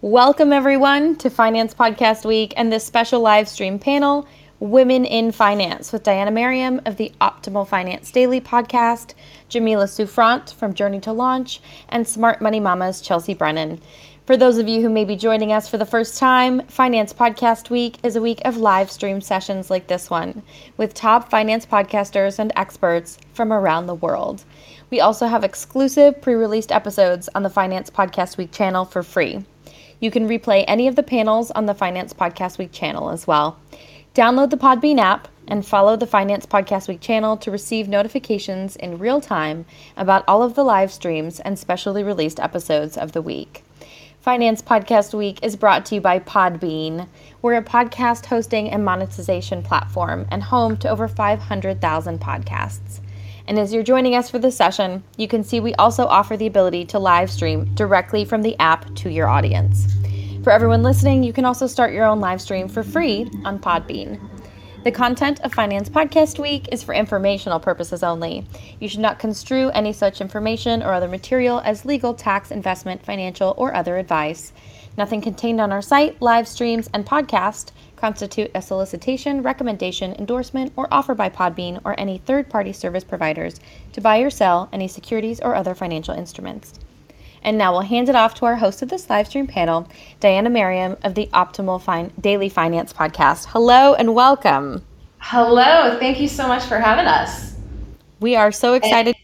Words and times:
Welcome, 0.00 0.52
everyone, 0.52 1.16
to 1.16 1.28
Finance 1.28 1.74
Podcast 1.74 2.24
Week 2.24 2.54
and 2.56 2.72
this 2.72 2.86
special 2.86 3.20
live 3.20 3.48
stream 3.48 3.80
panel, 3.80 4.28
Women 4.60 5.04
in 5.04 5.32
Finance, 5.32 5.92
with 5.92 6.04
Diana 6.04 6.30
Merriam 6.30 6.80
of 6.86 6.98
the 6.98 7.10
Optimal 7.20 7.66
Finance 7.66 8.12
Daily 8.12 8.40
podcast, 8.40 9.14
Jamila 9.48 9.88
Souffrant 9.88 10.52
from 10.52 10.72
Journey 10.72 11.00
to 11.00 11.12
Launch, 11.12 11.60
and 11.88 12.06
Smart 12.06 12.40
Money 12.40 12.60
Mama's 12.60 13.00
Chelsea 13.00 13.34
Brennan. 13.34 13.80
For 14.24 14.36
those 14.36 14.58
of 14.58 14.68
you 14.68 14.82
who 14.82 14.88
may 14.88 15.04
be 15.04 15.16
joining 15.16 15.52
us 15.52 15.68
for 15.68 15.78
the 15.78 15.84
first 15.84 16.16
time, 16.16 16.64
Finance 16.68 17.12
Podcast 17.12 17.68
Week 17.68 17.96
is 18.04 18.14
a 18.14 18.22
week 18.22 18.40
of 18.44 18.56
live 18.56 18.92
stream 18.92 19.20
sessions 19.20 19.68
like 19.68 19.88
this 19.88 20.08
one 20.08 20.44
with 20.76 20.94
top 20.94 21.28
finance 21.28 21.66
podcasters 21.66 22.38
and 22.38 22.52
experts 22.54 23.18
from 23.32 23.52
around 23.52 23.86
the 23.86 23.96
world. 23.96 24.44
We 24.90 25.00
also 25.00 25.26
have 25.26 25.42
exclusive 25.42 26.22
pre 26.22 26.34
released 26.34 26.70
episodes 26.70 27.28
on 27.34 27.42
the 27.42 27.50
Finance 27.50 27.90
Podcast 27.90 28.36
Week 28.36 28.52
channel 28.52 28.84
for 28.84 29.02
free. 29.02 29.44
You 30.00 30.10
can 30.10 30.28
replay 30.28 30.64
any 30.68 30.88
of 30.88 30.96
the 30.96 31.02
panels 31.02 31.50
on 31.50 31.66
the 31.66 31.74
Finance 31.74 32.12
Podcast 32.12 32.58
Week 32.58 32.72
channel 32.72 33.10
as 33.10 33.26
well. 33.26 33.58
Download 34.14 34.50
the 34.50 34.56
Podbean 34.56 34.98
app 34.98 35.28
and 35.46 35.66
follow 35.66 35.96
the 35.96 36.06
Finance 36.06 36.46
Podcast 36.46 36.88
Week 36.88 37.00
channel 37.00 37.36
to 37.38 37.50
receive 37.50 37.88
notifications 37.88 38.76
in 38.76 38.98
real 38.98 39.20
time 39.20 39.64
about 39.96 40.24
all 40.28 40.42
of 40.42 40.54
the 40.54 40.64
live 40.64 40.92
streams 40.92 41.40
and 41.40 41.58
specially 41.58 42.02
released 42.02 42.40
episodes 42.40 42.96
of 42.96 43.12
the 43.12 43.22
week. 43.22 43.64
Finance 44.20 44.60
Podcast 44.60 45.14
Week 45.14 45.38
is 45.42 45.56
brought 45.56 45.86
to 45.86 45.94
you 45.94 46.00
by 46.00 46.18
Podbean. 46.18 47.08
We're 47.40 47.54
a 47.54 47.62
podcast 47.62 48.26
hosting 48.26 48.70
and 48.70 48.84
monetization 48.84 49.62
platform 49.62 50.26
and 50.30 50.42
home 50.42 50.76
to 50.78 50.88
over 50.88 51.08
500,000 51.08 52.20
podcasts. 52.20 52.87
And 53.48 53.58
as 53.58 53.72
you're 53.72 53.82
joining 53.82 54.14
us 54.14 54.28
for 54.28 54.38
this 54.38 54.54
session, 54.54 55.02
you 55.16 55.26
can 55.26 55.42
see 55.42 55.58
we 55.58 55.74
also 55.76 56.04
offer 56.04 56.36
the 56.36 56.46
ability 56.46 56.84
to 56.84 56.98
live 56.98 57.30
stream 57.30 57.64
directly 57.74 58.26
from 58.26 58.42
the 58.42 58.54
app 58.58 58.94
to 58.96 59.08
your 59.08 59.26
audience. 59.26 59.86
For 60.44 60.52
everyone 60.52 60.82
listening, 60.82 61.22
you 61.22 61.32
can 61.32 61.46
also 61.46 61.66
start 61.66 61.94
your 61.94 62.04
own 62.04 62.20
live 62.20 62.42
stream 62.42 62.68
for 62.68 62.82
free 62.82 63.26
on 63.46 63.58
Podbean. 63.58 64.20
The 64.84 64.92
content 64.92 65.40
of 65.40 65.54
Finance 65.54 65.88
Podcast 65.88 66.38
Week 66.38 66.68
is 66.70 66.82
for 66.82 66.94
informational 66.94 67.58
purposes 67.58 68.02
only. 68.02 68.46
You 68.80 68.88
should 68.88 69.00
not 69.00 69.18
construe 69.18 69.70
any 69.70 69.94
such 69.94 70.20
information 70.20 70.82
or 70.82 70.92
other 70.92 71.08
material 71.08 71.60
as 71.64 71.86
legal, 71.86 72.12
tax, 72.12 72.50
investment, 72.50 73.02
financial, 73.02 73.54
or 73.56 73.74
other 73.74 73.96
advice. 73.96 74.52
Nothing 74.98 75.22
contained 75.22 75.60
on 75.60 75.72
our 75.72 75.82
site, 75.82 76.20
live 76.20 76.46
streams, 76.46 76.90
and 76.92 77.06
podcast 77.06 77.72
constitute 77.98 78.50
a 78.54 78.62
solicitation, 78.62 79.42
recommendation, 79.42 80.14
endorsement, 80.14 80.72
or 80.76 80.88
offer 80.90 81.14
by 81.14 81.28
Podbean 81.28 81.80
or 81.84 81.98
any 81.98 82.18
third 82.18 82.48
party 82.48 82.72
service 82.72 83.04
providers 83.04 83.60
to 83.92 84.00
buy 84.00 84.18
or 84.18 84.30
sell 84.30 84.68
any 84.72 84.88
securities 84.88 85.40
or 85.40 85.54
other 85.54 85.74
financial 85.74 86.14
instruments. 86.14 86.78
And 87.42 87.58
now 87.58 87.72
we'll 87.72 87.82
hand 87.82 88.08
it 88.08 88.14
off 88.14 88.34
to 88.36 88.46
our 88.46 88.56
host 88.56 88.82
of 88.82 88.88
this 88.88 89.08
live 89.08 89.26
stream 89.28 89.46
panel, 89.46 89.88
Diana 90.20 90.50
Merriam 90.50 90.96
of 91.02 91.14
the 91.14 91.28
Optimal 91.32 91.80
fin- 91.80 92.12
Daily 92.20 92.48
Finance 92.48 92.92
Podcast. 92.92 93.46
Hello 93.48 93.94
and 93.94 94.14
welcome. 94.14 94.84
Hello. 95.18 95.98
Thank 95.98 96.20
you 96.20 96.28
so 96.28 96.48
much 96.48 96.64
for 96.64 96.78
having 96.78 97.06
us. 97.06 97.54
We 98.20 98.36
are 98.36 98.50
so 98.50 98.74
excited. 98.74 99.14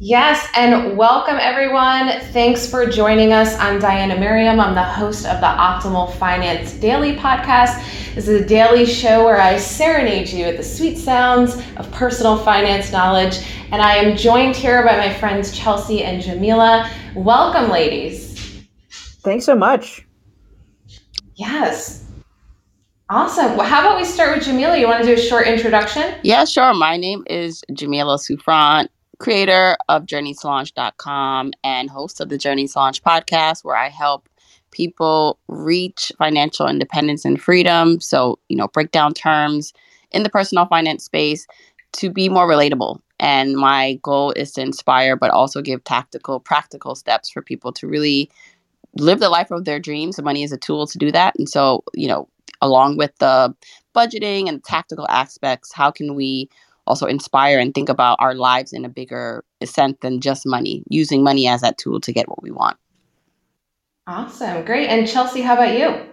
And- 0.00 0.06
Yes, 0.06 0.46
and 0.54 0.96
welcome 0.96 1.38
everyone. 1.40 2.20
Thanks 2.32 2.68
for 2.68 2.86
joining 2.86 3.32
us. 3.32 3.56
I'm 3.58 3.80
Diana 3.80 4.16
Merriam. 4.16 4.60
I'm 4.60 4.74
the 4.74 4.82
host 4.82 5.26
of 5.26 5.40
the 5.40 5.46
Optimal 5.46 6.12
Finance 6.14 6.74
Daily 6.74 7.16
podcast. 7.16 7.82
This 8.14 8.28
is 8.28 8.40
a 8.42 8.46
daily 8.46 8.86
show 8.86 9.24
where 9.24 9.40
I 9.40 9.56
serenade 9.56 10.28
you 10.28 10.46
with 10.46 10.56
the 10.56 10.62
sweet 10.62 10.98
sounds 10.98 11.60
of 11.76 11.90
personal 11.90 12.38
finance 12.38 12.92
knowledge. 12.92 13.44
And 13.72 13.82
I 13.82 13.96
am 13.96 14.16
joined 14.16 14.54
here 14.54 14.84
by 14.84 14.96
my 14.96 15.12
friends 15.14 15.56
Chelsea 15.56 16.04
and 16.04 16.22
Jamila. 16.22 16.88
Welcome, 17.16 17.68
ladies. 17.70 18.38
Thanks 19.24 19.44
so 19.44 19.56
much. 19.56 20.06
Yes. 21.34 22.04
Awesome. 23.10 23.56
Well, 23.56 23.66
how 23.66 23.80
about 23.80 23.98
we 23.98 24.04
start 24.04 24.36
with 24.36 24.44
Jamila? 24.44 24.76
You 24.78 24.86
want 24.86 25.02
to 25.02 25.06
do 25.08 25.20
a 25.20 25.22
short 25.24 25.46
introduction? 25.48 26.14
Yeah, 26.22 26.44
sure. 26.44 26.72
My 26.74 26.96
name 26.96 27.24
is 27.28 27.62
Jamila 27.72 28.18
Souffrant 28.18 28.90
creator 29.18 29.76
of 29.88 30.06
journeytolaunch.com 30.06 31.52
and 31.64 31.90
host 31.90 32.20
of 32.20 32.28
the 32.28 32.38
Journey 32.38 32.68
to 32.68 32.78
Launch 32.78 33.02
podcast, 33.02 33.64
where 33.64 33.76
I 33.76 33.88
help 33.88 34.28
people 34.70 35.38
reach 35.48 36.12
financial 36.18 36.68
independence 36.68 37.24
and 37.24 37.40
freedom. 37.40 38.00
So, 38.00 38.38
you 38.48 38.56
know, 38.56 38.68
break 38.68 38.90
down 38.90 39.14
terms 39.14 39.72
in 40.12 40.22
the 40.22 40.30
personal 40.30 40.66
finance 40.66 41.04
space 41.04 41.46
to 41.92 42.10
be 42.10 42.28
more 42.28 42.48
relatable. 42.48 43.00
And 43.18 43.56
my 43.56 43.98
goal 44.02 44.32
is 44.32 44.52
to 44.52 44.60
inspire, 44.60 45.16
but 45.16 45.30
also 45.30 45.60
give 45.62 45.82
tactical, 45.84 46.38
practical 46.38 46.94
steps 46.94 47.30
for 47.30 47.42
people 47.42 47.72
to 47.72 47.88
really 47.88 48.30
live 48.96 49.18
the 49.18 49.28
life 49.28 49.50
of 49.50 49.64
their 49.64 49.80
dreams. 49.80 50.16
The 50.16 50.22
money 50.22 50.42
is 50.42 50.52
a 50.52 50.58
tool 50.58 50.86
to 50.86 50.98
do 50.98 51.10
that. 51.12 51.34
And 51.38 51.48
so, 51.48 51.82
you 51.94 52.06
know, 52.06 52.28
along 52.60 52.96
with 52.96 53.16
the 53.18 53.54
budgeting 53.94 54.48
and 54.48 54.62
tactical 54.62 55.06
aspects, 55.08 55.72
how 55.72 55.90
can 55.90 56.14
we 56.14 56.48
also 56.88 57.06
inspire 57.06 57.58
and 57.58 57.74
think 57.74 57.88
about 57.88 58.16
our 58.20 58.34
lives 58.34 58.72
in 58.72 58.84
a 58.84 58.88
bigger 58.88 59.44
sense 59.64 59.96
than 60.00 60.20
just 60.20 60.46
money, 60.46 60.82
using 60.88 61.22
money 61.22 61.46
as 61.46 61.60
that 61.60 61.78
tool 61.78 62.00
to 62.00 62.12
get 62.12 62.28
what 62.28 62.42
we 62.42 62.50
want. 62.50 62.76
Awesome. 64.06 64.64
Great. 64.64 64.88
And 64.88 65.06
Chelsea, 65.06 65.42
how 65.42 65.54
about 65.54 65.78
you? 65.78 66.08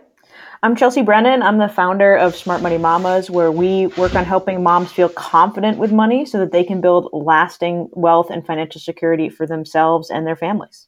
I'm 0.63 0.75
Chelsea 0.75 1.01
Brennan. 1.01 1.43
I'm 1.43 1.59
the 1.59 1.69
founder 1.69 2.15
of 2.15 2.35
Smart 2.35 2.61
Money 2.61 2.77
Mamas, 2.77 3.29
where 3.29 3.51
we 3.51 3.87
work 3.97 4.15
on 4.15 4.25
helping 4.25 4.63
moms 4.63 4.91
feel 4.91 5.09
confident 5.09 5.77
with 5.77 5.91
money 5.91 6.25
so 6.25 6.39
that 6.39 6.51
they 6.51 6.63
can 6.63 6.81
build 6.81 7.09
lasting 7.13 7.87
wealth 7.93 8.29
and 8.29 8.45
financial 8.45 8.81
security 8.81 9.29
for 9.29 9.45
themselves 9.45 10.09
and 10.09 10.25
their 10.25 10.35
families. 10.35 10.87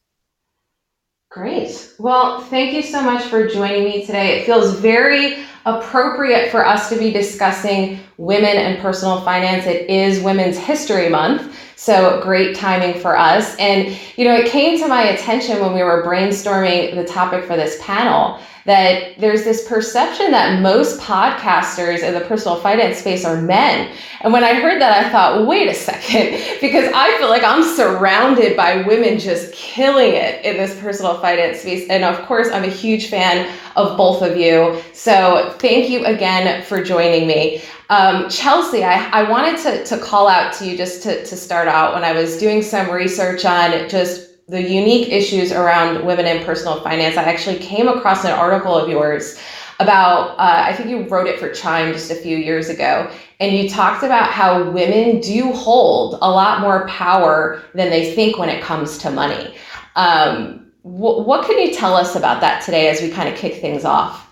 Great. 1.29 1.93
Well, 1.99 2.39
thank 2.39 2.73
you 2.73 2.81
so 2.81 3.01
much 3.01 3.23
for 3.25 3.47
joining 3.47 3.83
me 3.83 4.05
today. 4.05 4.39
It 4.39 4.45
feels 4.45 4.79
very 4.79 5.43
appropriate 5.65 6.49
for 6.49 6.65
us 6.65 6.87
to 6.89 6.97
be 6.97 7.11
discussing 7.11 7.99
women 8.15 8.55
and 8.55 8.79
personal 8.79 9.19
finance. 9.21 9.65
It 9.65 9.89
is 9.89 10.23
Women's 10.23 10.57
History 10.57 11.09
Month, 11.09 11.53
so 11.75 12.21
great 12.23 12.55
timing 12.55 13.01
for 13.01 13.17
us. 13.17 13.57
And, 13.57 13.99
you 14.15 14.23
know, 14.23 14.35
it 14.35 14.49
came 14.49 14.79
to 14.79 14.87
my 14.87 15.09
attention 15.09 15.59
when 15.59 15.73
we 15.73 15.83
were 15.83 16.01
brainstorming 16.05 16.95
the 16.95 17.03
topic 17.03 17.43
for 17.43 17.57
this 17.57 17.77
panel 17.81 18.39
that 18.67 19.17
there's 19.17 19.45
this 19.45 19.65
perception 19.65 20.29
that 20.31 20.61
most 20.61 20.99
podcasters 20.99 22.03
in 22.03 22.13
the 22.13 22.19
personal 22.19 22.59
finance 22.59 22.97
space 22.97 23.23
are 23.23 23.41
men. 23.41 23.95
And 24.19 24.33
when 24.33 24.43
I 24.43 24.55
heard 24.55 24.81
that, 24.81 25.05
I 25.05 25.09
thought, 25.09 25.47
wait 25.47 25.69
a 25.69 25.73
second, 25.73 26.43
because 26.61 26.91
I 26.93 27.17
feel 27.17 27.29
like 27.29 27.43
I'm 27.43 27.63
surrounded 27.63 28.57
by 28.57 28.81
women 28.81 29.19
just 29.19 29.53
killing 29.53 30.11
it 30.13 30.43
in 30.43 30.57
this 30.57 30.77
personal 30.81 31.17
finance 31.21 31.61
space. 31.61 31.89
And 31.89 32.03
of 32.03 32.23
course, 32.25 32.49
I'm 32.49 32.65
a 32.65 32.69
huge 32.69 33.09
fan 33.09 33.49
of 33.77 33.95
both 33.95 34.21
of 34.21 34.35
you. 34.35 34.81
So 34.91 35.55
thank 35.59 35.89
you 35.89 36.05
again 36.05 36.61
for 36.63 36.83
joining 36.83 37.25
me. 37.25 37.63
Um, 37.89 38.29
Chelsea, 38.29 38.83
I, 38.83 39.07
I 39.11 39.29
wanted 39.29 39.59
to, 39.59 39.85
to 39.85 39.97
call 39.97 40.27
out 40.27 40.51
to 40.55 40.65
you 40.65 40.75
just 40.75 41.03
to, 41.03 41.23
to 41.25 41.37
start 41.37 41.69
out 41.69 41.93
when 41.93 42.03
I 42.03 42.11
was 42.11 42.37
doing 42.37 42.61
some 42.61 42.91
research 42.91 43.45
on 43.45 43.87
just 43.87 44.26
the 44.47 44.61
unique 44.61 45.09
issues 45.09 45.51
around 45.51 46.05
women 46.05 46.25
in 46.25 46.43
personal 46.43 46.79
finance, 46.81 47.17
I 47.17 47.23
actually 47.23 47.57
came 47.57 47.87
across 47.87 48.23
an 48.23 48.31
article 48.31 48.77
of 48.77 48.87
yours 48.87 49.37
about, 49.79 50.31
uh, 50.39 50.63
I 50.65 50.73
think 50.73 50.89
you 50.89 51.03
wrote 51.07 51.27
it 51.27 51.39
for 51.39 51.51
Chime 51.51 51.93
just 51.93 52.09
a 52.09 52.15
few 52.15 52.37
years 52.37 52.69
ago, 52.69 53.11
and 53.39 53.55
you 53.55 53.69
talked 53.69 54.03
about 54.03 54.31
how 54.31 54.71
women 54.71 55.19
do 55.19 55.51
hold 55.51 56.17
a 56.21 56.31
lot 56.31 56.61
more 56.61 56.87
power 56.87 57.61
than 57.75 57.89
they 57.89 58.15
think 58.15 58.37
when 58.37 58.49
it 58.49 58.63
comes 58.63 58.97
to 58.99 59.11
money. 59.11 59.53
Um, 59.95 60.71
wh- 60.81 61.27
what 61.27 61.45
can 61.45 61.59
you 61.59 61.73
tell 61.73 61.95
us 61.95 62.15
about 62.15 62.41
that 62.41 62.63
today 62.63 62.87
as 62.87 63.01
we 63.01 63.11
kind 63.11 63.29
of 63.29 63.35
kick 63.35 63.55
things 63.55 63.85
off? 63.85 64.23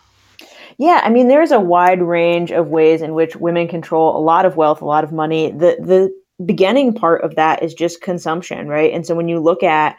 Yeah, 0.77 1.01
I 1.03 1.09
mean, 1.09 1.27
there's 1.27 1.51
a 1.51 1.59
wide 1.59 2.01
range 2.01 2.51
of 2.51 2.67
ways 2.67 3.01
in 3.01 3.13
which 3.13 3.35
women 3.35 3.67
control 3.67 4.17
a 4.17 4.19
lot 4.19 4.45
of 4.45 4.57
wealth, 4.57 4.81
a 4.81 4.85
lot 4.85 5.03
of 5.03 5.11
money. 5.11 5.51
The 5.51 5.77
the 5.79 6.24
beginning 6.43 6.93
part 6.93 7.23
of 7.23 7.35
that 7.35 7.63
is 7.63 7.73
just 7.73 8.01
consumption, 8.01 8.67
right? 8.67 8.91
And 8.91 9.05
so 9.05 9.15
when 9.15 9.27
you 9.27 9.39
look 9.39 9.63
at 9.63 9.97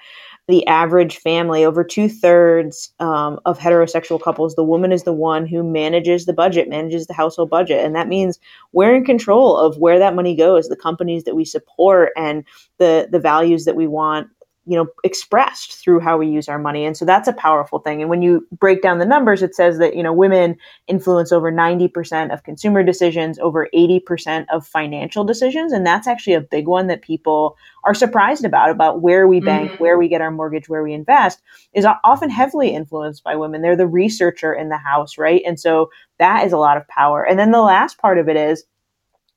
the 0.48 0.66
average 0.66 1.16
family, 1.18 1.64
over 1.64 1.82
two 1.82 2.08
thirds 2.08 2.92
um, 3.00 3.40
of 3.46 3.58
heterosexual 3.58 4.22
couples, 4.22 4.54
the 4.54 4.62
woman 4.62 4.92
is 4.92 5.02
the 5.02 5.12
one 5.12 5.44
who 5.44 5.64
manages 5.64 6.24
the 6.24 6.32
budget, 6.32 6.68
manages 6.68 7.06
the 7.06 7.14
household 7.14 7.50
budget. 7.50 7.84
And 7.84 7.96
that 7.96 8.06
means 8.06 8.38
we're 8.72 8.94
in 8.94 9.04
control 9.04 9.56
of 9.56 9.78
where 9.78 9.98
that 9.98 10.14
money 10.14 10.36
goes, 10.36 10.68
the 10.68 10.76
companies 10.76 11.24
that 11.24 11.34
we 11.34 11.44
support, 11.44 12.12
and 12.16 12.44
the, 12.78 13.08
the 13.10 13.18
values 13.18 13.64
that 13.64 13.74
we 13.74 13.88
want 13.88 14.28
you 14.66 14.76
know 14.76 14.86
expressed 15.04 15.74
through 15.74 16.00
how 16.00 16.18
we 16.18 16.26
use 16.26 16.48
our 16.48 16.58
money. 16.58 16.84
And 16.84 16.96
so 16.96 17.04
that's 17.04 17.28
a 17.28 17.32
powerful 17.32 17.78
thing. 17.78 18.00
And 18.00 18.10
when 18.10 18.20
you 18.20 18.46
break 18.58 18.82
down 18.82 18.98
the 18.98 19.06
numbers 19.06 19.42
it 19.42 19.54
says 19.54 19.78
that 19.78 19.96
you 19.96 20.02
know 20.02 20.12
women 20.12 20.56
influence 20.88 21.32
over 21.32 21.52
90% 21.52 22.32
of 22.32 22.42
consumer 22.42 22.82
decisions 22.82 23.38
over 23.38 23.68
80% 23.74 24.46
of 24.52 24.66
financial 24.66 25.24
decisions. 25.24 25.72
And 25.72 25.86
that's 25.86 26.08
actually 26.08 26.34
a 26.34 26.40
big 26.40 26.66
one 26.66 26.88
that 26.88 27.02
people 27.02 27.56
are 27.84 27.94
surprised 27.94 28.44
about 28.44 28.70
about 28.70 29.02
where 29.02 29.28
we 29.28 29.40
bank 29.40 29.70
mm-hmm. 29.70 29.82
where 29.82 29.98
we 29.98 30.08
get 30.08 30.20
our 30.20 30.32
mortgage 30.32 30.68
where 30.68 30.82
we 30.82 30.92
invest 30.92 31.40
is 31.72 31.86
often 32.04 32.28
heavily 32.28 32.74
influenced 32.74 33.22
by 33.22 33.36
women. 33.36 33.62
They're 33.62 33.76
the 33.76 33.86
researcher 33.86 34.52
in 34.52 34.68
the 34.68 34.78
house 34.78 35.16
right? 35.16 35.42
And 35.46 35.60
so 35.60 35.90
that 36.18 36.44
is 36.44 36.52
a 36.52 36.58
lot 36.58 36.76
of 36.76 36.88
power. 36.88 37.24
And 37.24 37.38
then 37.38 37.52
the 37.52 37.60
last 37.60 37.98
part 37.98 38.18
of 38.18 38.28
it 38.28 38.36
is 38.36 38.64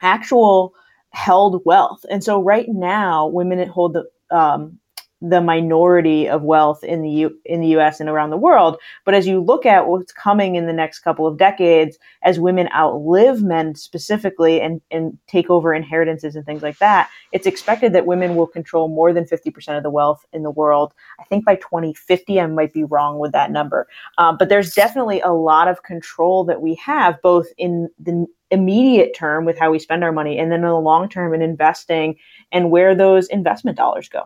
actual 0.02 0.74
held 1.12 1.62
wealth. 1.66 2.06
And 2.10 2.24
so 2.24 2.42
right 2.42 2.68
now 2.68 3.28
women 3.28 3.68
hold 3.68 3.94
the 3.94 4.06
um, 4.36 4.80
the 5.22 5.42
minority 5.42 6.28
of 6.30 6.44
wealth 6.44 6.84
in 6.84 7.02
the 7.02 7.10
U- 7.10 7.38
in 7.46 7.62
the 7.62 7.68
US 7.78 8.00
and 8.00 8.10
around 8.10 8.30
the 8.30 8.38
world. 8.38 8.78
But 9.06 9.14
as 9.14 9.28
you 9.28 9.40
look 9.42 9.66
at 9.66 9.88
what's 9.88 10.14
coming 10.14 10.56
in 10.56 10.66
the 10.66 10.74
next 10.74 11.00
couple 11.00 11.28
of 11.28 11.38
decades 11.38 11.98
as 12.24 12.40
women 12.40 12.70
outlive 12.74 13.44
men 13.44 13.76
specifically 13.76 14.62
and 14.62 14.82
and 14.92 15.18
take 15.28 15.50
over 15.50 15.74
inheritances 15.74 16.36
and 16.36 16.46
things 16.46 16.64
like 16.64 16.78
that 16.80 17.10
it's 17.32 17.48
expected 17.48 17.94
that 17.94 18.06
women 18.06 18.36
will 18.36 18.48
control 18.48 18.88
more 18.88 19.14
than 19.14 19.26
50% 19.26 19.78
of 19.78 19.84
the 19.84 19.90
wealth 19.90 20.26
in 20.34 20.44
the 20.44 20.52
world. 20.52 20.94
I 21.20 21.24
think 21.26 21.46
by 21.46 21.56
2050 21.56 22.40
I 22.40 22.48
might 22.48 22.74
be 22.74 22.84
wrong 22.84 23.20
with 23.20 23.32
that 23.34 23.52
number. 23.52 23.88
Um, 24.18 24.38
but 24.38 24.50
there's 24.50 24.74
definitely 24.74 25.22
a 25.22 25.32
lot 25.32 25.68
of 25.68 25.84
control 25.84 26.44
that 26.46 26.62
we 26.62 26.76
have 26.76 27.22
both 27.22 27.48
in 27.58 27.90
the 28.00 28.26
immediate 28.52 29.16
term 29.16 29.46
with 29.46 29.60
how 29.60 29.70
we 29.70 29.78
spend 29.78 30.04
our 30.04 30.12
money 30.12 30.40
and 30.40 30.52
then 30.52 30.62
in 30.62 30.66
the 30.66 30.80
long 30.80 31.08
term 31.08 31.34
in 31.34 31.42
investing 31.42 32.16
and 32.52 32.72
where 32.72 32.96
those 32.96 33.28
investment 33.28 33.78
dollars 33.78 34.10
go 34.10 34.24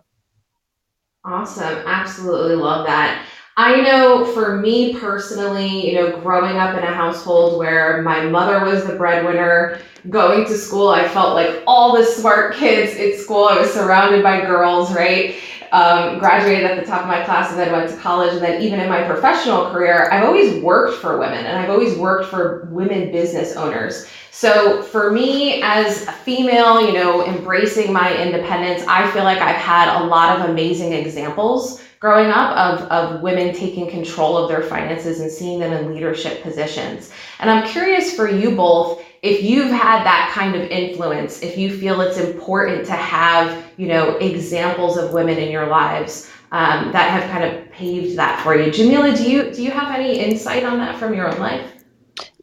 Awesome. 1.25 1.79
Absolutely 1.85 2.55
love 2.55 2.83
that. 2.83 3.15
I 3.55 3.81
know 3.81 4.25
for 4.33 4.57
me 4.57 4.95
personally, 4.95 5.87
you 5.87 5.93
know, 5.93 6.19
growing 6.21 6.57
up 6.57 6.75
in 6.75 6.83
a 6.83 6.93
household 6.93 7.59
where 7.59 8.01
my 8.01 8.25
mother 8.25 8.65
was 8.65 8.83
the 8.85 8.95
breadwinner, 8.95 9.79
going 10.09 10.45
to 10.45 10.57
school, 10.57 10.89
I 10.89 11.07
felt 11.07 11.35
like 11.35 11.61
all 11.67 11.95
the 11.95 12.03
smart 12.03 12.55
kids 12.55 12.97
at 12.97 13.23
school. 13.23 13.45
I 13.45 13.59
was 13.59 13.71
surrounded 13.71 14.23
by 14.23 14.41
girls, 14.41 14.91
right? 14.93 15.35
Um, 15.71 16.17
graduated 16.17 16.65
at 16.65 16.79
the 16.79 16.85
top 16.85 17.01
of 17.01 17.07
my 17.07 17.23
class 17.25 17.51
and 17.51 17.59
then 17.59 17.71
went 17.71 17.89
to 17.91 17.97
college. 17.97 18.33
And 18.33 18.41
then 18.41 18.61
even 18.61 18.79
in 18.79 18.89
my 18.89 19.03
professional 19.03 19.69
career, 19.71 20.09
I've 20.11 20.23
always 20.23 20.61
worked 20.63 20.99
for 20.99 21.19
women 21.19 21.45
and 21.45 21.57
I've 21.57 21.69
always 21.69 21.95
worked 21.95 22.29
for 22.29 22.67
women 22.71 23.11
business 23.11 23.55
owners. 23.55 24.07
So 24.31 24.81
for 24.81 25.11
me 25.11 25.61
as 25.61 26.07
a 26.07 26.11
female, 26.11 26.83
you 26.83 26.93
know, 26.93 27.25
embracing 27.25 27.93
my 27.93 28.19
independence, 28.19 28.83
I 28.87 29.09
feel 29.11 29.23
like 29.23 29.39
I've 29.39 29.61
had 29.61 30.01
a 30.01 30.05
lot 30.05 30.39
of 30.39 30.49
amazing 30.49 30.93
examples 30.93 31.83
growing 32.03 32.31
up 32.31 32.51
of, 32.57 32.81
of 32.91 33.21
women 33.21 33.55
taking 33.55 33.89
control 33.89 34.35
of 34.35 34.49
their 34.49 34.61
finances 34.61 35.21
and 35.21 35.31
seeing 35.31 35.57
them 35.57 35.71
in 35.71 35.93
leadership 35.93 36.43
positions. 36.43 37.09
And 37.39 37.49
I'm 37.49 37.65
curious 37.65 38.13
for 38.13 38.29
you 38.29 38.57
both 38.57 39.01
if 39.21 39.41
you've 39.41 39.71
had 39.71 40.03
that 40.03 40.29
kind 40.33 40.53
of 40.53 40.63
influence, 40.63 41.41
if 41.41 41.57
you 41.57 41.73
feel 41.73 42.01
it's 42.01 42.17
important 42.17 42.85
to 42.87 42.91
have, 42.91 43.63
you 43.77 43.87
know, 43.87 44.17
examples 44.17 44.97
of 44.97 45.13
women 45.13 45.37
in 45.37 45.49
your 45.49 45.67
lives 45.67 46.29
um, 46.51 46.91
that 46.91 47.09
have 47.09 47.31
kind 47.31 47.45
of 47.45 47.71
paved 47.71 48.17
that 48.17 48.43
for 48.43 48.53
you. 48.53 48.69
Jamila, 48.69 49.15
do 49.15 49.23
you 49.23 49.53
do 49.53 49.63
you 49.63 49.71
have 49.71 49.95
any 49.95 50.19
insight 50.19 50.65
on 50.65 50.79
that 50.79 50.99
from 50.99 51.13
your 51.13 51.33
own 51.33 51.39
life? 51.39 51.85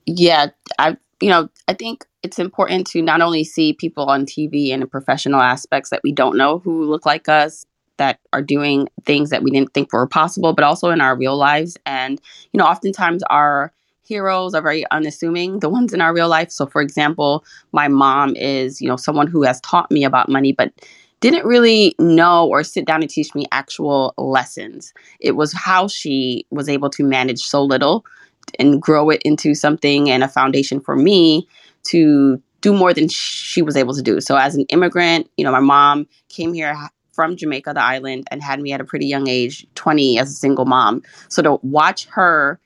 Yeah, 0.06 0.46
I 0.78 0.96
you 1.20 1.28
know, 1.28 1.50
I 1.68 1.74
think 1.74 2.06
it's 2.22 2.38
important 2.38 2.86
to 2.88 3.02
not 3.02 3.20
only 3.20 3.44
see 3.44 3.74
people 3.74 4.06
on 4.06 4.24
TV 4.24 4.72
and 4.72 4.82
in 4.82 4.88
professional 4.88 5.42
aspects 5.42 5.90
that 5.90 6.00
we 6.02 6.12
don't 6.12 6.38
know 6.38 6.60
who 6.60 6.84
look 6.84 7.04
like 7.04 7.28
us, 7.28 7.66
that 8.00 8.18
are 8.32 8.40
doing 8.40 8.88
things 9.04 9.28
that 9.28 9.42
we 9.42 9.50
didn't 9.50 9.74
think 9.74 9.92
were 9.92 10.06
possible, 10.06 10.54
but 10.54 10.64
also 10.64 10.88
in 10.88 11.02
our 11.02 11.14
real 11.14 11.36
lives. 11.36 11.76
And, 11.84 12.18
you 12.50 12.58
know, 12.58 12.64
oftentimes 12.64 13.22
our 13.24 13.72
heroes 14.02 14.54
are 14.54 14.62
very 14.62 14.90
unassuming, 14.90 15.60
the 15.60 15.68
ones 15.68 15.92
in 15.92 16.00
our 16.00 16.14
real 16.14 16.28
life. 16.28 16.50
So, 16.50 16.64
for 16.64 16.80
example, 16.80 17.44
my 17.72 17.88
mom 17.88 18.34
is, 18.36 18.80
you 18.80 18.88
know, 18.88 18.96
someone 18.96 19.26
who 19.26 19.42
has 19.42 19.60
taught 19.60 19.90
me 19.90 20.02
about 20.02 20.30
money, 20.30 20.50
but 20.50 20.72
didn't 21.20 21.44
really 21.44 21.94
know 21.98 22.48
or 22.48 22.64
sit 22.64 22.86
down 22.86 23.02
and 23.02 23.10
teach 23.10 23.34
me 23.34 23.44
actual 23.52 24.14
lessons. 24.16 24.94
It 25.20 25.32
was 25.32 25.52
how 25.52 25.86
she 25.86 26.46
was 26.50 26.70
able 26.70 26.88
to 26.90 27.04
manage 27.04 27.40
so 27.40 27.62
little 27.62 28.06
and 28.58 28.80
grow 28.80 29.10
it 29.10 29.20
into 29.26 29.54
something 29.54 30.08
and 30.08 30.24
a 30.24 30.28
foundation 30.28 30.80
for 30.80 30.96
me 30.96 31.46
to 31.88 32.40
do 32.62 32.72
more 32.72 32.94
than 32.94 33.08
she 33.08 33.60
was 33.60 33.76
able 33.76 33.94
to 33.94 34.02
do. 34.02 34.22
So 34.22 34.36
as 34.36 34.56
an 34.56 34.64
immigrant, 34.70 35.30
you 35.36 35.44
know, 35.44 35.52
my 35.52 35.60
mom 35.60 36.08
came 36.30 36.54
here 36.54 36.74
from 37.20 37.36
Jamaica, 37.36 37.74
the 37.74 37.82
island, 37.82 38.26
and 38.30 38.42
had 38.42 38.62
me 38.62 38.72
at 38.72 38.80
a 38.80 38.84
pretty 38.84 39.04
young 39.04 39.28
age, 39.28 39.66
20 39.74 40.18
as 40.18 40.30
a 40.30 40.34
single 40.34 40.64
mom. 40.64 41.02
So 41.28 41.42
to 41.42 41.58
watch 41.62 42.06
her 42.06 42.58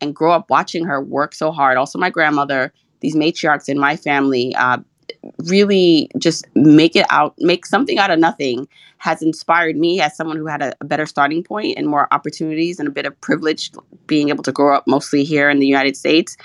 and 0.00 0.14
grow 0.14 0.30
up 0.30 0.48
watching 0.48 0.84
her 0.84 1.02
work 1.02 1.34
so 1.34 1.50
hard, 1.50 1.76
also 1.76 1.98
my 1.98 2.08
grandmother, 2.08 2.72
these 3.00 3.16
matriarchs 3.16 3.68
in 3.68 3.76
my 3.76 3.96
family, 3.96 4.54
uh, 4.54 4.78
really 5.46 6.08
just 6.16 6.46
make 6.54 6.94
it 6.94 7.06
out, 7.10 7.34
make 7.38 7.66
something 7.66 7.98
out 7.98 8.12
of 8.12 8.20
nothing 8.20 8.68
has 8.98 9.20
inspired 9.20 9.76
me 9.76 10.00
as 10.00 10.16
someone 10.16 10.36
who 10.36 10.46
had 10.46 10.62
a, 10.62 10.72
a, 10.80 10.84
better 10.84 11.06
starting 11.06 11.42
point 11.42 11.76
and 11.76 11.88
more 11.88 12.06
opportunities 12.12 12.78
and 12.78 12.86
a 12.86 12.92
bit 12.92 13.04
of 13.04 13.20
privilege 13.20 13.72
being 14.06 14.28
able 14.28 14.44
to 14.44 14.52
grow 14.52 14.76
up 14.76 14.84
mostly 14.86 15.24
here 15.24 15.50
in 15.50 15.58
the 15.58 15.66
United 15.66 15.96
States 15.96 16.36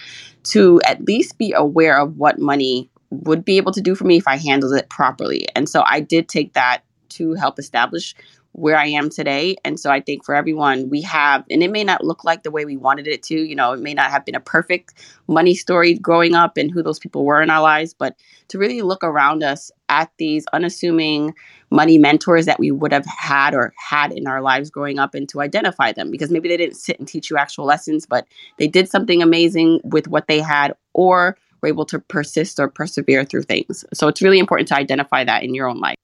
to 0.41 0.81
at 0.87 1.05
least 1.05 1.37
be 1.37 1.53
aware 1.55 1.99
of 1.99 2.17
what 2.17 2.39
money 2.39 2.89
would 3.11 3.45
be 3.45 3.57
able 3.57 3.71
to 3.71 3.81
do 3.81 3.93
for 3.93 4.05
me 4.05 4.17
if 4.17 4.27
I 4.27 4.37
handled 4.37 4.73
it 4.73 4.89
properly. 4.89 5.45
And 5.55 5.69
so 5.69 5.83
I 5.85 5.99
did 5.99 6.27
take 6.27 6.53
that 6.53 6.83
to 7.15 7.33
help 7.33 7.59
establish 7.59 8.15
where 8.53 8.77
I 8.77 8.85
am 8.85 9.09
today. 9.09 9.55
And 9.65 9.79
so 9.79 9.89
I 9.89 9.99
think 9.99 10.23
for 10.23 10.35
everyone, 10.35 10.89
we 10.89 11.01
have, 11.01 11.43
and 11.49 11.63
it 11.63 11.71
may 11.71 11.83
not 11.83 12.03
look 12.03 12.23
like 12.23 12.43
the 12.43 12.51
way 12.51 12.65
we 12.65 12.77
wanted 12.77 13.07
it 13.07 13.23
to, 13.23 13.35
you 13.35 13.55
know, 13.55 13.73
it 13.73 13.79
may 13.79 13.95
not 13.95 14.11
have 14.11 14.25
been 14.25 14.35
a 14.35 14.39
perfect 14.39 14.93
money 15.27 15.55
story 15.55 15.95
growing 15.95 16.35
up 16.35 16.55
and 16.55 16.71
who 16.71 16.83
those 16.83 16.99
people 16.99 17.25
were 17.25 17.41
in 17.41 17.49
our 17.49 17.61
lives, 17.61 17.95
but 17.95 18.15
to 18.49 18.59
really 18.59 18.83
look 18.83 19.03
around 19.03 19.43
us 19.43 19.71
at 19.89 20.11
these 20.19 20.45
unassuming 20.53 21.33
money 21.71 21.97
mentors 21.97 22.45
that 22.45 22.59
we 22.59 22.69
would 22.69 22.93
have 22.93 23.05
had 23.05 23.55
or 23.55 23.73
had 23.77 24.11
in 24.11 24.27
our 24.27 24.41
lives 24.41 24.69
growing 24.69 24.99
up 24.99 25.15
and 25.15 25.27
to 25.29 25.41
identify 25.41 25.91
them 25.91 26.11
because 26.11 26.29
maybe 26.29 26.47
they 26.47 26.57
didn't 26.57 26.77
sit 26.77 26.99
and 26.99 27.07
teach 27.07 27.31
you 27.31 27.37
actual 27.37 27.65
lessons, 27.65 28.05
but 28.05 28.27
they 28.59 28.67
did 28.67 28.87
something 28.87 29.23
amazing 29.23 29.81
with 29.83 30.07
what 30.07 30.27
they 30.27 30.39
had 30.39 30.75
or 30.93 31.35
were 31.63 31.69
able 31.69 31.85
to 31.85 31.97
persist 31.97 32.59
or 32.59 32.67
persevere 32.67 33.25
through 33.25 33.43
things. 33.43 33.83
So 33.95 34.07
it's 34.07 34.21
really 34.21 34.37
important 34.37 34.67
to 34.67 34.75
identify 34.75 35.23
that 35.23 35.41
in 35.41 35.55
your 35.55 35.67
own 35.67 35.79
life. 35.79 35.95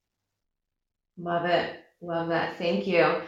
Love 1.19 1.45
it. 1.45 1.75
Love 2.01 2.29
that. 2.29 2.57
Thank 2.57 2.87
you. 2.87 3.21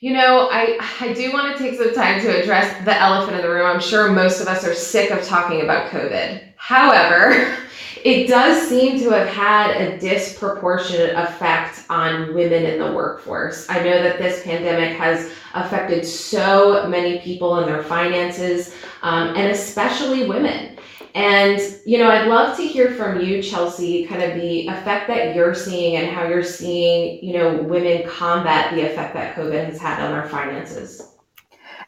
You 0.00 0.12
know, 0.12 0.48
I, 0.50 0.78
I 1.00 1.12
do 1.12 1.32
want 1.32 1.56
to 1.56 1.62
take 1.62 1.78
some 1.78 1.94
time 1.94 2.20
to 2.22 2.40
address 2.40 2.84
the 2.84 2.96
elephant 2.96 3.36
in 3.36 3.42
the 3.42 3.50
room. 3.50 3.66
I'm 3.66 3.80
sure 3.80 4.10
most 4.10 4.40
of 4.40 4.48
us 4.48 4.64
are 4.64 4.74
sick 4.74 5.10
of 5.10 5.24
talking 5.24 5.62
about 5.62 5.90
COVID. 5.90 6.42
However, 6.56 7.56
it 8.04 8.28
does 8.28 8.68
seem 8.68 8.98
to 9.00 9.10
have 9.10 9.28
had 9.28 9.76
a 9.76 9.98
disproportionate 9.98 11.14
effect 11.16 11.84
on 11.88 12.34
women 12.34 12.64
in 12.64 12.78
the 12.78 12.92
workforce. 12.92 13.68
I 13.68 13.78
know 13.78 14.02
that 14.02 14.18
this 14.18 14.42
pandemic 14.44 14.96
has 14.96 15.32
affected 15.54 16.04
so 16.04 16.88
many 16.88 17.20
people 17.20 17.58
and 17.58 17.68
their 17.68 17.82
finances, 17.82 18.74
um, 19.02 19.28
and 19.36 19.50
especially 19.50 20.28
women. 20.28 20.78
And, 21.14 21.60
you 21.84 21.98
know, 21.98 22.10
I'd 22.10 22.26
love 22.26 22.56
to 22.56 22.62
hear 22.62 22.92
from 22.92 23.20
you, 23.20 23.42
Chelsea, 23.42 24.06
kind 24.06 24.22
of 24.22 24.34
the 24.34 24.66
effect 24.66 25.08
that 25.08 25.34
you're 25.34 25.54
seeing 25.54 25.96
and 25.96 26.14
how 26.14 26.26
you're 26.26 26.42
seeing, 26.42 27.22
you 27.22 27.34
know, 27.34 27.62
women 27.62 28.08
combat 28.08 28.74
the 28.74 28.80
effect 28.80 29.12
that 29.14 29.36
COVID 29.36 29.66
has 29.66 29.78
had 29.78 30.00
on 30.00 30.12
our 30.14 30.26
finances. 30.28 31.12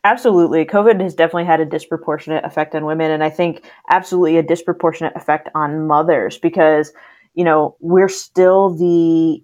Absolutely. 0.04 0.66
COVID 0.66 1.00
has 1.00 1.14
definitely 1.14 1.46
had 1.46 1.60
a 1.60 1.64
disproportionate 1.64 2.44
effect 2.44 2.74
on 2.74 2.84
women. 2.84 3.10
And 3.10 3.24
I 3.24 3.30
think 3.30 3.64
absolutely 3.88 4.36
a 4.36 4.42
disproportionate 4.42 5.16
effect 5.16 5.48
on 5.54 5.86
mothers 5.86 6.36
because, 6.36 6.92
you 7.32 7.44
know, 7.44 7.76
we're 7.80 8.10
still 8.10 8.74
the 8.74 9.42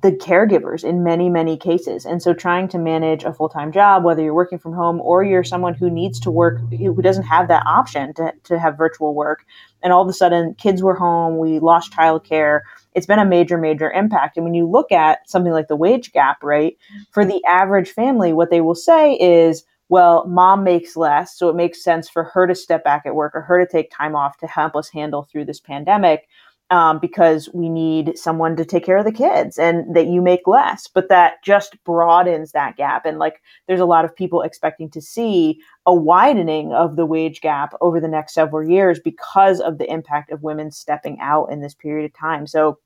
the 0.00 0.12
caregivers 0.12 0.84
in 0.84 1.02
many 1.02 1.28
many 1.28 1.56
cases. 1.56 2.06
And 2.06 2.22
so 2.22 2.32
trying 2.32 2.68
to 2.68 2.78
manage 2.78 3.24
a 3.24 3.32
full-time 3.32 3.72
job 3.72 4.04
whether 4.04 4.22
you're 4.22 4.34
working 4.34 4.58
from 4.58 4.72
home 4.72 5.00
or 5.00 5.24
you're 5.24 5.44
someone 5.44 5.74
who 5.74 5.90
needs 5.90 6.20
to 6.20 6.30
work 6.30 6.60
who 6.70 7.02
doesn't 7.02 7.24
have 7.24 7.48
that 7.48 7.66
option 7.66 8.14
to, 8.14 8.32
to 8.44 8.58
have 8.58 8.78
virtual 8.78 9.14
work 9.14 9.44
and 9.82 9.92
all 9.92 10.02
of 10.02 10.08
a 10.08 10.12
sudden 10.12 10.54
kids 10.54 10.82
were 10.82 10.94
home 10.94 11.38
we 11.38 11.58
lost 11.58 11.92
childcare 11.92 12.60
it's 12.94 13.06
been 13.06 13.18
a 13.18 13.24
major 13.24 13.58
major 13.58 13.90
impact. 13.90 14.36
And 14.36 14.44
when 14.44 14.54
you 14.54 14.68
look 14.68 14.92
at 14.92 15.28
something 15.28 15.52
like 15.52 15.68
the 15.68 15.76
wage 15.76 16.12
gap 16.12 16.42
right 16.42 16.76
for 17.10 17.24
the 17.24 17.42
average 17.44 17.90
family 17.90 18.32
what 18.32 18.50
they 18.50 18.60
will 18.60 18.76
say 18.76 19.14
is 19.14 19.64
well, 19.90 20.26
mom 20.26 20.64
makes 20.64 20.96
less, 20.96 21.34
so 21.34 21.48
it 21.48 21.56
makes 21.56 21.82
sense 21.82 22.10
for 22.10 22.24
her 22.24 22.46
to 22.46 22.54
step 22.54 22.84
back 22.84 23.06
at 23.06 23.14
work 23.14 23.34
or 23.34 23.40
her 23.40 23.64
to 23.64 23.70
take 23.70 23.90
time 23.90 24.14
off 24.14 24.36
to 24.38 24.46
help 24.46 24.76
us 24.76 24.90
handle 24.90 25.22
through 25.22 25.46
this 25.46 25.60
pandemic 25.60 26.28
um, 26.70 26.98
because 26.98 27.48
we 27.54 27.68
need 27.68 28.18
someone 28.18 28.54
to 28.56 28.64
take 28.64 28.84
care 28.84 28.98
of 28.98 29.04
the 29.04 29.12
kids 29.12 29.58
and 29.58 29.94
that 29.96 30.06
you 30.06 30.20
make 30.20 30.46
less. 30.46 30.86
But 30.86 31.08
that 31.08 31.42
just 31.42 31.82
broadens 31.84 32.52
that 32.52 32.76
gap. 32.76 33.06
And 33.06 33.18
like 33.18 33.40
there's 33.66 33.80
a 33.80 33.86
lot 33.86 34.04
of 34.04 34.14
people 34.14 34.42
expecting 34.42 34.90
to 34.90 35.00
see 35.00 35.60
a 35.86 35.94
widening 35.94 36.72
of 36.72 36.96
the 36.96 37.06
wage 37.06 37.40
gap 37.40 37.72
over 37.80 38.00
the 38.00 38.08
next 38.08 38.34
several 38.34 38.68
years 38.68 39.00
because 39.00 39.60
of 39.60 39.78
the 39.78 39.90
impact 39.90 40.30
of 40.30 40.42
women 40.42 40.70
stepping 40.70 41.18
out 41.20 41.46
in 41.46 41.60
this 41.60 41.74
period 41.74 42.04
of 42.04 42.14
time. 42.14 42.46
So 42.46 42.78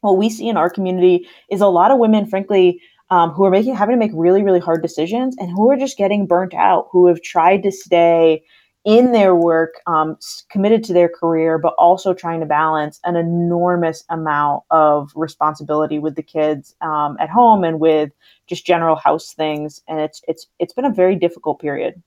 what 0.00 0.18
we 0.18 0.30
see 0.30 0.48
in 0.48 0.56
our 0.56 0.70
community 0.70 1.28
is 1.50 1.60
a 1.60 1.68
lot 1.68 1.90
of 1.90 1.98
women, 1.98 2.26
frankly, 2.26 2.80
um, 3.10 3.30
who 3.30 3.44
are 3.44 3.50
making 3.50 3.74
having 3.74 3.94
to 3.94 3.98
make 3.98 4.12
really 4.14 4.42
really 4.42 4.60
hard 4.60 4.82
decisions 4.82 5.36
and 5.38 5.50
who 5.50 5.68
are 5.70 5.76
just 5.76 5.98
getting 5.98 6.26
burnt 6.26 6.54
out 6.54 6.88
who 6.92 7.08
have 7.08 7.20
tried 7.22 7.62
to 7.64 7.72
stay 7.72 8.44
in 8.84 9.12
their 9.12 9.34
work, 9.34 9.74
um, 9.86 10.16
committed 10.50 10.82
to 10.84 10.92
their 10.92 11.08
career, 11.08 11.58
but 11.58 11.74
also 11.74 12.14
trying 12.14 12.40
to 12.40 12.46
balance 12.46 12.98
an 13.04 13.16
enormous 13.16 14.04
amount 14.08 14.62
of 14.70 15.12
responsibility 15.14 15.98
with 15.98 16.14
the 16.14 16.22
kids 16.22 16.74
um, 16.80 17.16
at 17.20 17.28
home 17.28 17.62
and 17.62 17.78
with 17.78 18.10
just 18.46 18.64
general 18.64 18.96
house 18.96 19.34
things. 19.34 19.82
And 19.86 20.00
it's 20.00 20.22
it's 20.26 20.46
it's 20.58 20.72
been 20.72 20.86
a 20.86 20.92
very 20.92 21.16
difficult 21.16 21.60
period. 21.60 22.02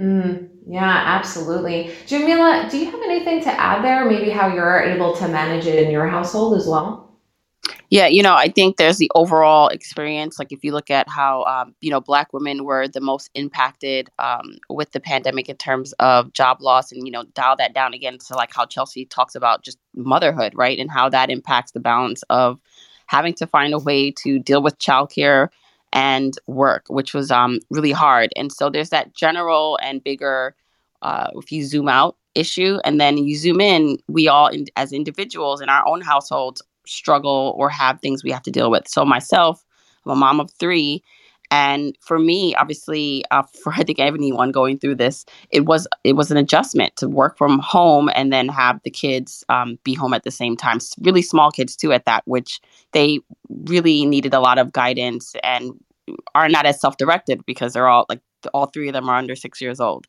Mm, 0.00 0.50
yeah, 0.68 1.02
absolutely. 1.06 1.90
Jamila, 2.06 2.68
do 2.70 2.78
you 2.78 2.84
have 2.90 3.00
anything 3.02 3.40
to 3.44 3.60
add 3.60 3.82
there? 3.82 4.04
Maybe 4.04 4.28
how 4.28 4.52
you're 4.52 4.80
able 4.80 5.16
to 5.16 5.28
manage 5.28 5.66
it 5.66 5.82
in 5.82 5.90
your 5.90 6.06
household 6.06 6.54
as 6.54 6.66
well? 6.66 7.05
Yeah, 7.88 8.08
you 8.08 8.22
know, 8.22 8.34
I 8.34 8.48
think 8.48 8.76
there's 8.76 8.98
the 8.98 9.10
overall 9.14 9.68
experience. 9.68 10.40
Like, 10.40 10.50
if 10.50 10.64
you 10.64 10.72
look 10.72 10.90
at 10.90 11.08
how, 11.08 11.44
um, 11.44 11.74
you 11.80 11.90
know, 11.90 12.00
Black 12.00 12.32
women 12.32 12.64
were 12.64 12.88
the 12.88 13.00
most 13.00 13.30
impacted 13.34 14.10
um, 14.18 14.56
with 14.68 14.90
the 14.90 14.98
pandemic 14.98 15.48
in 15.48 15.56
terms 15.56 15.92
of 16.00 16.32
job 16.32 16.60
loss, 16.60 16.90
and, 16.90 17.06
you 17.06 17.12
know, 17.12 17.22
dial 17.34 17.54
that 17.56 17.74
down 17.74 17.94
again 17.94 18.18
to 18.18 18.34
like 18.34 18.52
how 18.52 18.66
Chelsea 18.66 19.04
talks 19.04 19.36
about 19.36 19.62
just 19.62 19.78
motherhood, 19.94 20.52
right? 20.56 20.78
And 20.80 20.90
how 20.90 21.08
that 21.10 21.30
impacts 21.30 21.72
the 21.72 21.80
balance 21.80 22.24
of 22.28 22.60
having 23.06 23.34
to 23.34 23.46
find 23.46 23.72
a 23.72 23.78
way 23.78 24.10
to 24.10 24.40
deal 24.40 24.62
with 24.62 24.78
childcare 24.80 25.48
and 25.92 26.34
work, 26.48 26.86
which 26.88 27.14
was 27.14 27.30
um, 27.30 27.60
really 27.70 27.92
hard. 27.92 28.30
And 28.34 28.52
so 28.52 28.68
there's 28.68 28.90
that 28.90 29.14
general 29.14 29.78
and 29.80 30.02
bigger, 30.02 30.56
uh, 31.02 31.28
if 31.36 31.52
you 31.52 31.64
zoom 31.64 31.88
out, 31.88 32.16
issue. 32.34 32.78
And 32.84 33.00
then 33.00 33.16
you 33.16 33.36
zoom 33.36 33.60
in, 33.60 33.98
we 34.08 34.26
all, 34.26 34.48
in, 34.48 34.66
as 34.74 34.92
individuals 34.92 35.60
in 35.60 35.68
our 35.68 35.86
own 35.86 36.00
households, 36.00 36.60
struggle 36.86 37.54
or 37.56 37.68
have 37.68 38.00
things 38.00 38.22
we 38.24 38.30
have 38.30 38.42
to 38.42 38.50
deal 38.50 38.70
with. 38.70 38.88
So 38.88 39.04
myself, 39.04 39.64
I'm 40.04 40.12
a 40.12 40.16
mom 40.16 40.40
of 40.40 40.50
three. 40.52 41.02
And 41.50 41.96
for 42.00 42.18
me, 42.18 42.54
obviously, 42.56 43.24
uh, 43.30 43.42
for 43.62 43.72
I 43.72 43.84
think 43.84 43.98
anyone 43.98 44.50
going 44.50 44.78
through 44.78 44.96
this, 44.96 45.24
it 45.50 45.66
was 45.66 45.86
it 46.04 46.14
was 46.14 46.30
an 46.30 46.36
adjustment 46.36 46.96
to 46.96 47.08
work 47.08 47.38
from 47.38 47.58
home 47.60 48.10
and 48.14 48.32
then 48.32 48.48
have 48.48 48.80
the 48.84 48.90
kids 48.90 49.44
um, 49.48 49.78
be 49.84 49.94
home 49.94 50.14
at 50.14 50.24
the 50.24 50.30
same 50.30 50.56
time. 50.56 50.78
Really 51.00 51.22
small 51.22 51.50
kids 51.50 51.76
too, 51.76 51.92
at 51.92 52.04
that, 52.06 52.22
which 52.26 52.60
they 52.92 53.20
really 53.48 54.06
needed 54.06 54.34
a 54.34 54.40
lot 54.40 54.58
of 54.58 54.72
guidance 54.72 55.34
and 55.42 55.72
are 56.34 56.48
not 56.48 56.66
as 56.66 56.80
self 56.80 56.96
directed 56.96 57.44
because 57.46 57.72
they're 57.72 57.88
all 57.88 58.06
like 58.08 58.20
all 58.52 58.66
three 58.66 58.88
of 58.88 58.92
them 58.92 59.08
are 59.08 59.16
under 59.16 59.34
six 59.34 59.60
years 59.60 59.80
old. 59.80 60.06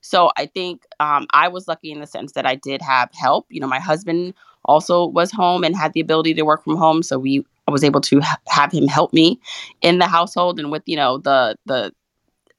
So 0.00 0.30
I 0.36 0.46
think 0.46 0.84
um, 0.98 1.26
I 1.32 1.48
was 1.48 1.68
lucky 1.68 1.90
in 1.92 2.00
the 2.00 2.06
sense 2.06 2.32
that 2.32 2.46
I 2.46 2.54
did 2.54 2.80
have 2.82 3.10
help. 3.12 3.46
You 3.50 3.60
know, 3.60 3.66
my 3.66 3.80
husband 3.80 4.34
also 4.64 5.06
was 5.06 5.30
home 5.30 5.64
and 5.64 5.76
had 5.76 5.92
the 5.92 6.00
ability 6.00 6.34
to 6.34 6.42
work 6.42 6.64
from 6.64 6.76
home, 6.76 7.02
so 7.02 7.18
we 7.18 7.44
I 7.68 7.70
was 7.70 7.84
able 7.84 8.00
to 8.02 8.20
ha- 8.20 8.38
have 8.48 8.72
him 8.72 8.86
help 8.88 9.12
me 9.12 9.40
in 9.80 9.98
the 9.98 10.06
household 10.06 10.58
and 10.58 10.70
with 10.70 10.82
you 10.86 10.96
know 10.96 11.18
the 11.18 11.56
the 11.66 11.92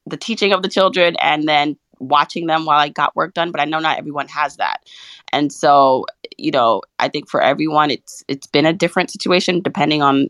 the 0.06 0.16
teaching 0.16 0.52
of 0.52 0.62
the 0.62 0.68
children 0.68 1.16
and 1.20 1.48
then 1.48 1.76
watching 2.00 2.46
them 2.46 2.64
while 2.64 2.78
I 2.78 2.88
got 2.88 3.14
work 3.14 3.34
done. 3.34 3.52
But 3.52 3.60
I 3.60 3.64
know 3.64 3.78
not 3.78 3.98
everyone 3.98 4.28
has 4.28 4.56
that, 4.56 4.84
and 5.32 5.52
so 5.52 6.06
you 6.38 6.50
know 6.50 6.82
I 6.98 7.08
think 7.08 7.28
for 7.28 7.40
everyone 7.42 7.90
it's 7.90 8.24
it's 8.28 8.46
been 8.46 8.66
a 8.66 8.72
different 8.72 9.10
situation 9.10 9.60
depending 9.60 10.02
on 10.02 10.28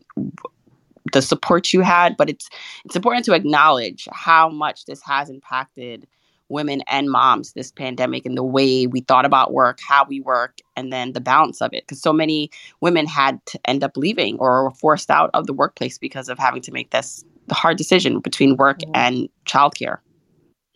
the 1.11 1.21
support 1.21 1.73
you 1.73 1.81
had. 1.81 2.15
But 2.17 2.29
it's 2.29 2.49
it's 2.85 2.95
important 2.95 3.25
to 3.25 3.33
acknowledge 3.33 4.07
how 4.11 4.49
much 4.49 4.85
this 4.85 5.01
has 5.03 5.29
impacted 5.29 6.07
women 6.53 6.81
and 6.87 7.09
moms 7.09 7.51
this 7.53 7.71
pandemic 7.71 8.25
and 8.25 8.37
the 8.37 8.43
way 8.43 8.87
we 8.87 9.01
thought 9.01 9.25
about 9.25 9.51
work, 9.51 9.79
how 9.85 10.05
we 10.05 10.21
work, 10.21 10.59
and 10.77 10.93
then 10.93 11.11
the 11.11 11.19
balance 11.19 11.61
of 11.61 11.73
it. 11.73 11.83
Because 11.83 12.01
so 12.01 12.13
many 12.13 12.49
women 12.79 13.05
had 13.05 13.45
to 13.47 13.59
end 13.65 13.83
up 13.83 13.97
leaving 13.97 14.37
or 14.39 14.63
were 14.63 14.71
forced 14.71 15.11
out 15.11 15.29
of 15.33 15.47
the 15.47 15.53
workplace 15.53 15.97
because 15.97 16.29
of 16.29 16.39
having 16.39 16.61
to 16.61 16.71
make 16.71 16.91
this 16.91 17.25
hard 17.51 17.77
decision 17.77 18.19
between 18.19 18.55
work 18.55 18.79
mm-hmm. 18.79 18.95
and 18.95 19.29
childcare. 19.45 19.97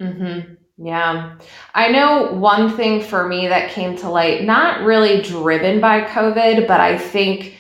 Mm-hmm. 0.02 0.56
Yeah. 0.80 1.38
I 1.74 1.90
know 1.90 2.34
one 2.34 2.76
thing 2.76 3.02
for 3.02 3.28
me 3.28 3.48
that 3.48 3.72
came 3.72 3.96
to 3.98 4.10
light, 4.10 4.44
not 4.44 4.82
really 4.82 5.22
driven 5.22 5.80
by 5.80 6.02
COVID, 6.02 6.68
but 6.68 6.80
I 6.80 6.98
think 6.98 7.56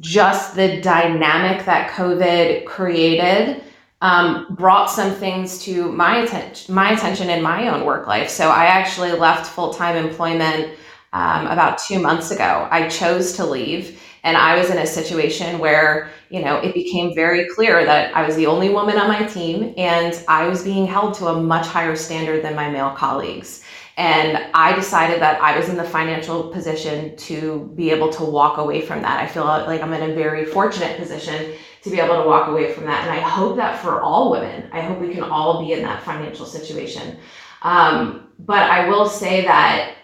just 0.00 0.56
the 0.56 0.80
dynamic 0.80 1.64
that 1.66 1.90
COVID 1.90 2.66
created 2.66 3.62
um, 4.00 4.46
brought 4.50 4.86
some 4.86 5.12
things 5.12 5.58
to 5.64 5.90
my 5.92 6.18
attention, 6.18 6.74
my 6.74 6.92
attention 6.92 7.30
in 7.30 7.42
my 7.42 7.68
own 7.68 7.84
work 7.84 8.06
life. 8.06 8.28
So 8.28 8.48
I 8.50 8.66
actually 8.66 9.12
left 9.12 9.46
full 9.46 9.74
time 9.74 9.96
employment 9.96 10.76
um, 11.12 11.46
about 11.46 11.78
two 11.78 11.98
months 11.98 12.30
ago. 12.30 12.68
I 12.70 12.88
chose 12.88 13.32
to 13.34 13.46
leave, 13.46 14.00
and 14.22 14.36
I 14.36 14.58
was 14.58 14.70
in 14.70 14.78
a 14.78 14.86
situation 14.86 15.58
where 15.58 16.10
you 16.30 16.42
know 16.42 16.56
it 16.58 16.74
became 16.74 17.14
very 17.14 17.48
clear 17.48 17.84
that 17.84 18.14
I 18.14 18.24
was 18.24 18.36
the 18.36 18.46
only 18.46 18.68
woman 18.68 18.98
on 18.98 19.08
my 19.08 19.24
team, 19.24 19.74
and 19.76 20.22
I 20.28 20.46
was 20.46 20.62
being 20.62 20.86
held 20.86 21.14
to 21.14 21.28
a 21.28 21.42
much 21.42 21.66
higher 21.66 21.96
standard 21.96 22.44
than 22.44 22.54
my 22.54 22.70
male 22.70 22.90
colleagues. 22.90 23.64
And 23.96 24.38
I 24.54 24.76
decided 24.76 25.20
that 25.22 25.42
I 25.42 25.58
was 25.58 25.68
in 25.68 25.76
the 25.76 25.82
financial 25.82 26.50
position 26.50 27.16
to 27.16 27.72
be 27.74 27.90
able 27.90 28.10
to 28.10 28.22
walk 28.22 28.58
away 28.58 28.80
from 28.80 29.02
that. 29.02 29.18
I 29.18 29.26
feel 29.26 29.42
like 29.42 29.82
I'm 29.82 29.92
in 29.92 30.12
a 30.12 30.14
very 30.14 30.44
fortunate 30.44 30.96
position 30.96 31.52
to 31.88 31.96
be 31.96 32.00
able 32.00 32.22
to 32.22 32.28
walk 32.28 32.48
away 32.48 32.72
from 32.72 32.84
that. 32.84 33.02
And 33.06 33.10
I 33.10 33.20
hope 33.20 33.56
that 33.56 33.80
for 33.82 34.00
all 34.00 34.30
women, 34.30 34.68
I 34.72 34.80
hope 34.80 34.98
we 34.98 35.12
can 35.12 35.24
all 35.24 35.64
be 35.64 35.72
in 35.72 35.82
that 35.82 36.02
financial 36.02 36.46
situation. 36.46 37.18
Um, 37.62 38.28
but 38.40 38.70
I 38.70 38.88
will 38.88 39.08
say 39.08 39.44
that 39.44 39.94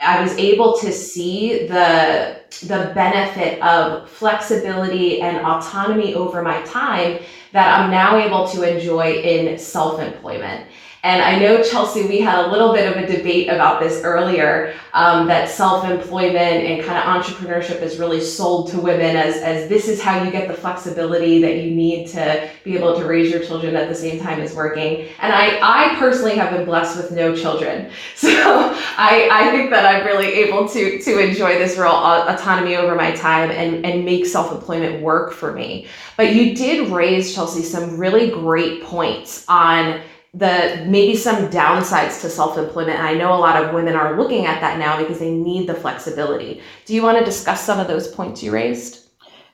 I 0.00 0.20
was 0.22 0.36
able 0.36 0.78
to 0.78 0.92
see 0.92 1.66
the 1.66 2.38
the 2.62 2.92
benefit 2.94 3.60
of 3.62 4.08
flexibility 4.08 5.20
and 5.20 5.44
autonomy 5.44 6.14
over 6.14 6.40
my 6.42 6.62
time 6.62 7.20
that 7.52 7.78
I'm 7.78 7.90
now 7.90 8.16
able 8.16 8.48
to 8.48 8.62
enjoy 8.62 9.12
in 9.12 9.58
self-employment. 9.58 10.66
And 11.04 11.22
I 11.22 11.38
know, 11.38 11.62
Chelsea, 11.62 12.08
we 12.08 12.20
had 12.20 12.44
a 12.44 12.50
little 12.50 12.72
bit 12.72 12.90
of 12.90 13.02
a 13.02 13.06
debate 13.06 13.48
about 13.48 13.80
this 13.80 14.02
earlier 14.02 14.74
um, 14.94 15.28
that 15.28 15.48
self 15.48 15.88
employment 15.88 16.36
and 16.36 16.84
kind 16.84 16.98
of 16.98 17.04
entrepreneurship 17.04 17.82
is 17.82 17.98
really 17.98 18.20
sold 18.20 18.70
to 18.70 18.80
women 18.80 19.14
as, 19.16 19.36
as 19.36 19.68
this 19.68 19.86
is 19.86 20.02
how 20.02 20.22
you 20.22 20.32
get 20.32 20.48
the 20.48 20.54
flexibility 20.54 21.40
that 21.40 21.58
you 21.58 21.70
need 21.70 22.08
to 22.08 22.50
be 22.64 22.76
able 22.76 22.98
to 22.98 23.04
raise 23.04 23.30
your 23.30 23.44
children 23.44 23.76
at 23.76 23.88
the 23.88 23.94
same 23.94 24.18
time 24.20 24.40
as 24.40 24.54
working. 24.54 25.08
And 25.20 25.32
I, 25.32 25.58
I 25.62 25.94
personally 26.00 26.34
have 26.34 26.50
been 26.50 26.64
blessed 26.64 26.96
with 26.96 27.12
no 27.12 27.34
children. 27.34 27.90
So 28.28 28.74
I, 28.96 29.28
I 29.30 29.50
think 29.50 29.70
that 29.70 29.86
I'm 29.86 30.04
really 30.04 30.26
able 30.26 30.68
to, 30.68 30.98
to 31.00 31.18
enjoy 31.18 31.58
this 31.58 31.76
real 31.76 31.88
autonomy 31.92 32.76
over 32.76 32.94
my 32.94 33.12
time 33.12 33.50
and, 33.50 33.84
and 33.84 34.04
make 34.04 34.26
self 34.26 34.52
employment 34.52 35.02
work 35.02 35.32
for 35.32 35.52
me. 35.52 35.86
But 36.16 36.34
you 36.34 36.54
did 36.54 36.88
raise, 36.88 37.34
Chelsea, 37.34 37.62
some 37.62 37.96
really 37.96 38.30
great 38.30 38.82
points 38.82 39.44
on 39.48 40.00
the 40.34 40.84
maybe 40.86 41.16
some 41.16 41.48
downsides 41.48 42.20
to 42.20 42.28
self-employment 42.28 42.98
and 42.98 43.06
i 43.06 43.14
know 43.14 43.32
a 43.32 43.36
lot 43.36 43.62
of 43.62 43.72
women 43.72 43.94
are 43.94 44.16
looking 44.16 44.44
at 44.44 44.60
that 44.60 44.78
now 44.78 44.98
because 44.98 45.18
they 45.18 45.32
need 45.32 45.66
the 45.66 45.74
flexibility 45.74 46.60
do 46.84 46.94
you 46.94 47.02
want 47.02 47.18
to 47.18 47.24
discuss 47.24 47.64
some 47.64 47.80
of 47.80 47.88
those 47.88 48.08
points 48.08 48.42
you 48.42 48.52
raised 48.52 49.08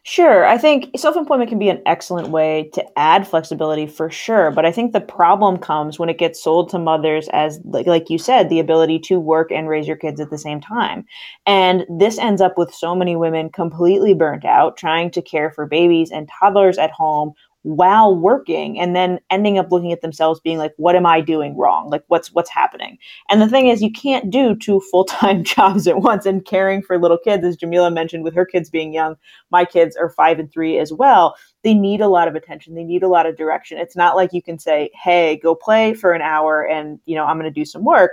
Sure. 0.07 0.45
I 0.45 0.59
think 0.59 0.91
self 0.99 1.17
employment 1.17 1.49
can 1.49 1.59
be 1.59 1.71
an 1.71 1.81
excellent 1.87 2.29
way 2.29 2.69
to 2.75 2.85
add 2.99 3.27
flexibility 3.27 3.87
for 3.87 4.11
sure. 4.11 4.51
But 4.51 4.67
I 4.67 4.71
think 4.71 4.93
the 4.93 5.01
problem 5.01 5.57
comes 5.57 5.99
when 5.99 6.11
it 6.11 6.19
gets 6.19 6.43
sold 6.43 6.69
to 6.71 6.79
mothers 6.79 7.27
as, 7.33 7.59
like, 7.65 7.87
like 7.87 8.11
you 8.11 8.19
said, 8.19 8.51
the 8.51 8.61
ability 8.61 8.99
to 8.99 9.19
work 9.19 9.51
and 9.51 9.67
raise 9.67 9.87
your 9.87 9.97
kids 9.97 10.21
at 10.21 10.29
the 10.29 10.37
same 10.37 10.61
time. 10.61 11.07
And 11.47 11.87
this 11.89 12.19
ends 12.19 12.43
up 12.43 12.59
with 12.59 12.75
so 12.75 12.95
many 12.95 13.17
women 13.17 13.49
completely 13.49 14.13
burnt 14.13 14.45
out 14.45 14.77
trying 14.77 15.11
to 15.13 15.23
care 15.23 15.51
for 15.51 15.65
babies 15.65 16.11
and 16.11 16.29
toddlers 16.39 16.77
at 16.77 16.91
home 16.91 17.33
while 17.65 18.15
working 18.15 18.79
and 18.79 18.95
then 18.95 19.19
ending 19.31 19.57
up 19.59 19.73
looking 19.73 19.91
at 19.91 20.03
themselves 20.03 20.39
being 20.39 20.59
like 20.59 20.75
what 20.77 20.95
am 20.95 21.07
i 21.07 21.19
doing 21.19 21.57
wrong? 21.57 21.89
Like 21.89 22.05
what's 22.09 22.31
what's 22.33 22.51
happening? 22.51 22.99
And 23.31 23.41
the 23.41 23.49
thing 23.49 23.69
is 23.69 23.83
you 23.83 23.91
can't 23.91 24.31
do 24.31 24.55
two 24.55 24.81
full-time 24.81 25.43
jobs 25.45 25.89
at 25.89 26.01
once 26.01 26.27
and 26.27 26.45
caring 26.45 26.83
for 26.83 26.99
little 26.99 27.17
kids 27.17 27.43
as 27.43 27.57
jamila 27.57 27.91
mentioned 27.91 28.23
with 28.23 28.35
her 28.35 28.45
kids 28.45 28.69
being 28.69 28.93
young 28.93 29.17
my 29.51 29.65
kids 29.65 29.97
are 29.97 30.11
five 30.11 30.39
and 30.39 30.53
three 30.53 30.79
as 30.79 30.93
well 30.93 31.37
they 31.63 31.73
need 31.73 32.03
a 32.03 32.09
lot 32.09 32.29
of 32.29 32.35
attention 32.35 32.75
they 32.75 32.85
need 32.85 33.03
a 33.03 33.09
lot 33.09 33.25
of 33.25 33.37
direction. 33.37 33.79
It's 33.79 33.97
not 33.97 34.15
like 34.15 34.35
you 34.35 34.43
can 34.43 34.59
say 34.59 34.91
hey 34.95 35.41
go 35.43 35.55
play 35.55 35.95
for 35.95 36.13
an 36.13 36.21
hour 36.21 36.69
and 36.69 37.01
you 37.07 37.17
know 37.17 37.25
i'm 37.25 37.39
going 37.39 37.51
to 37.51 37.61
do 37.61 37.65
some 37.65 37.85
work. 37.85 38.13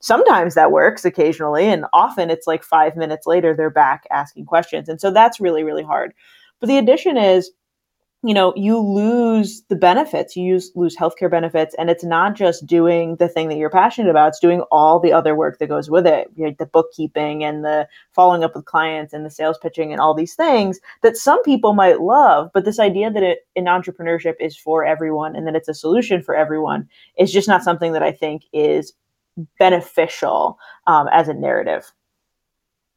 Sometimes 0.00 0.54
that 0.54 0.70
works 0.70 1.04
occasionally 1.04 1.66
and 1.66 1.86
often 1.92 2.30
it's 2.30 2.46
like 2.46 2.62
five 2.62 2.96
minutes 2.96 3.26
later 3.26 3.52
they're 3.52 3.68
back 3.68 4.04
asking 4.12 4.46
questions 4.46 4.88
and 4.88 5.00
so 5.00 5.10
that's 5.10 5.40
really 5.40 5.64
really 5.64 5.82
hard. 5.82 6.14
But 6.60 6.68
the 6.68 6.78
addition 6.78 7.16
is 7.16 7.50
you 8.24 8.34
know 8.34 8.52
you 8.56 8.78
lose 8.78 9.62
the 9.68 9.74
benefits 9.74 10.36
you 10.36 10.44
use, 10.44 10.70
lose 10.74 10.96
healthcare 10.96 11.30
benefits 11.30 11.74
and 11.76 11.90
it's 11.90 12.04
not 12.04 12.34
just 12.34 12.64
doing 12.66 13.16
the 13.16 13.28
thing 13.28 13.48
that 13.48 13.56
you're 13.56 13.70
passionate 13.70 14.10
about 14.10 14.28
it's 14.28 14.38
doing 14.38 14.60
all 14.70 15.00
the 15.00 15.12
other 15.12 15.34
work 15.34 15.58
that 15.58 15.68
goes 15.68 15.90
with 15.90 16.06
it 16.06 16.28
the 16.36 16.66
bookkeeping 16.66 17.42
and 17.42 17.64
the 17.64 17.88
following 18.12 18.44
up 18.44 18.54
with 18.54 18.64
clients 18.64 19.12
and 19.12 19.26
the 19.26 19.30
sales 19.30 19.58
pitching 19.58 19.92
and 19.92 20.00
all 20.00 20.14
these 20.14 20.34
things 20.34 20.80
that 21.02 21.16
some 21.16 21.42
people 21.42 21.72
might 21.72 22.00
love 22.00 22.50
but 22.54 22.64
this 22.64 22.78
idea 22.78 23.10
that 23.10 23.22
it, 23.22 23.40
entrepreneurship 23.56 24.34
is 24.40 24.56
for 24.56 24.84
everyone 24.84 25.34
and 25.34 25.46
that 25.46 25.56
it's 25.56 25.68
a 25.68 25.74
solution 25.74 26.22
for 26.22 26.34
everyone 26.34 26.88
is 27.18 27.32
just 27.32 27.48
not 27.48 27.64
something 27.64 27.92
that 27.92 28.02
i 28.02 28.12
think 28.12 28.44
is 28.52 28.92
beneficial 29.58 30.58
um, 30.86 31.08
as 31.10 31.26
a 31.28 31.34
narrative 31.34 31.92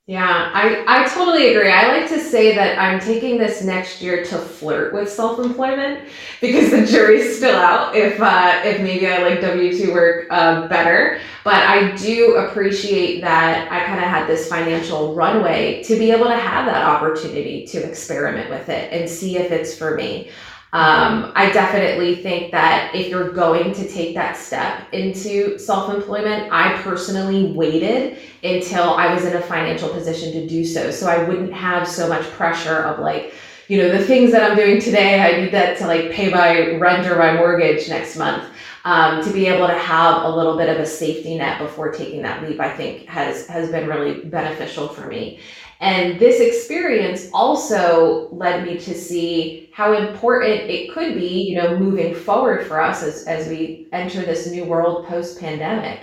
yeah, 0.08 0.52
I, 0.54 0.84
I 0.88 1.08
totally 1.08 1.56
agree. 1.56 1.72
I 1.72 1.88
like 1.88 2.08
to 2.10 2.20
say 2.20 2.54
that 2.54 2.78
I'm 2.78 3.00
taking 3.00 3.40
this 3.40 3.64
next 3.64 4.04
year 4.04 4.24
to 4.26 4.38
flirt 4.38 4.94
with 4.94 5.10
self-employment 5.10 6.08
because 6.42 6.70
the 6.70 6.86
jury's 6.86 7.38
still 7.38 7.56
out 7.56 7.96
if 7.96 8.22
uh, 8.22 8.62
if 8.64 8.82
maybe 8.82 9.08
I 9.08 9.24
like 9.24 9.42
W-2 9.42 9.92
work 9.92 10.28
uh, 10.30 10.68
better. 10.68 11.20
But 11.44 11.56
I 11.56 11.96
do 11.96 12.36
appreciate 12.36 13.22
that 13.22 13.72
I 13.72 13.84
kind 13.86 14.00
of 14.00 14.06
had 14.06 14.28
this 14.28 14.48
financial 14.48 15.16
runway 15.16 15.82
to 15.86 15.98
be 15.98 16.12
able 16.12 16.26
to 16.26 16.38
have 16.38 16.68
that 16.68 16.84
opportunity 16.84 17.66
to 17.66 17.80
experiment 17.80 18.52
with 18.52 18.70
it 18.70 18.94
and 18.94 19.10
see 19.10 19.38
if 19.38 19.52
it's 19.52 19.76
for 19.76 19.96
me. 19.96 20.30
Um, 20.76 21.32
I 21.36 21.52
definitely 21.52 22.18
think 22.18 22.52
that 22.52 22.94
if 22.94 23.08
you're 23.08 23.32
going 23.32 23.74
to 23.76 23.88
take 23.88 24.14
that 24.16 24.36
step 24.36 24.92
into 24.92 25.58
self 25.58 25.90
employment, 25.90 26.52
I 26.52 26.74
personally 26.82 27.54
waited 27.54 28.18
until 28.44 28.90
I 28.90 29.14
was 29.14 29.24
in 29.24 29.38
a 29.38 29.42
financial 29.42 29.88
position 29.88 30.34
to 30.34 30.46
do 30.46 30.66
so. 30.66 30.92
So 30.92 31.08
I 31.08 31.24
wouldn't 31.24 31.54
have 31.54 31.88
so 31.88 32.10
much 32.10 32.26
pressure 32.32 32.80
of 32.80 33.00
like, 33.00 33.34
you 33.70 33.78
know, 33.78 33.90
the 33.98 34.04
things 34.04 34.34
that 34.34 34.52
I'm 34.52 34.58
doing 34.58 34.82
today, 34.82 35.22
I 35.22 35.40
need 35.40 35.54
that 35.54 35.78
to 35.78 35.88
like 35.88 36.12
pay 36.12 36.30
my 36.30 36.76
rent 36.76 37.08
or 37.08 37.18
my 37.18 37.36
mortgage 37.36 37.88
next 37.88 38.18
month. 38.18 38.44
Um, 38.84 39.24
to 39.24 39.32
be 39.32 39.48
able 39.48 39.68
to 39.68 39.74
have 39.80 40.24
a 40.24 40.30
little 40.30 40.58
bit 40.58 40.68
of 40.70 40.78
a 40.78 40.86
safety 40.86 41.38
net 41.38 41.58
before 41.58 41.92
taking 41.92 42.22
that 42.24 42.44
leap, 42.44 42.60
I 42.60 42.70
think 42.70 43.08
has 43.08 43.48
has 43.48 43.72
been 43.72 43.88
really 43.88 44.26
beneficial 44.26 44.90
for 44.90 45.08
me. 45.08 45.40
And 45.82 46.20
this 46.20 46.40
experience 46.40 47.30
also 47.34 48.30
led 48.32 48.66
me 48.66 48.78
to 48.80 48.94
see 48.94 49.70
how 49.74 49.94
important 49.94 50.70
it 50.70 50.94
could 50.94 51.16
be, 51.16 51.44
you 51.50 51.56
know, 51.56 51.78
moving 51.78 52.16
forward 52.16 52.66
for 52.66 52.80
us 52.80 53.04
as, 53.04 53.26
as 53.26 53.50
we 53.50 53.88
enter 53.92 54.22
this 54.22 54.50
new 54.50 54.64
world 54.64 55.06
post 55.06 55.40
pandemic, 55.40 56.00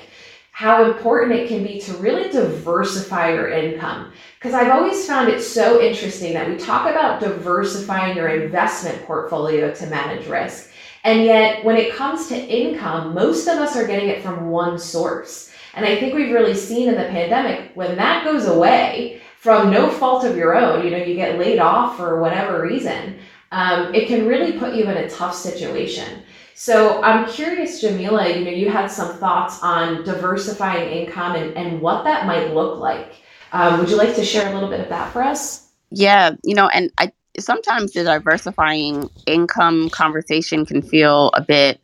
how 0.53 0.85
important 0.85 1.33
it 1.33 1.49
can 1.49 1.65
be 1.65 1.81
to 1.81 1.95
really 1.95 2.31
diversify 2.31 3.33
your 3.33 3.49
income. 3.49 4.13
Because 4.39 4.53
I've 4.53 4.71
always 4.71 5.07
found 5.07 5.31
it 5.31 5.41
so 5.41 5.81
interesting 5.81 6.35
that 6.35 6.49
we 6.49 6.57
talk 6.57 6.91
about 6.91 7.21
diversifying 7.21 8.17
your 8.17 8.29
investment 8.29 9.03
portfolio 9.07 9.73
to 9.73 9.87
manage 9.87 10.27
risk. 10.27 10.71
And 11.05 11.25
yet, 11.25 11.65
when 11.65 11.77
it 11.77 11.95
comes 11.95 12.29
to 12.29 12.37
income, 12.37 13.15
most 13.15 13.49
of 13.49 13.59
us 13.59 13.75
are 13.75 13.87
getting 13.87 14.11
it 14.11 14.23
from 14.23 14.51
one 14.51 14.79
source. 14.79 15.51
And 15.75 15.87
I 15.87 15.99
think 15.99 16.15
we've 16.15 16.33
really 16.33 16.55
seen 16.55 16.91
in 16.91 16.95
the 16.97 17.09
pandemic 17.09 17.71
when 17.75 17.97
that 17.97 18.25
goes 18.25 18.47
away, 18.47 19.23
from 19.43 19.73
no 19.73 19.91
fault 19.91 20.25
of 20.25 20.37
your 20.37 20.55
own, 20.57 20.85
you 20.85 20.91
know, 20.93 20.99
you 20.99 21.17
get 21.17 21.37
laid 21.37 21.59
off 21.59 21.97
for 21.97 22.21
whatever 22.21 22.63
reason, 22.63 23.19
um, 23.51 23.93
it 23.93 24.07
can 24.07 24.25
really 24.25 24.57
put 24.57 24.73
you 24.73 24.85
in 24.85 24.97
a 24.97 25.11
tough 25.11 25.35
situation. 25.35 26.23
So 26.55 27.03
I'm 27.03 27.29
curious, 27.29 27.81
Jamila, 27.81 28.29
you 28.29 28.45
know, 28.45 28.53
you 28.53 28.71
had 28.71 28.87
some 28.87 29.19
thoughts 29.19 29.61
on 29.61 30.05
diversifying 30.05 30.89
income 30.93 31.35
and, 31.35 31.57
and 31.57 31.81
what 31.81 32.05
that 32.05 32.25
might 32.25 32.55
look 32.55 32.79
like. 32.79 33.15
Um, 33.51 33.81
would 33.81 33.91
you 33.91 33.97
like 33.97 34.15
to 34.15 34.25
share 34.25 34.49
a 34.49 34.55
little 34.55 34.69
bit 34.71 34.79
of 34.79 34.89
that 34.91 35.13
for 35.13 35.21
us? 35.21 35.69
Yeah, 35.91 36.37
you 36.45 36.55
know, 36.55 36.69
and 36.69 36.93
I 36.99 37.11
sometimes 37.37 37.95
the 37.95 38.05
diversifying 38.05 39.11
income 39.27 39.91
conversation 39.91 40.65
can 40.65 40.83
feel 40.83 41.33
a 41.35 41.41
bit 41.41 41.81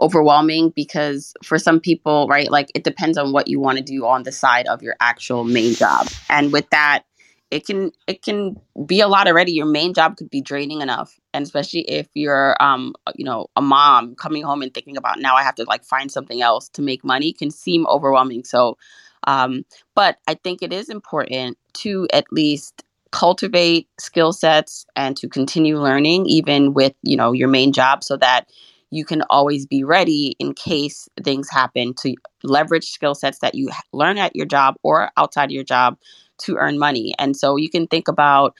overwhelming 0.00 0.70
because 0.74 1.34
for 1.42 1.58
some 1.58 1.80
people, 1.80 2.26
right, 2.28 2.50
like 2.50 2.68
it 2.74 2.84
depends 2.84 3.18
on 3.18 3.32
what 3.32 3.48
you 3.48 3.60
want 3.60 3.78
to 3.78 3.84
do 3.84 4.06
on 4.06 4.22
the 4.22 4.32
side 4.32 4.66
of 4.66 4.82
your 4.82 4.96
actual 5.00 5.44
main 5.44 5.74
job. 5.74 6.08
And 6.28 6.52
with 6.52 6.68
that, 6.70 7.04
it 7.50 7.66
can 7.66 7.90
it 8.06 8.22
can 8.22 8.56
be 8.86 9.00
a 9.00 9.08
lot 9.08 9.26
already. 9.26 9.52
Your 9.52 9.66
main 9.66 9.92
job 9.92 10.16
could 10.16 10.30
be 10.30 10.40
draining 10.40 10.82
enough. 10.82 11.18
And 11.34 11.42
especially 11.42 11.80
if 11.80 12.08
you're 12.14 12.56
um, 12.62 12.94
you 13.16 13.24
know, 13.24 13.48
a 13.56 13.62
mom 13.62 14.14
coming 14.14 14.42
home 14.42 14.62
and 14.62 14.72
thinking 14.72 14.96
about 14.96 15.18
now 15.18 15.34
I 15.34 15.42
have 15.42 15.56
to 15.56 15.64
like 15.64 15.84
find 15.84 16.10
something 16.10 16.40
else 16.40 16.68
to 16.70 16.82
make 16.82 17.04
money 17.04 17.32
can 17.32 17.50
seem 17.50 17.86
overwhelming. 17.86 18.44
So 18.44 18.78
um, 19.26 19.64
but 19.94 20.18
I 20.26 20.34
think 20.34 20.62
it 20.62 20.72
is 20.72 20.88
important 20.88 21.58
to 21.74 22.06
at 22.12 22.24
least 22.30 22.84
cultivate 23.12 23.88
skill 23.98 24.32
sets 24.32 24.86
and 24.94 25.16
to 25.16 25.28
continue 25.28 25.80
learning 25.80 26.26
even 26.26 26.72
with 26.72 26.94
you 27.02 27.16
know 27.16 27.32
your 27.32 27.48
main 27.48 27.72
job 27.72 28.04
so 28.04 28.16
that 28.16 28.48
you 28.90 29.04
can 29.04 29.22
always 29.30 29.66
be 29.66 29.84
ready 29.84 30.34
in 30.38 30.52
case 30.54 31.08
things 31.22 31.48
happen 31.50 31.94
to 31.94 32.14
leverage 32.42 32.90
skill 32.90 33.14
sets 33.14 33.38
that 33.38 33.54
you 33.54 33.70
learn 33.92 34.18
at 34.18 34.34
your 34.34 34.46
job 34.46 34.74
or 34.82 35.10
outside 35.16 35.50
your 35.50 35.64
job 35.64 35.96
to 36.38 36.56
earn 36.56 36.78
money. 36.78 37.14
And 37.18 37.36
so 37.36 37.56
you 37.56 37.70
can 37.70 37.86
think 37.86 38.08
about 38.08 38.54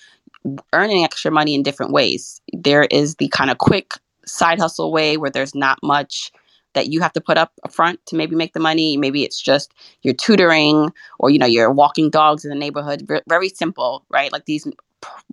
earning 0.73 1.05
extra 1.05 1.31
money 1.31 1.55
in 1.55 1.63
different 1.63 1.93
ways. 1.93 2.41
There 2.53 2.85
is 2.85 3.17
the 3.17 3.29
kind 3.29 3.51
of 3.51 3.59
quick 3.59 3.95
side 4.27 4.59
hustle 4.59 4.93
way 4.93 5.17
where 5.17 5.31
there's 5.31 5.55
not 5.55 5.79
much 5.83 6.31
that 6.75 6.89
you 6.89 7.01
have 7.01 7.13
to 7.13 7.21
put 7.21 7.37
up 7.37 7.53
front 7.69 8.05
to 8.07 8.17
maybe 8.17 8.37
make 8.37 8.53
the 8.53 8.61
money. 8.61 8.97
Maybe 8.97 9.25
it's 9.25 9.41
just 9.41 9.73
you're 10.03 10.15
tutoring 10.15 10.93
or 11.19 11.31
you 11.31 11.39
know 11.39 11.47
you're 11.47 11.73
walking 11.73 12.11
dogs 12.11 12.45
in 12.45 12.51
the 12.51 12.57
neighborhood. 12.57 13.09
Very 13.29 13.49
simple, 13.49 14.05
right? 14.09 14.33
Like 14.33 14.45
these 14.45 14.67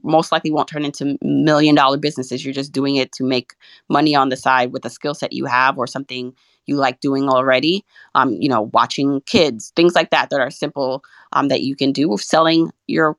most 0.03 0.31
likely 0.31 0.51
won't 0.51 0.67
turn 0.67 0.85
into 0.85 1.17
million 1.21 1.75
dollar 1.75 1.97
businesses. 1.97 2.43
You're 2.45 2.53
just 2.53 2.71
doing 2.71 2.95
it 2.95 3.11
to 3.13 3.23
make 3.23 3.53
money 3.89 4.15
on 4.15 4.29
the 4.29 4.37
side 4.37 4.71
with 4.71 4.85
a 4.85 4.89
skill 4.89 5.13
set 5.13 5.33
you 5.33 5.45
have 5.45 5.77
or 5.77 5.87
something 5.87 6.33
you 6.65 6.75
like 6.75 6.99
doing 6.99 7.29
already. 7.29 7.85
Um, 8.15 8.33
you 8.33 8.49
know, 8.49 8.69
watching 8.73 9.21
kids, 9.21 9.71
things 9.75 9.95
like 9.95 10.09
that 10.11 10.29
that 10.29 10.39
are 10.39 10.51
simple 10.51 11.03
um, 11.33 11.47
that 11.47 11.61
you 11.61 11.75
can 11.75 11.91
do 11.91 12.09
with 12.09 12.21
selling 12.21 12.71
your 12.87 13.17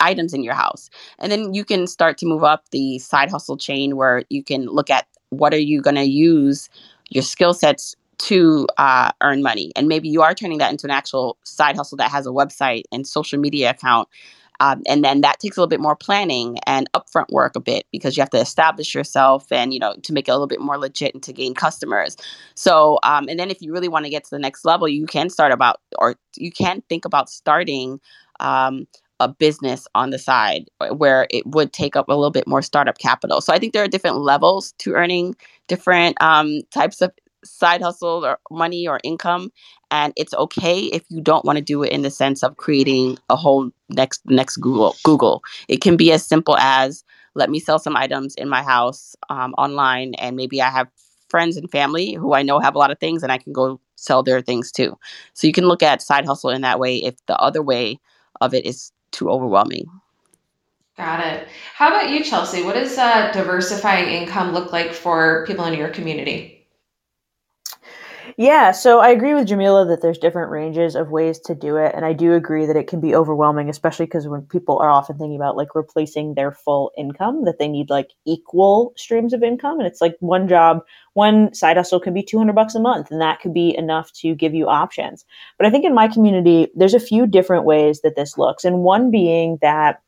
items 0.00 0.34
in 0.34 0.42
your 0.42 0.54
house. 0.54 0.90
And 1.18 1.32
then 1.32 1.54
you 1.54 1.64
can 1.64 1.86
start 1.86 2.18
to 2.18 2.26
move 2.26 2.44
up 2.44 2.64
the 2.70 2.98
side 2.98 3.30
hustle 3.30 3.56
chain 3.56 3.96
where 3.96 4.24
you 4.28 4.42
can 4.42 4.66
look 4.66 4.90
at 4.90 5.06
what 5.30 5.54
are 5.54 5.58
you 5.58 5.80
going 5.80 5.96
to 5.96 6.04
use 6.04 6.68
your 7.10 7.22
skill 7.22 7.54
sets 7.54 7.96
to 8.18 8.66
uh, 8.78 9.10
earn 9.22 9.42
money. 9.42 9.72
And 9.76 9.88
maybe 9.88 10.08
you 10.08 10.22
are 10.22 10.34
turning 10.34 10.58
that 10.58 10.70
into 10.70 10.86
an 10.86 10.90
actual 10.90 11.36
side 11.44 11.76
hustle 11.76 11.96
that 11.98 12.10
has 12.10 12.26
a 12.26 12.30
website 12.30 12.84
and 12.90 13.06
social 13.06 13.38
media 13.38 13.70
account 13.70 14.08
um, 14.60 14.82
and 14.88 15.04
then 15.04 15.20
that 15.20 15.40
takes 15.40 15.56
a 15.56 15.60
little 15.60 15.68
bit 15.68 15.80
more 15.80 15.96
planning 15.96 16.58
and 16.66 16.88
upfront 16.94 17.30
work 17.30 17.56
a 17.56 17.60
bit 17.60 17.86
because 17.92 18.16
you 18.16 18.20
have 18.20 18.30
to 18.30 18.40
establish 18.40 18.94
yourself 18.94 19.50
and 19.50 19.72
you 19.72 19.80
know 19.80 19.94
to 20.02 20.12
make 20.12 20.28
it 20.28 20.30
a 20.30 20.34
little 20.34 20.46
bit 20.46 20.60
more 20.60 20.78
legit 20.78 21.14
and 21.14 21.22
to 21.22 21.32
gain 21.32 21.54
customers. 21.54 22.16
So 22.54 22.98
um, 23.02 23.28
and 23.28 23.38
then 23.38 23.50
if 23.50 23.60
you 23.60 23.72
really 23.72 23.88
want 23.88 24.04
to 24.04 24.10
get 24.10 24.24
to 24.24 24.30
the 24.30 24.38
next 24.38 24.64
level 24.64 24.88
you 24.88 25.06
can 25.06 25.30
start 25.30 25.52
about 25.52 25.80
or 25.98 26.16
you 26.36 26.50
can 26.50 26.82
think 26.88 27.04
about 27.04 27.30
starting 27.30 28.00
um, 28.40 28.86
a 29.18 29.28
business 29.28 29.86
on 29.94 30.10
the 30.10 30.18
side 30.18 30.68
where 30.90 31.26
it 31.30 31.46
would 31.46 31.72
take 31.72 31.96
up 31.96 32.08
a 32.08 32.14
little 32.14 32.30
bit 32.30 32.46
more 32.46 32.60
startup 32.62 32.98
capital. 32.98 33.40
So 33.40 33.52
i 33.52 33.58
think 33.58 33.72
there 33.72 33.82
are 33.84 33.88
different 33.88 34.18
levels 34.18 34.72
to 34.78 34.92
earning 34.94 35.34
different 35.68 36.20
um, 36.20 36.60
types 36.70 37.00
of 37.00 37.12
side 37.46 37.82
hustle 37.82 38.24
or 38.24 38.38
money 38.50 38.86
or 38.86 39.00
income 39.02 39.50
and 39.90 40.12
it's 40.16 40.34
okay 40.34 40.80
if 40.80 41.04
you 41.08 41.20
don't 41.20 41.44
want 41.44 41.56
to 41.56 41.64
do 41.64 41.82
it 41.82 41.92
in 41.92 42.02
the 42.02 42.10
sense 42.10 42.42
of 42.42 42.56
creating 42.56 43.18
a 43.30 43.36
whole 43.36 43.70
next 43.88 44.20
next 44.26 44.56
google 44.56 44.94
google. 45.04 45.42
It 45.68 45.80
can 45.80 45.96
be 45.96 46.12
as 46.12 46.26
simple 46.26 46.56
as 46.58 47.04
let 47.34 47.50
me 47.50 47.60
sell 47.60 47.78
some 47.78 47.96
items 47.96 48.34
in 48.36 48.48
my 48.48 48.62
house 48.62 49.14
um, 49.28 49.54
online 49.58 50.14
and 50.14 50.36
maybe 50.36 50.62
i 50.62 50.70
have 50.70 50.88
friends 51.28 51.56
and 51.56 51.70
family 51.70 52.14
who 52.14 52.34
i 52.34 52.42
know 52.42 52.58
have 52.58 52.74
a 52.74 52.78
lot 52.78 52.90
of 52.90 52.98
things 52.98 53.22
and 53.22 53.32
i 53.32 53.38
can 53.38 53.52
go 53.52 53.80
sell 53.96 54.22
their 54.22 54.40
things 54.40 54.70
too. 54.70 54.96
So 55.34 55.46
you 55.46 55.52
can 55.52 55.66
look 55.66 55.82
at 55.82 56.02
side 56.02 56.26
hustle 56.26 56.50
in 56.50 56.62
that 56.62 56.78
way 56.78 56.98
if 56.98 57.14
the 57.26 57.36
other 57.38 57.62
way 57.62 57.98
of 58.40 58.54
it 58.54 58.64
is 58.64 58.92
too 59.10 59.28
overwhelming. 59.28 59.86
Got 60.96 61.20
it. 61.26 61.48
How 61.74 61.88
about 61.88 62.10
you 62.10 62.22
chelsea? 62.22 62.62
What 62.62 62.74
does 62.74 62.96
uh, 62.96 63.30
diversifying 63.32 64.08
income 64.08 64.52
look 64.52 64.72
like 64.72 64.92
for 64.92 65.44
people 65.46 65.64
in 65.64 65.74
your 65.74 65.88
community 65.88 66.55
yeah, 68.36 68.72
so 68.72 69.00
I 69.00 69.10
agree 69.10 69.34
with 69.34 69.46
Jamila 69.46 69.86
that 69.86 70.02
there's 70.02 70.18
different 70.18 70.50
ranges 70.50 70.94
of 70.94 71.10
ways 71.10 71.38
to 71.40 71.54
do 71.54 71.76
it. 71.76 71.92
And 71.94 72.04
I 72.04 72.12
do 72.12 72.34
agree 72.34 72.66
that 72.66 72.76
it 72.76 72.86
can 72.86 73.00
be 73.00 73.14
overwhelming, 73.14 73.68
especially 73.68 74.06
because 74.06 74.28
when 74.28 74.42
people 74.42 74.78
are 74.78 74.90
often 74.90 75.18
thinking 75.18 75.36
about 75.36 75.56
like 75.56 75.74
replacing 75.74 76.34
their 76.34 76.52
full 76.52 76.92
income, 76.96 77.44
that 77.44 77.58
they 77.58 77.68
need 77.68 77.90
like 77.90 78.12
equal 78.26 78.92
streams 78.96 79.32
of 79.32 79.42
income. 79.42 79.78
And 79.78 79.86
it's 79.86 80.00
like 80.00 80.16
one 80.20 80.48
job, 80.48 80.80
one 81.14 81.52
side 81.54 81.76
hustle 81.76 82.00
can 82.00 82.14
be 82.14 82.22
200 82.22 82.54
bucks 82.54 82.74
a 82.74 82.80
month, 82.80 83.10
and 83.10 83.20
that 83.20 83.40
could 83.40 83.54
be 83.54 83.76
enough 83.76 84.12
to 84.14 84.34
give 84.34 84.54
you 84.54 84.68
options. 84.68 85.24
But 85.58 85.66
I 85.66 85.70
think 85.70 85.84
in 85.84 85.94
my 85.94 86.08
community, 86.08 86.68
there's 86.74 86.94
a 86.94 87.00
few 87.00 87.26
different 87.26 87.64
ways 87.64 88.00
that 88.02 88.16
this 88.16 88.36
looks. 88.38 88.64
And 88.64 88.80
one 88.80 89.10
being 89.10 89.58
that 89.62 90.00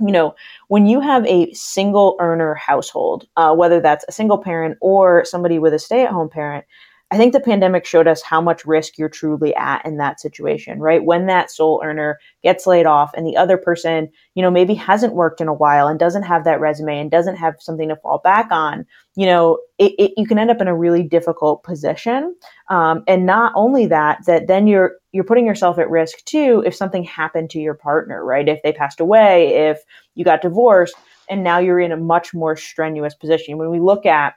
you 0.00 0.12
know, 0.12 0.34
when 0.68 0.86
you 0.86 1.00
have 1.00 1.26
a 1.26 1.52
single 1.52 2.16
earner 2.20 2.54
household, 2.54 3.26
uh, 3.36 3.54
whether 3.54 3.80
that's 3.80 4.04
a 4.08 4.12
single 4.12 4.38
parent 4.38 4.78
or 4.80 5.24
somebody 5.26 5.58
with 5.58 5.74
a 5.74 5.78
stay 5.78 6.04
at 6.04 6.10
home 6.10 6.30
parent, 6.30 6.64
I 7.12 7.16
think 7.16 7.32
the 7.32 7.40
pandemic 7.40 7.84
showed 7.84 8.06
us 8.06 8.22
how 8.22 8.40
much 8.40 8.64
risk 8.64 8.96
you're 8.96 9.08
truly 9.08 9.54
at 9.56 9.84
in 9.84 9.96
that 9.96 10.20
situation, 10.20 10.78
right? 10.78 11.04
When 11.04 11.26
that 11.26 11.50
sole 11.50 11.82
earner 11.84 12.20
gets 12.44 12.68
laid 12.68 12.86
off 12.86 13.12
and 13.14 13.26
the 13.26 13.36
other 13.36 13.58
person, 13.58 14.08
you 14.34 14.42
know, 14.42 14.50
maybe 14.50 14.74
hasn't 14.74 15.14
worked 15.14 15.40
in 15.40 15.48
a 15.48 15.54
while 15.54 15.88
and 15.88 15.98
doesn't 15.98 16.22
have 16.22 16.44
that 16.44 16.60
resume 16.60 17.00
and 17.00 17.10
doesn't 17.10 17.34
have 17.36 17.56
something 17.58 17.88
to 17.88 17.96
fall 17.96 18.20
back 18.22 18.46
on, 18.52 18.86
you 19.16 19.26
know, 19.26 19.58
it, 19.78 19.92
it, 19.98 20.12
you 20.16 20.24
can 20.24 20.38
end 20.38 20.50
up 20.50 20.60
in 20.60 20.68
a 20.68 20.76
really 20.76 21.02
difficult 21.02 21.64
position. 21.64 22.36
Um, 22.68 23.02
and 23.08 23.26
not 23.26 23.52
only 23.56 23.86
that, 23.86 24.24
that 24.26 24.46
then 24.46 24.68
you're 24.68 24.92
you're 25.12 25.24
putting 25.24 25.46
yourself 25.46 25.80
at 25.80 25.90
risk 25.90 26.24
too 26.24 26.62
if 26.64 26.76
something 26.76 27.02
happened 27.02 27.50
to 27.50 27.58
your 27.58 27.74
partner, 27.74 28.24
right? 28.24 28.48
If 28.48 28.62
they 28.62 28.72
passed 28.72 29.00
away, 29.00 29.68
if 29.68 29.80
you 30.14 30.24
got 30.24 30.42
divorced, 30.42 30.94
and 31.28 31.42
now 31.42 31.58
you're 31.58 31.80
in 31.80 31.90
a 31.90 31.96
much 31.96 32.32
more 32.32 32.56
strenuous 32.56 33.14
position. 33.14 33.58
When 33.58 33.70
we 33.70 33.80
look 33.80 34.06
at 34.06 34.34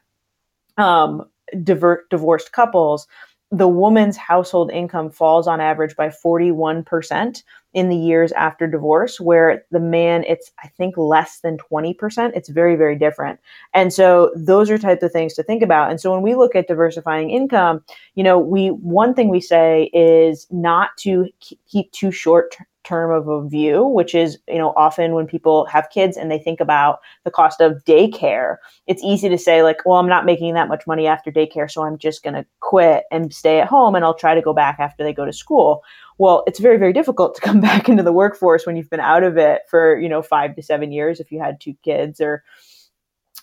um, 0.77 1.29
diver- 1.63 2.05
divorced 2.09 2.51
couples, 2.51 3.07
the 3.53 3.67
woman's 3.67 4.17
household 4.17 4.71
income 4.71 5.11
falls 5.11 5.47
on 5.47 5.61
average 5.61 5.95
by 5.95 6.09
41% 6.09 7.43
in 7.73 7.89
the 7.89 7.95
years 7.95 8.31
after 8.31 8.65
divorce, 8.65 9.19
where 9.19 9.63
the 9.69 9.79
man, 9.79 10.23
it's, 10.27 10.51
I 10.63 10.69
think, 10.69 10.97
less 10.97 11.39
than 11.41 11.57
20%. 11.71 12.31
It's 12.35 12.49
very, 12.49 12.75
very 12.75 12.97
different. 12.97 13.39
And 13.75 13.93
so 13.93 14.31
those 14.35 14.71
are 14.71 14.79
types 14.79 15.03
of 15.03 15.11
things 15.11 15.35
to 15.35 15.43
think 15.43 15.61
about. 15.61 15.91
And 15.91 16.01
so 16.01 16.11
when 16.11 16.23
we 16.23 16.33
look 16.33 16.55
at 16.55 16.67
diversifying 16.67 17.29
income, 17.29 17.83
you 18.15 18.23
know, 18.23 18.39
we, 18.39 18.69
one 18.69 19.13
thing 19.13 19.29
we 19.29 19.41
say 19.41 19.91
is 19.93 20.47
not 20.49 20.89
to 20.97 21.29
keep 21.67 21.91
too 21.91 22.11
short 22.11 22.55
term 22.83 23.11
of 23.11 23.27
a 23.27 23.47
view, 23.47 23.83
which 23.83 24.13
is, 24.13 24.37
you 24.47 24.57
know, 24.57 24.73
often 24.75 25.13
when 25.13 25.25
people 25.25 25.65
have 25.65 25.89
kids 25.89 26.17
and 26.17 26.29
they 26.29 26.39
think 26.39 26.59
about 26.59 26.99
the 27.23 27.31
cost 27.31 27.61
of 27.61 27.83
daycare, 27.85 28.57
it's 28.87 29.03
easy 29.03 29.29
to 29.29 29.37
say, 29.37 29.63
like, 29.63 29.77
well, 29.85 29.99
I'm 29.99 30.07
not 30.07 30.25
making 30.25 30.53
that 30.53 30.67
much 30.67 30.85
money 30.85 31.07
after 31.07 31.31
daycare, 31.31 31.69
so 31.69 31.83
I'm 31.83 31.97
just 31.97 32.23
going 32.23 32.33
to 32.33 32.45
quit 32.59 33.05
and 33.11 33.33
stay 33.33 33.59
at 33.59 33.67
home 33.67 33.95
and 33.95 34.03
I'll 34.03 34.13
try 34.13 34.35
to 34.35 34.41
go 34.41 34.53
back 34.53 34.77
after 34.79 35.03
they 35.03 35.13
go 35.13 35.25
to 35.25 35.33
school. 35.33 35.83
Well, 36.17 36.43
it's 36.47 36.59
very, 36.59 36.77
very 36.77 36.93
difficult 36.93 37.35
to 37.35 37.41
come 37.47 37.61
back 37.61 37.89
into 37.89 38.03
the 38.03 38.13
workforce 38.13 38.65
when 38.65 38.75
you've 38.75 38.89
been 38.89 38.99
out 38.99 39.23
of 39.23 39.37
it 39.37 39.61
for, 39.69 39.99
you 39.99 40.09
know, 40.09 40.21
five 40.21 40.55
to 40.55 40.61
seven 40.61 40.91
years 40.91 41.19
if 41.19 41.31
you 41.31 41.39
had 41.39 41.59
two 41.59 41.75
kids 41.83 42.19
or, 42.19 42.43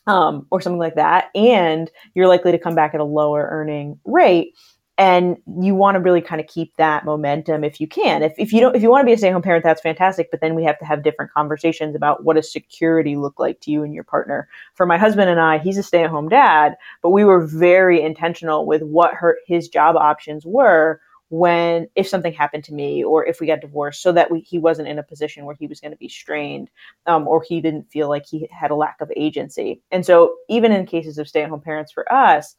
um, 0.06 0.46
or 0.50 0.60
something 0.60 0.78
like 0.78 0.96
that. 0.96 1.30
And 1.34 1.90
you're 2.14 2.28
likely 2.28 2.52
to 2.52 2.58
come 2.58 2.74
back 2.74 2.94
at 2.94 3.00
a 3.00 3.04
lower 3.04 3.48
earning 3.50 3.98
rate 4.04 4.54
and 5.00 5.38
you 5.62 5.74
want 5.74 5.94
to 5.94 6.00
really 6.00 6.20
kind 6.20 6.42
of 6.42 6.46
keep 6.46 6.76
that 6.76 7.06
momentum 7.06 7.64
if 7.64 7.80
you 7.80 7.88
can. 7.88 8.22
If, 8.22 8.34
if 8.36 8.52
you 8.52 8.60
don't 8.60 8.76
if 8.76 8.82
you 8.82 8.90
want 8.90 9.00
to 9.00 9.06
be 9.06 9.14
a 9.14 9.18
stay-at-home 9.18 9.40
parent 9.40 9.64
that's 9.64 9.80
fantastic 9.80 10.30
but 10.30 10.42
then 10.42 10.54
we 10.54 10.62
have 10.64 10.78
to 10.78 10.84
have 10.84 11.02
different 11.02 11.32
conversations 11.32 11.96
about 11.96 12.22
what 12.22 12.36
does 12.36 12.52
security 12.52 13.16
look 13.16 13.38
like 13.38 13.60
to 13.60 13.70
you 13.70 13.82
and 13.82 13.94
your 13.94 14.04
partner. 14.04 14.46
For 14.74 14.84
my 14.84 14.98
husband 14.98 15.30
and 15.30 15.40
i 15.40 15.56
he's 15.56 15.78
a 15.78 15.82
stay-at-home 15.82 16.28
dad 16.28 16.76
but 17.02 17.10
we 17.10 17.24
were 17.24 17.46
very 17.46 18.02
intentional 18.02 18.66
with 18.66 18.82
what 18.82 19.14
her 19.14 19.38
his 19.46 19.68
job 19.68 19.96
options 19.96 20.44
were 20.44 21.00
when 21.30 21.88
if 21.94 22.06
something 22.06 22.34
happened 22.34 22.64
to 22.64 22.74
me 22.74 23.02
or 23.02 23.24
if 23.24 23.40
we 23.40 23.46
got 23.46 23.60
divorced 23.60 24.02
so 24.02 24.12
that 24.12 24.30
we, 24.30 24.40
he 24.40 24.58
wasn't 24.58 24.86
in 24.86 24.98
a 24.98 25.02
position 25.02 25.46
where 25.46 25.56
he 25.58 25.66
was 25.66 25.80
going 25.80 25.92
to 25.92 25.96
be 25.96 26.08
strained 26.08 26.68
um, 27.06 27.26
or 27.26 27.42
he 27.42 27.62
didn't 27.62 27.90
feel 27.90 28.08
like 28.08 28.26
he 28.26 28.46
had 28.50 28.72
a 28.72 28.74
lack 28.74 29.00
of 29.00 29.10
agency. 29.16 29.80
And 29.92 30.04
so 30.04 30.34
even 30.48 30.72
in 30.72 30.84
cases 30.84 31.18
of 31.18 31.28
stay-at-home 31.28 31.60
parents 31.60 31.92
for 31.92 32.12
us 32.12 32.56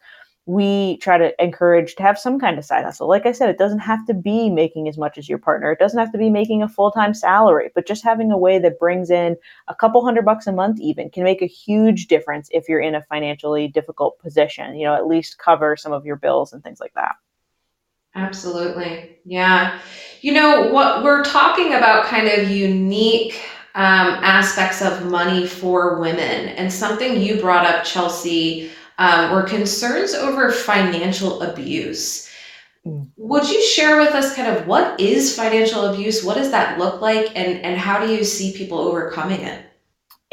we 0.52 0.98
try 0.98 1.18
to 1.18 1.34
encourage 1.42 1.96
to 1.96 2.04
have 2.04 2.20
some 2.20 2.38
kind 2.38 2.58
of 2.58 2.66
side 2.66 2.84
hustle. 2.84 3.08
Like 3.08 3.26
I 3.26 3.32
said, 3.32 3.50
it 3.50 3.58
doesn't 3.58 3.80
have 3.80 4.06
to 4.08 4.14
be 4.14 4.50
making 4.50 4.90
as 4.90 4.98
much 4.98 5.18
as 5.18 5.30
your 5.30 5.38
partner. 5.38 5.72
It 5.72 5.80
doesn't 5.80 5.98
have 5.98 6.12
to 6.12 6.18
be 6.18 6.30
making 6.30 6.62
a 6.62 6.68
full 6.68 6.92
time 6.92 7.14
salary, 7.14 7.70
but 7.74 7.88
just 7.88 8.04
having 8.04 8.34
a 8.34 8.38
way 8.38 8.60
that 8.60 8.78
brings 8.78 9.10
in 9.10 9.38
a 9.70 9.76
couple 9.76 10.04
hundred 10.04 10.26
bucks 10.26 10.48
a 10.48 10.52
month, 10.52 10.82
even 10.82 11.10
can 11.10 11.24
make 11.24 11.42
a 11.42 11.48
huge 11.48 12.08
difference 12.08 12.50
if 12.52 12.68
you're 12.68 12.82
in 12.82 12.96
a 12.96 13.04
financially 13.04 13.70
difficult 13.70 14.20
position. 14.20 14.76
You 14.76 14.88
know, 14.88 14.94
at 14.94 15.08
least 15.08 15.38
cover 15.38 15.78
some 15.78 15.94
of 15.94 16.06
your 16.06 16.18
bills 16.18 16.52
and 16.52 16.62
things 16.62 16.82
like 16.82 16.94
that. 16.96 17.16
Absolutely. 18.14 19.20
Yeah. 19.24 19.80
You 20.20 20.34
know, 20.34 20.70
what 20.74 21.02
we're 21.02 21.24
talking 21.24 21.76
about 21.76 22.08
kind 22.08 22.28
of 22.28 22.50
unique 22.50 23.42
um, 23.74 24.20
aspects 24.22 24.82
of 24.82 25.06
money 25.06 25.48
for 25.48 26.02
women, 26.02 26.50
and 26.50 26.74
something 26.74 27.22
you 27.22 27.40
brought 27.40 27.66
up, 27.66 27.86
Chelsea 27.86 28.70
um, 29.02 29.32
were 29.32 29.42
concerns 29.42 30.14
over 30.14 30.52
financial 30.52 31.42
abuse. 31.42 32.30
Would 33.18 33.50
you 33.50 33.62
share 33.64 33.98
with 33.98 34.14
us 34.14 34.36
kind 34.36 34.56
of 34.56 34.68
what 34.68 35.00
is 35.00 35.36
financial 35.36 35.86
abuse? 35.86 36.24
What 36.24 36.36
does 36.36 36.52
that 36.52 36.78
look 36.78 37.02
like? 37.02 37.28
And, 37.36 37.60
and 37.62 37.80
how 37.80 38.00
do 38.06 38.14
you 38.14 38.24
see 38.24 38.54
people 38.56 38.78
overcoming 38.78 39.42
it? 39.42 39.66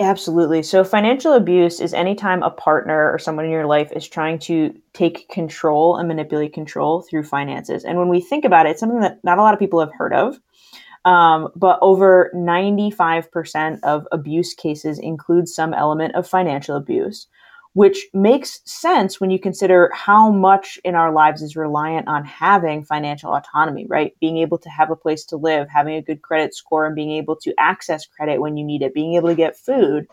Absolutely. 0.01 0.63
So, 0.63 0.85
financial 0.85 1.33
abuse 1.33 1.81
is 1.81 1.93
anytime 1.93 2.43
a 2.43 2.51
partner 2.51 3.11
or 3.11 3.19
someone 3.19 3.47
in 3.47 3.51
your 3.51 3.67
life 3.67 3.91
is 3.93 4.07
trying 4.07 4.39
to 4.41 4.73
take 4.93 5.29
control 5.29 5.97
and 5.97 6.07
manipulate 6.07 6.53
control 6.53 7.03
through 7.03 7.25
finances. 7.25 7.85
And 7.85 7.99
when 7.99 8.09
we 8.09 8.21
think 8.21 8.45
about 8.45 8.67
it, 8.67 8.71
it's 8.71 8.81
something 8.81 9.01
that 9.01 9.19
not 9.25 9.39
a 9.39 9.43
lot 9.43 9.55
of 9.55 9.61
people 9.61 9.81
have 9.81 9.93
heard 9.93 10.13
of. 10.13 10.39
Um, 11.05 11.49
but 11.57 11.79
over 11.81 12.31
95% 12.35 13.81
of 13.83 14.07
abuse 14.13 14.55
cases 14.55 14.99
include 14.99 15.49
some 15.49 15.73
element 15.73 16.15
of 16.15 16.29
financial 16.29 16.77
abuse 16.77 17.27
which 17.79 18.09
makes 18.13 18.61
sense 18.65 19.21
when 19.21 19.31
you 19.31 19.39
consider 19.39 19.89
how 19.95 20.33
much 20.33 20.81
in 20.83 20.97
our 20.97 21.13
lives 21.13 21.43
is 21.43 21.55
reliant 21.55 22.09
on 22.09 22.25
having 22.25 22.85
financial 22.85 23.33
autonomy, 23.33 23.87
right? 23.87 24.17
Being 24.19 24.39
able 24.39 24.59
to 24.59 24.69
have 24.69 24.91
a 24.91 24.97
place 24.97 25.25
to 25.27 25.37
live, 25.37 25.69
having 25.69 25.95
a 25.95 26.03
good 26.03 26.21
credit 26.21 26.57
score, 26.57 26.87
and 26.87 26.97
being 26.97 27.13
able 27.13 27.37
to 27.37 27.55
access 27.57 28.05
credit 28.05 28.41
when 28.41 28.57
you 28.57 28.65
need 28.65 28.83
it, 28.83 28.95
being 28.95 29.15
able 29.15 29.29
to 29.29 29.37
get 29.37 29.57
food. 29.57 30.09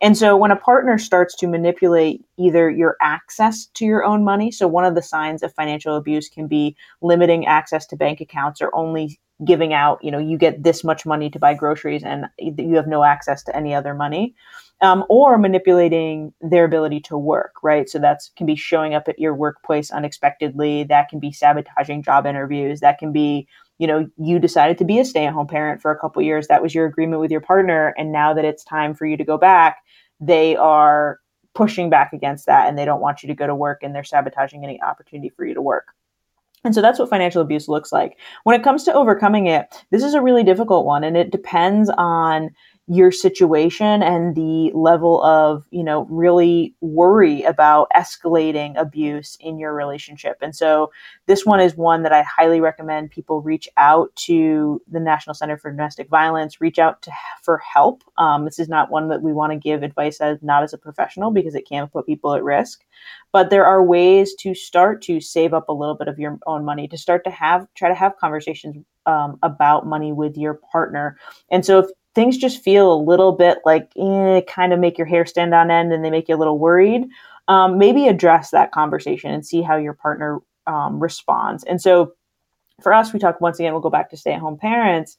And 0.00 0.16
so 0.16 0.34
when 0.34 0.50
a 0.50 0.56
partner 0.56 0.96
starts 0.96 1.36
to 1.36 1.46
manipulate 1.46 2.24
either 2.38 2.70
your 2.70 2.96
access 3.02 3.66
to 3.74 3.84
your 3.84 4.02
own 4.02 4.24
money, 4.24 4.50
so 4.50 4.66
one 4.66 4.86
of 4.86 4.94
the 4.94 5.02
signs 5.02 5.42
of 5.42 5.52
financial 5.52 5.96
abuse 5.96 6.30
can 6.30 6.46
be 6.46 6.74
limiting 7.02 7.44
access 7.44 7.84
to 7.88 7.96
bank 7.96 8.22
accounts 8.22 8.62
or 8.62 8.74
only 8.74 9.20
giving 9.44 9.74
out, 9.74 10.02
you 10.02 10.10
know, 10.10 10.18
you 10.18 10.38
get 10.38 10.62
this 10.62 10.82
much 10.82 11.04
money 11.04 11.28
to 11.28 11.38
buy 11.38 11.52
groceries 11.52 12.02
and 12.02 12.24
you 12.38 12.76
have 12.76 12.86
no 12.86 13.04
access 13.04 13.42
to 13.42 13.54
any 13.54 13.74
other 13.74 13.92
money 13.92 14.34
um, 14.80 15.04
or 15.08 15.38
manipulating 15.38 16.32
their 16.40 16.64
ability 16.64 17.00
to 17.00 17.18
work, 17.18 17.54
right? 17.62 17.88
So 17.88 17.98
that 17.98 18.20
can 18.36 18.46
be 18.46 18.56
showing 18.56 18.94
up 18.94 19.08
at 19.08 19.18
your 19.18 19.34
workplace 19.34 19.90
unexpectedly. 19.90 20.84
That 20.84 21.08
can 21.08 21.20
be 21.20 21.32
sabotaging 21.32 22.02
job 22.02 22.26
interviews. 22.26 22.80
That 22.80 22.98
can 22.98 23.12
be, 23.12 23.46
you 23.78 23.86
know, 23.86 24.08
you 24.16 24.38
decided 24.38 24.78
to 24.78 24.84
be 24.84 24.98
a 24.98 25.04
stay-at-home 25.04 25.46
parent 25.46 25.82
for 25.82 25.90
a 25.90 25.98
couple 25.98 26.22
years. 26.22 26.48
That 26.48 26.62
was 26.62 26.74
your 26.74 26.86
agreement 26.86 27.20
with 27.20 27.30
your 27.30 27.40
partner, 27.40 27.94
and 27.98 28.12
now 28.12 28.34
that 28.34 28.44
it's 28.44 28.64
time 28.64 28.94
for 28.94 29.06
you 29.06 29.16
to 29.16 29.24
go 29.24 29.38
back, 29.38 29.78
they 30.20 30.56
are 30.56 31.18
pushing 31.54 31.90
back 31.90 32.12
against 32.12 32.46
that, 32.46 32.68
and 32.68 32.78
they 32.78 32.84
don't 32.84 33.00
want 33.00 33.22
you 33.22 33.26
to 33.26 33.34
go 33.34 33.46
to 33.46 33.54
work, 33.54 33.82
and 33.82 33.94
they're 33.94 34.04
sabotaging 34.04 34.64
any 34.64 34.80
opportunity 34.82 35.30
for 35.30 35.44
you 35.44 35.54
to 35.54 35.62
work. 35.62 35.88
And 36.62 36.74
so 36.74 36.82
that's 36.82 36.98
what 36.98 37.08
financial 37.08 37.40
abuse 37.40 37.68
looks 37.68 37.90
like. 37.90 38.18
When 38.44 38.54
it 38.54 38.62
comes 38.62 38.84
to 38.84 38.92
overcoming 38.92 39.46
it, 39.46 39.82
this 39.90 40.04
is 40.04 40.12
a 40.12 40.20
really 40.20 40.44
difficult 40.44 40.84
one, 40.84 41.02
and 41.02 41.16
it 41.16 41.32
depends 41.32 41.90
on 41.96 42.50
your 42.90 43.12
situation 43.12 44.02
and 44.02 44.34
the 44.34 44.72
level 44.74 45.22
of 45.22 45.64
you 45.70 45.84
know 45.84 46.06
really 46.10 46.74
worry 46.80 47.44
about 47.44 47.88
escalating 47.94 48.76
abuse 48.76 49.36
in 49.38 49.60
your 49.60 49.72
relationship. 49.72 50.36
And 50.42 50.56
so 50.56 50.90
this 51.26 51.46
one 51.46 51.60
is 51.60 51.76
one 51.76 52.02
that 52.02 52.12
i 52.12 52.22
highly 52.22 52.60
recommend 52.60 53.12
people 53.12 53.42
reach 53.42 53.68
out 53.76 54.14
to 54.16 54.82
the 54.90 54.98
national 54.98 55.34
center 55.34 55.56
for 55.56 55.70
domestic 55.70 56.08
violence 56.08 56.60
reach 56.60 56.80
out 56.80 57.00
to 57.02 57.12
for 57.44 57.58
help. 57.58 58.02
Um, 58.18 58.44
this 58.44 58.58
is 58.58 58.68
not 58.68 58.90
one 58.90 59.08
that 59.08 59.22
we 59.22 59.32
want 59.32 59.52
to 59.52 59.58
give 59.58 59.84
advice 59.84 60.20
as 60.20 60.38
not 60.42 60.64
as 60.64 60.72
a 60.72 60.78
professional 60.78 61.30
because 61.30 61.54
it 61.54 61.68
can 61.68 61.86
put 61.86 62.06
people 62.06 62.34
at 62.34 62.42
risk. 62.42 62.84
But 63.30 63.50
there 63.50 63.64
are 63.64 63.84
ways 63.84 64.34
to 64.40 64.52
start 64.52 65.00
to 65.02 65.20
save 65.20 65.54
up 65.54 65.68
a 65.68 65.72
little 65.72 65.94
bit 65.94 66.08
of 66.08 66.18
your 66.18 66.40
own 66.44 66.64
money 66.64 66.88
to 66.88 66.98
start 66.98 67.22
to 67.22 67.30
have 67.30 67.68
try 67.76 67.88
to 67.88 67.94
have 67.94 68.16
conversations 68.16 68.84
um, 69.06 69.38
about 69.44 69.86
money 69.86 70.12
with 70.12 70.36
your 70.36 70.54
partner. 70.72 71.16
And 71.50 71.64
so 71.64 71.78
if 71.78 71.86
things 72.14 72.36
just 72.36 72.62
feel 72.62 72.92
a 72.92 73.02
little 73.02 73.32
bit 73.32 73.58
like 73.64 73.90
eh, 73.96 74.40
kind 74.48 74.72
of 74.72 74.80
make 74.80 74.98
your 74.98 75.06
hair 75.06 75.24
stand 75.24 75.54
on 75.54 75.70
end 75.70 75.92
and 75.92 76.04
they 76.04 76.10
make 76.10 76.28
you 76.28 76.34
a 76.34 76.38
little 76.38 76.58
worried, 76.58 77.06
um, 77.48 77.78
maybe 77.78 78.08
address 78.08 78.50
that 78.50 78.72
conversation 78.72 79.32
and 79.32 79.46
see 79.46 79.62
how 79.62 79.76
your 79.76 79.94
partner 79.94 80.40
um, 80.66 81.00
responds. 81.00 81.64
And 81.64 81.80
so 81.80 82.12
for 82.82 82.92
us, 82.92 83.12
we 83.12 83.18
talk 83.18 83.40
once 83.40 83.58
again, 83.58 83.72
we'll 83.72 83.82
go 83.82 83.90
back 83.90 84.10
to 84.10 84.16
stay 84.16 84.32
at 84.32 84.40
home 84.40 84.58
parents. 84.58 85.16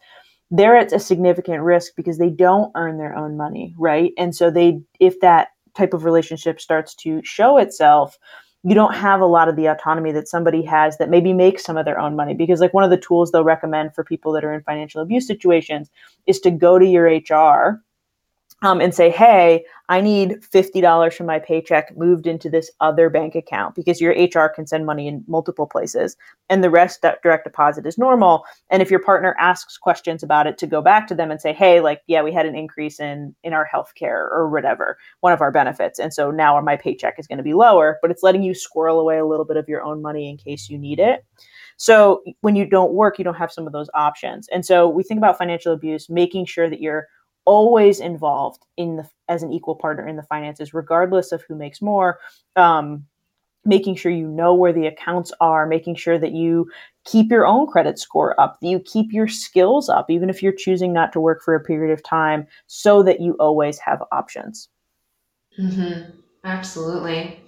They're 0.50 0.76
at 0.76 0.92
a 0.92 1.00
significant 1.00 1.64
risk 1.64 1.94
because 1.96 2.18
they 2.18 2.30
don't 2.30 2.72
earn 2.76 2.98
their 2.98 3.16
own 3.16 3.38
money, 3.38 3.74
right? 3.78 4.12
And 4.18 4.36
so 4.36 4.52
they, 4.52 4.82
if 5.00 5.20
that 5.22 5.50
type 5.78 5.94
of 5.94 6.04
relationship 6.04 6.60
starts 6.60 6.94
to 6.96 7.22
show 7.24 7.58
itself, 7.58 8.18
you 8.64 8.76
don't 8.76 8.94
have 8.94 9.22
a 9.22 9.26
lot 9.26 9.50
of 9.50 9.56
the 9.56 9.66
autonomy 9.66 10.12
that 10.12 10.28
somebody 10.28 10.62
has 10.62 10.98
that 10.98 11.10
maybe 11.10 11.34
makes 11.34 11.64
some 11.64 11.78
of 11.78 11.86
their 11.86 12.00
own 12.00 12.16
money 12.16 12.34
because 12.34 12.60
like 12.60 12.74
one 12.74 12.84
of 12.84 12.92
the 12.92 12.98
tools 12.98 13.32
they'll 13.32 13.44
recommend 13.44 13.96
for 13.96 14.04
people 14.04 14.32
that 14.32 14.44
are 14.44 14.54
in 14.54 14.62
financial 14.64 15.02
abuse 15.02 15.26
situations 15.26 15.90
is 16.28 16.40
to 16.40 16.52
go 16.52 16.78
to 16.78 16.86
your 16.86 17.08
hr 17.08 17.82
um, 18.64 18.80
and 18.80 18.94
say, 18.94 19.10
hey, 19.10 19.66
I 19.90 20.02
need 20.02 20.42
$50 20.42 21.14
from 21.14 21.26
my 21.26 21.40
paycheck 21.40 21.98
moved 21.98 22.28
into 22.28 22.50
this 22.50 22.72
other 22.80 23.10
bank 23.10 23.36
account 23.36 23.76
because 23.76 24.00
your 24.00 24.14
HR 24.14 24.48
can 24.48 24.68
send 24.68 24.86
money 24.86 25.08
in 25.08 25.24
multiple 25.28 25.66
places 25.66 26.16
and 26.50 26.64
the 26.64 26.70
rest 26.70 27.02
that 27.02 27.22
direct 27.24 27.44
deposit 27.44 27.86
is 27.86 27.98
normal. 27.98 28.44
And 28.70 28.82
if 28.82 28.92
your 28.92 29.02
partner 29.02 29.36
asks 29.40 29.78
questions 29.78 30.22
about 30.22 30.48
it, 30.48 30.58
to 30.60 30.68
go 30.68 30.82
back 30.82 31.08
to 31.08 31.16
them 31.16 31.32
and 31.32 31.42
say, 31.42 31.54
hey, 31.54 31.82
like, 31.82 32.04
yeah, 32.08 32.22
we 32.22 32.32
had 32.32 32.46
an 32.46 32.56
increase 32.56 33.00
in, 33.00 33.36
in 33.44 33.54
our 33.54 33.68
healthcare 33.74 34.30
or 34.32 34.50
whatever, 34.50 34.98
one 35.22 35.34
of 35.34 35.42
our 35.42 35.52
benefits. 35.52 36.00
And 36.00 36.14
so 36.14 36.30
now 36.30 36.60
my 36.62 36.78
paycheck 36.78 37.18
is 37.18 37.28
going 37.28 37.40
to 37.40 37.44
be 37.44 37.54
lower, 37.54 37.98
but 38.02 38.12
it's 38.12 38.24
letting 38.24 38.44
you 38.44 38.54
squirrel 38.54 39.00
away 39.00 39.18
a 39.18 39.26
little 39.26 39.46
bit 39.46 39.58
of 39.58 39.68
your 39.68 39.82
own 39.82 40.02
money 40.02 40.30
in 40.30 40.38
case 40.38 40.70
you 40.70 40.78
need 40.78 41.00
it. 41.00 41.26
So 41.78 42.22
when 42.42 42.56
you 42.56 42.66
don't 42.66 42.94
work, 42.94 43.18
you 43.18 43.26
don't 43.26 43.34
have 43.34 43.52
some 43.52 43.66
of 43.66 43.74
those 43.74 43.90
options. 43.96 44.48
And 44.50 44.64
so 44.64 44.88
we 44.88 45.02
think 45.02 45.18
about 45.18 45.38
financial 45.38 45.74
abuse, 45.74 46.10
making 46.10 46.46
sure 46.46 46.70
that 46.70 46.80
you're 46.80 47.08
always 47.46 48.00
involved 48.00 48.66
in 48.78 48.98
the 48.98 49.10
as 49.28 49.44
an 49.44 49.52
equal 49.52 49.76
partner 49.76 50.08
in 50.08 50.16
the 50.16 50.24
finances 50.24 50.74
regardless 50.74 51.32
of 51.32 51.42
who 51.44 51.56
makes 51.56 51.82
more 51.82 52.20
um, 52.56 53.06
making 53.66 53.96
sure 53.96 54.12
you 54.12 54.28
know 54.28 54.54
where 54.54 54.74
the 54.74 54.88
accounts 54.88 55.32
are 55.40 55.66
making 55.66 55.96
sure 55.96 56.18
that 56.18 56.34
you 56.34 56.70
keep 57.06 57.32
your 57.32 57.46
own 57.46 57.68
credit 57.68 57.98
score 57.98 58.40
up 58.40 58.60
that 58.60 58.68
you 58.68 58.80
keep 58.80 59.12
your 59.12 59.28
skills 59.28 59.90
up 59.90 60.10
even 60.10 60.30
if 60.30 60.42
you're 60.44 60.52
choosing 60.52 60.94
not 60.94 61.12
to 61.12 61.20
work 61.20 61.42
for 61.44 61.56
a 61.56 61.64
period 61.64 61.92
of 61.92 62.04
time 62.04 62.46
so 62.68 63.02
that 63.04 63.22
you 63.22 63.34
always 63.34 63.78
have 63.80 64.04
options 64.12 64.70
mm-hmm. 65.60 66.21
Absolutely. 66.44 67.40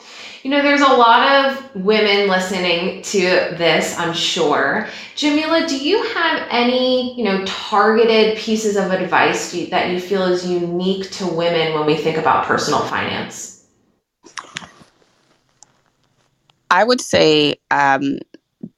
You 0.43 0.51
know, 0.51 0.61
there's 0.61 0.81
a 0.81 0.93
lot 0.93 1.45
of 1.45 1.75
women 1.75 2.27
listening 2.27 3.01
to 3.03 3.21
this, 3.57 3.97
I'm 3.97 4.13
sure. 4.13 4.87
Jamila, 5.15 5.65
do 5.67 5.83
you 5.83 6.03
have 6.13 6.47
any, 6.51 7.17
you 7.17 7.23
know, 7.23 7.43
targeted 7.45 8.37
pieces 8.37 8.75
of 8.75 8.91
advice 8.91 9.51
that 9.71 9.89
you 9.89 9.99
feel 9.99 10.23
is 10.23 10.45
unique 10.45 11.09
to 11.11 11.25
women 11.25 11.73
when 11.73 11.87
we 11.87 11.95
think 11.95 12.17
about 12.17 12.45
personal 12.45 12.81
finance? 12.81 13.65
I 16.69 16.83
would 16.83 17.01
say 17.01 17.55
um, 17.71 18.19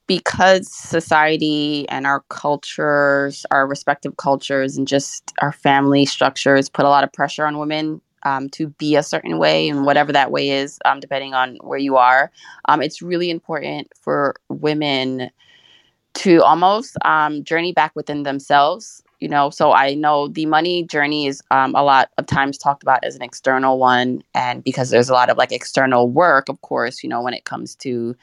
because 0.08 0.72
society 0.74 1.88
and 1.90 2.08
our 2.08 2.24
cultures, 2.30 3.46
our 3.52 3.68
respective 3.68 4.16
cultures, 4.16 4.78
and 4.78 4.88
just 4.88 5.34
our 5.42 5.52
family 5.52 6.06
structures 6.06 6.70
put 6.70 6.86
a 6.86 6.90
lot 6.90 7.04
of 7.04 7.12
pressure 7.12 7.46
on 7.46 7.58
women 7.58 8.02
um, 8.26 8.50
to 8.50 8.68
be 8.68 8.96
a 8.96 9.04
certain 9.04 9.38
way, 9.38 9.70
and 9.70 9.86
whatever 9.86 10.12
that 10.12 10.32
way 10.32 10.50
is, 10.50 10.80
um, 10.84 11.00
depending 11.00 11.34
on 11.34 11.58
where 11.62 11.80
you 11.80 11.96
are, 11.96 12.32
um, 12.68 12.82
it's 12.82 13.02
really 13.02 13.30
important 13.30 13.88
for 14.02 14.36
women 14.50 15.30
to 16.16 16.42
almost 16.44 16.98
um, 17.06 17.44
journey 17.44 17.72
back 17.72 17.96
within 17.96 18.24
themselves. 18.24 19.02
You 19.22 19.30
know, 19.30 19.50
so 19.50 19.72
I 19.72 19.94
know 19.94 20.28
the 20.28 20.46
money 20.46 20.84
journey 20.84 21.28
is 21.28 21.42
um, 21.50 21.74
a 21.74 21.84
lot 21.84 22.10
of 22.18 22.26
times 22.26 22.58
talked 22.58 22.84
about 22.84 23.04
as 23.04 23.16
an 23.16 23.22
external 23.22 23.80
one, 23.80 24.24
and 24.34 24.64
because 24.64 24.90
there's 24.90 25.10
a 25.10 25.14
lot 25.14 25.30
of 25.30 25.38
like 25.38 25.54
external 25.54 26.10
work, 26.10 26.50
of 26.50 26.60
course, 26.62 27.02
you 27.02 27.10
know, 27.10 27.22
when 27.22 27.34
it 27.34 27.46
comes 27.46 27.76
to 27.76 28.16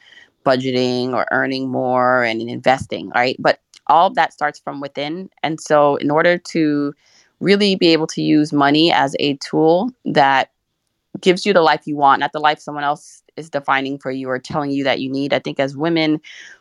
budgeting 0.45 1.13
or 1.13 1.25
earning 1.31 1.69
more 1.69 2.23
and 2.23 2.41
investing, 2.41 3.09
right? 3.15 3.35
But 3.39 3.59
all 3.87 4.07
of 4.07 4.15
that 4.15 4.33
starts 4.33 4.59
from 4.59 4.81
within. 4.81 5.29
And 5.41 5.59
so, 5.59 5.95
in 5.95 6.11
order 6.11 6.37
to 6.37 6.93
really 7.43 7.75
be 7.75 7.87
able 7.89 8.07
to 8.07 8.21
use 8.21 8.53
money 8.53 8.91
as 8.91 9.15
a 9.19 9.35
tool 9.37 9.91
that 10.05 10.51
gives 11.19 11.45
you 11.45 11.53
the 11.53 11.61
life 11.61 11.81
you 11.85 11.95
want, 11.95 12.21
not 12.21 12.31
the 12.31 12.39
life 12.39 12.59
someone 12.59 12.83
else 12.83 13.21
is 13.37 13.49
defining 13.49 13.97
for 13.97 14.11
you 14.11 14.29
or 14.29 14.39
telling 14.39 14.71
you 14.71 14.83
that 14.83 14.99
you 14.99 15.11
need, 15.11 15.33
I 15.33 15.39
think 15.39 15.59
as 15.59 15.75
women, 15.75 16.19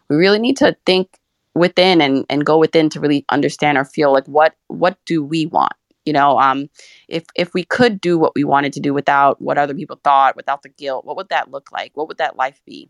we 0.09 0.17
really 0.17 0.39
need 0.39 0.57
to 0.59 0.77
think 0.87 1.09
within 1.55 2.01
and, 2.01 2.25
and 2.29 2.45
go 2.45 2.59
within 2.59 2.89
to 2.91 3.01
really 3.01 3.25
understand 3.29 3.79
or 3.79 3.85
feel 3.85 4.13
like 4.13 4.27
what 4.27 4.55
what 4.69 4.97
do 5.05 5.23
we 5.23 5.47
want? 5.47 5.73
You 6.07 6.13
know 6.13 6.39
um 6.41 6.69
if 7.09 7.25
if 7.37 7.55
we 7.55 7.63
could 7.63 8.01
do 8.01 8.19
what 8.19 8.35
we 8.35 8.43
wanted 8.43 8.73
to 8.73 8.81
do 8.81 8.95
without 8.95 9.41
what 9.41 9.59
other 9.59 9.75
people 9.75 10.01
thought 10.03 10.35
without 10.35 10.63
the 10.63 10.69
guilt 10.71 11.05
what 11.05 11.17
would 11.17 11.29
that 11.29 11.51
look 11.51 11.71
like? 11.71 11.93
What 11.95 12.09
would 12.09 12.19
that 12.19 12.37
life 12.37 12.61
be? 12.67 12.89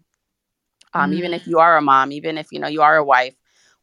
Um, 0.95 1.11
mm-hmm. 1.11 1.19
even 1.19 1.35
if 1.35 1.47
you 1.47 1.59
are 1.59 1.77
a 1.77 1.83
mom 1.83 2.13
even 2.13 2.39
if 2.39 2.47
you 2.53 2.61
know 2.61 2.69
you 2.69 2.83
are 2.83 2.97
a 2.97 3.05
wife 3.05 3.35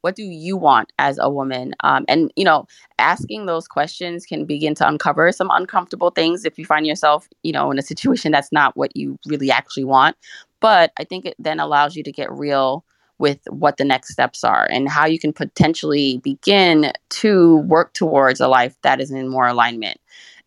what 0.02 0.16
do 0.16 0.22
you 0.22 0.56
want 0.56 0.92
as 0.98 1.18
a 1.18 1.30
woman? 1.30 1.74
Um, 1.82 2.04
and 2.08 2.32
you 2.36 2.44
know 2.44 2.66
asking 2.98 3.46
those 3.46 3.68
questions 3.68 4.26
can 4.26 4.44
begin 4.44 4.74
to 4.76 4.88
uncover 4.88 5.32
some 5.32 5.50
uncomfortable 5.52 6.10
things 6.10 6.44
if 6.44 6.58
you 6.58 6.64
find 6.64 6.86
yourself 6.86 7.28
you 7.42 7.52
know 7.52 7.70
in 7.70 7.78
a 7.78 7.82
situation 7.82 8.32
that's 8.32 8.52
not 8.52 8.76
what 8.76 8.96
you 8.96 9.18
really 9.26 9.50
actually 9.50 9.84
want. 9.84 10.16
But 10.60 10.92
i 10.98 11.04
think 11.04 11.24
it 11.24 11.34
then 11.38 11.60
allows 11.60 11.96
you 11.96 12.02
to 12.02 12.12
get 12.12 12.30
real 12.32 12.84
with 13.18 13.40
what 13.50 13.76
the 13.76 13.84
next 13.84 14.12
steps 14.12 14.42
are 14.42 14.66
and 14.70 14.88
how 14.88 15.06
you 15.06 15.18
can 15.18 15.32
potentially 15.32 16.18
begin 16.24 16.90
to 17.10 17.58
work 17.58 17.92
towards 17.92 18.40
a 18.40 18.48
life 18.48 18.76
that 18.82 19.00
is 19.00 19.10
in 19.10 19.28
more 19.28 19.46
alignment 19.46 20.00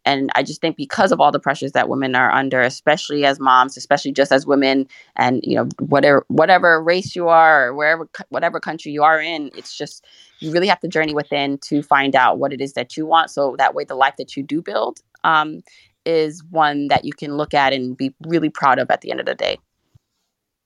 and 0.06 0.30
i 0.36 0.44
just 0.44 0.62
think 0.62 0.78
because 0.78 1.12
of 1.12 1.20
all 1.20 1.32
the 1.32 1.40
pressures 1.40 1.72
that 1.74 1.90
women 1.90 2.16
are 2.16 2.32
under 2.32 2.62
especially 2.62 3.26
as 3.26 3.40
moms 3.40 3.78
especially 3.78 4.12
just 4.12 4.32
as 4.32 4.46
women 4.46 4.88
and 5.16 5.42
you 5.44 5.56
know 5.56 5.68
whatever 5.80 6.26
whatever 6.28 6.82
race 6.82 7.16
you 7.16 7.28
are 7.28 7.68
or 7.68 7.74
wherever 7.74 8.10
whatever 8.30 8.60
country 8.60 8.92
you 8.92 9.04
are 9.04 9.20
in 9.20 9.50
it's 9.56 9.76
just 9.78 10.06
you 10.44 10.52
really 10.52 10.68
have 10.68 10.80
to 10.82 10.88
journey 10.88 11.14
within 11.14 11.58
to 11.60 11.82
find 11.82 12.16
out 12.16 12.38
what 12.38 12.54
it 12.54 12.62
is 12.62 12.74
that 12.74 12.98
you 12.98 13.06
want. 13.06 13.32
So 13.32 13.56
that 13.58 13.74
way 13.74 13.86
the 13.86 13.96
life 13.96 14.16
that 14.18 14.36
you 14.36 14.44
do 14.44 14.62
build 14.62 15.00
um, 15.24 15.64
is 16.06 16.44
one 16.52 16.90
that 16.90 17.06
you 17.06 17.14
can 17.14 17.38
look 17.38 17.54
at 17.54 17.72
and 17.74 17.96
be 17.96 18.14
really 18.28 18.50
proud 18.50 18.78
of 18.78 18.92
at 18.92 19.02
the 19.02 19.10
end 19.10 19.22
of 19.22 19.26
the 19.26 19.36
day. 19.36 19.58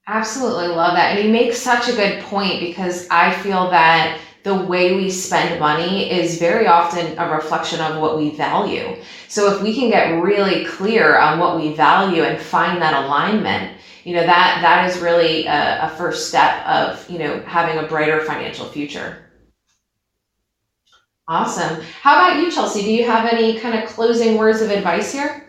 Absolutely 0.07 0.69
love 0.69 0.95
that. 0.95 1.15
And 1.15 1.25
you 1.25 1.31
make 1.31 1.53
such 1.53 1.87
a 1.87 1.93
good 1.93 2.23
point 2.23 2.59
because 2.59 3.07
i 3.11 3.31
feel 3.41 3.69
that 3.69 4.19
the 4.43 4.55
way 4.55 4.95
we 4.95 5.09
spend 5.09 5.59
money 5.59 6.09
is 6.11 6.39
very 6.39 6.67
often 6.67 7.17
a 7.17 7.29
reflection 7.29 7.81
of 7.81 8.01
what 8.01 8.17
we 8.17 8.29
value. 8.31 8.95
So 9.27 9.53
if 9.53 9.61
we 9.61 9.75
can 9.75 9.89
get 9.89 10.21
really 10.21 10.65
clear 10.65 11.17
on 11.17 11.39
what 11.39 11.57
we 11.57 11.73
value 11.73 12.23
and 12.23 12.39
find 12.39 12.81
that 12.81 13.05
alignment, 13.05 13.77
you 14.03 14.13
know, 14.15 14.25
that 14.25 14.59
that 14.61 14.89
is 14.89 15.01
really 15.01 15.45
a, 15.47 15.85
a 15.85 15.89
first 15.97 16.29
step 16.29 16.65
of, 16.65 17.09
you 17.09 17.19
know, 17.19 17.41
having 17.41 17.77
a 17.83 17.87
brighter 17.87 18.21
financial 18.21 18.65
future. 18.67 19.23
Awesome. 21.27 21.81
How 22.01 22.15
about 22.15 22.41
you, 22.41 22.51
Chelsea? 22.51 22.83
Do 22.83 22.91
you 22.91 23.05
have 23.05 23.31
any 23.31 23.59
kind 23.59 23.77
of 23.81 23.89
closing 23.89 24.37
words 24.37 24.61
of 24.61 24.71
advice 24.71 25.11
here? 25.11 25.46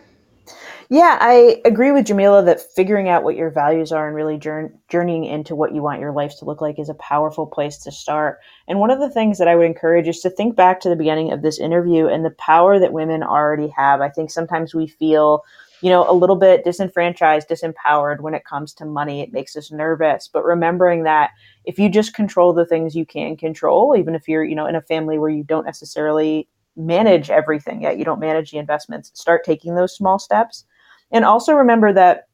Yeah, 0.91 1.19
I 1.21 1.61
agree 1.65 1.91
with 1.91 2.07
Jamila 2.07 2.43
that 2.45 2.61
figuring 2.73 3.09
out 3.09 3.23
what 3.23 3.35
your 3.35 3.51
values 3.51 3.91
are 3.91 4.07
and 4.07 4.15
really 4.15 4.39
journeying 4.39 5.23
into 5.23 5.55
what 5.55 5.71
you 5.75 5.83
want 5.83 5.99
your 6.01 6.11
life 6.11 6.35
to 6.39 6.45
look 6.45 6.61
like 6.61 6.79
is 6.79 6.89
a 6.89 6.95
powerful 6.95 7.45
place 7.45 7.77
to 7.83 7.91
start. 7.91 8.39
And 8.67 8.79
one 8.79 8.89
of 8.89 8.99
the 8.99 9.09
things 9.09 9.37
that 9.37 9.47
I 9.47 9.55
would 9.55 9.67
encourage 9.67 10.07
is 10.07 10.19
to 10.21 10.31
think 10.31 10.55
back 10.55 10.79
to 10.79 10.89
the 10.89 10.95
beginning 10.95 11.31
of 11.31 11.43
this 11.43 11.59
interview 11.59 12.07
and 12.07 12.25
the 12.25 12.31
power 12.31 12.79
that 12.79 12.91
women 12.91 13.21
already 13.21 13.67
have. 13.67 14.01
I 14.01 14.09
think 14.09 14.31
sometimes 14.31 14.73
we 14.73 14.87
feel, 14.87 15.43
you 15.81 15.91
know, 15.91 16.09
a 16.09 16.13
little 16.13 16.35
bit 16.35 16.63
disenfranchised, 16.63 17.47
disempowered 17.47 18.21
when 18.21 18.33
it 18.33 18.43
comes 18.45 18.73
to 18.75 18.85
money. 18.85 19.21
It 19.21 19.31
makes 19.31 19.55
us 19.55 19.71
nervous. 19.71 20.27
But 20.27 20.43
remembering 20.43 21.03
that 21.03 21.29
if 21.65 21.77
you 21.77 21.89
just 21.89 22.15
control 22.15 22.51
the 22.51 22.65
things 22.65 22.95
you 22.95 23.05
can 23.05 23.37
control, 23.37 23.95
even 23.95 24.15
if 24.15 24.27
you're, 24.27 24.43
you 24.43 24.55
know, 24.55 24.65
in 24.65 24.73
a 24.75 24.81
family 24.81 25.19
where 25.19 25.29
you 25.29 25.43
don't 25.43 25.65
necessarily 25.67 26.49
manage 26.75 27.29
everything 27.29 27.83
yet, 27.83 27.99
you 27.99 28.05
don't 28.05 28.19
manage 28.19 28.49
the 28.49 28.57
investments, 28.57 29.11
start 29.13 29.43
taking 29.43 29.75
those 29.75 29.95
small 29.95 30.17
steps 30.17 30.65
and 31.11 31.25
also 31.25 31.53
remember 31.53 31.93
that 31.93 32.27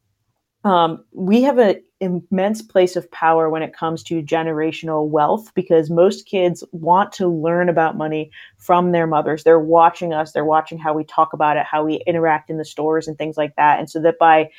um, 0.66 1.06
we 1.14 1.44
have 1.44 1.60
an 1.60 1.82
immense 2.00 2.62
place 2.64 2.96
of 2.96 3.10
power 3.12 3.50
when 3.50 3.62
it 3.62 3.76
comes 3.76 4.02
to 4.04 4.24
generational 4.24 5.08
wealth 5.08 5.54
because 5.54 5.92
most 5.92 6.26
kids 6.26 6.64
want 6.72 7.12
to 7.14 7.28
learn 7.28 7.70
about 7.70 7.98
money 7.98 8.32
from 8.58 8.92
their 8.92 9.06
mothers. 9.06 9.44
They're 9.44 9.60
watching 9.60 10.12
us, 10.12 10.32
they're 10.32 10.44
watching 10.44 10.80
how 10.80 10.94
we 10.94 11.04
talk 11.04 11.34
about 11.34 11.56
it, 11.56 11.66
how 11.66 11.86
we 11.86 12.02
interact 12.08 12.50
in 12.50 12.58
the 12.58 12.66
stores, 12.66 13.08
and 13.08 13.16
things 13.16 13.38
like 13.38 13.56
that. 13.58 13.78
And 13.78 13.90
so 13.90 14.02
that 14.02 14.18
by 14.18 14.50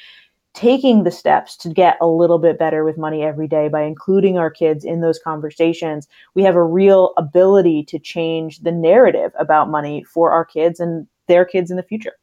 taking 0.54 1.02
the 1.02 1.10
steps 1.10 1.56
to 1.56 1.68
get 1.68 1.98
a 2.00 2.06
little 2.06 2.38
bit 2.38 2.58
better 2.58 2.84
with 2.84 2.96
money 2.96 3.22
every 3.22 3.48
day 3.48 3.68
by 3.68 3.82
including 3.82 4.38
our 4.38 4.50
kids 4.50 4.84
in 4.84 5.00
those 5.00 5.18
conversations, 5.18 6.06
we 6.34 6.42
have 6.44 6.54
a 6.54 6.64
real 6.64 7.12
ability 7.18 7.84
to 7.84 7.98
change 7.98 8.60
the 8.60 8.72
narrative 8.72 9.32
about 9.38 9.68
money 9.68 10.04
for 10.04 10.30
our 10.30 10.44
kids 10.44 10.78
and 10.80 11.06
their 11.26 11.44
kids 11.44 11.70
in 11.70 11.76
the 11.76 11.82
future. 11.82 12.14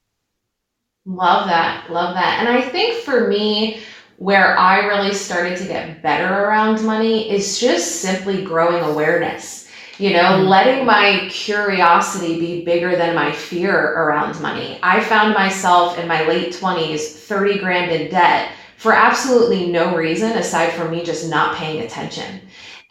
Love 1.06 1.48
that. 1.48 1.92
Love 1.92 2.16
that. 2.16 2.40
And 2.40 2.48
I 2.48 2.62
think 2.62 3.04
for 3.04 3.28
me, 3.28 3.82
where 4.18 4.58
I 4.58 4.86
really 4.86 5.14
started 5.14 5.58
to 5.58 5.66
get 5.66 6.02
better 6.02 6.46
around 6.46 6.86
money 6.86 7.30
is 7.30 7.60
just 7.60 8.02
simply 8.02 8.44
growing 8.44 8.82
awareness. 8.84 9.68
You 9.98 10.14
know, 10.14 10.24
mm-hmm. 10.24 10.48
letting 10.48 10.86
my 10.86 11.28
curiosity 11.30 12.40
be 12.40 12.64
bigger 12.64 12.96
than 12.96 13.16
my 13.16 13.32
fear 13.32 13.76
around 13.76 14.40
money. 14.42 14.80
I 14.82 15.04
found 15.04 15.34
myself 15.34 16.00
in 16.00 16.08
my 16.08 16.26
late 16.26 16.54
20s, 16.54 17.02
30 17.02 17.60
grand 17.60 17.92
in 17.92 18.10
debt 18.10 18.54
for 18.78 18.94
absolutely 18.94 19.68
no 19.68 19.96
reason 19.96 20.32
aside 20.32 20.72
from 20.72 20.92
me 20.92 21.04
just 21.04 21.30
not 21.30 21.56
paying 21.56 21.84
attention. 21.84 22.42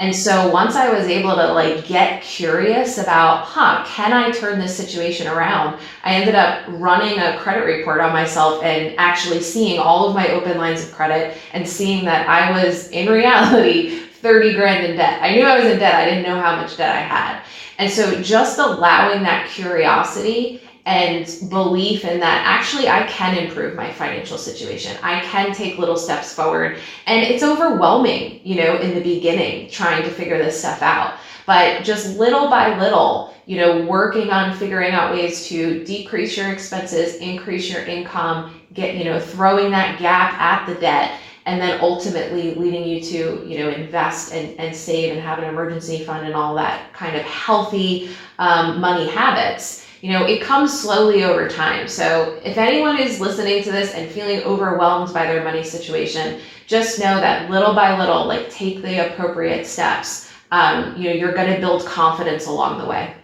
And 0.03 0.13
so 0.13 0.51
once 0.51 0.75
I 0.75 0.93
was 0.93 1.07
able 1.07 1.37
to 1.37 1.53
like 1.53 1.87
get 1.87 2.23
curious 2.23 2.99
about, 2.99 3.45
huh, 3.45 3.85
can 3.87 4.13
I 4.13 4.33
turn 4.33 4.59
this 4.59 4.77
situation 4.77 5.29
around? 5.29 5.79
I 6.03 6.15
ended 6.15 6.35
up 6.35 6.65
running 6.67 7.21
a 7.21 7.39
credit 7.39 7.67
report 7.67 8.01
on 8.01 8.13
myself 8.13 8.65
and 8.65 8.97
actually 8.99 9.41
seeing 9.41 9.79
all 9.79 10.09
of 10.09 10.17
my 10.17 10.29
open 10.33 10.59
lines 10.59 10.83
of 10.83 10.91
credit 10.91 11.39
and 11.53 11.69
seeing 11.69 12.05
that 12.07 12.29
I 12.29 12.51
was 12.51 12.89
in 12.89 13.09
reality 13.09 14.01
30 14.23 14.55
grand 14.55 14.85
in 14.85 14.97
debt. 14.97 15.23
I 15.23 15.37
knew 15.37 15.45
I 15.45 15.61
was 15.61 15.67
in 15.67 15.79
debt. 15.79 15.95
I 15.95 16.05
didn't 16.07 16.25
know 16.25 16.41
how 16.41 16.57
much 16.57 16.77
debt 16.77 16.97
I 16.97 17.01
had. 17.01 17.45
And 17.79 17.89
so 17.89 18.21
just 18.23 18.59
allowing 18.59 19.23
that 19.23 19.51
curiosity 19.51 20.62
and 20.85 21.27
belief 21.49 22.05
in 22.05 22.19
that 22.21 22.43
actually 22.45 22.89
I 22.89 23.07
can 23.07 23.37
improve 23.37 23.77
my 23.77 23.93
financial 23.93 24.37
situation. 24.37 24.97
I 25.03 25.21
can 25.21 25.55
take 25.55 25.79
little 25.79 25.97
steps 25.97 26.35
forward. 26.35 26.79
And 27.07 27.23
it's 27.23 27.43
overwhelming, 27.43 28.41
you 28.43 28.57
know, 28.57 28.79
in 28.79 28.95
the 28.95 29.01
beginning 29.01 29.71
trying 29.71 30.03
to 30.03 30.11
figure 30.11 30.39
this 30.39 30.59
stuff 30.59 30.83
out. 30.83 31.19
But 31.47 31.85
just 31.85 32.17
little 32.17 32.49
by 32.49 32.79
little, 32.79 33.35
you 33.47 33.57
know, 33.57 33.85
working 33.85 34.31
on 34.31 34.57
figuring 34.57 34.93
out 34.93 35.13
ways 35.13 35.47
to 35.49 35.85
decrease 35.85 36.37
your 36.37 36.53
expenses, 36.53 37.17
increase 37.17 37.71
your 37.71 37.85
income, 37.85 38.61
get, 38.73 38.97
you 38.97 39.05
know, 39.05 39.21
throwing 39.21 39.71
that 39.73 39.99
gap 39.99 40.35
at 40.41 40.67
the 40.67 40.81
debt 40.81 41.19
and 41.45 41.61
then 41.61 41.81
ultimately 41.81 42.55
leading 42.55 42.85
you 42.85 43.01
to 43.01 43.45
you 43.47 43.59
know 43.59 43.69
invest 43.69 44.33
and, 44.33 44.59
and 44.61 44.75
save 44.75 45.13
and 45.13 45.21
have 45.21 45.39
an 45.39 45.45
emergency 45.45 46.05
fund 46.05 46.25
and 46.25 46.37
all 46.37 46.55
that 46.55 46.93
kind 46.93 47.17
of 47.17 47.23
healthy 47.23 48.11
um, 48.39 48.81
money 48.81 49.09
habits 49.09 49.82
you 50.03 50.11
know, 50.11 50.27
it 50.27 50.43
comes 50.43 50.79
slowly 50.79 51.23
over 51.23 51.49
time. 51.49 51.87
So 51.87 52.41
if 52.45 52.59
anyone 52.59 52.99
is 52.99 53.21
listening 53.21 53.63
to 53.63 53.71
this 53.71 53.95
and 53.95 54.11
feeling 54.11 54.41
overwhelmed 54.43 55.15
by 55.15 55.27
their 55.27 55.45
money 55.45 55.63
situation, 55.63 56.41
just 56.67 56.99
know 56.99 57.21
that 57.21 57.49
little 57.49 57.73
by 57.73 57.97
little, 57.97 58.27
like 58.27 58.51
take 58.51 58.83
the 58.83 59.13
appropriate 59.13 59.65
steps. 59.65 60.29
Um, 60.51 60.97
you 60.97 61.05
know, 61.05 61.15
you're 61.15 61.33
going 61.33 61.55
to 61.55 61.61
build 61.61 61.87
confidence 61.87 62.47
along 62.49 62.79
the 62.79 62.85
way. 62.85 63.15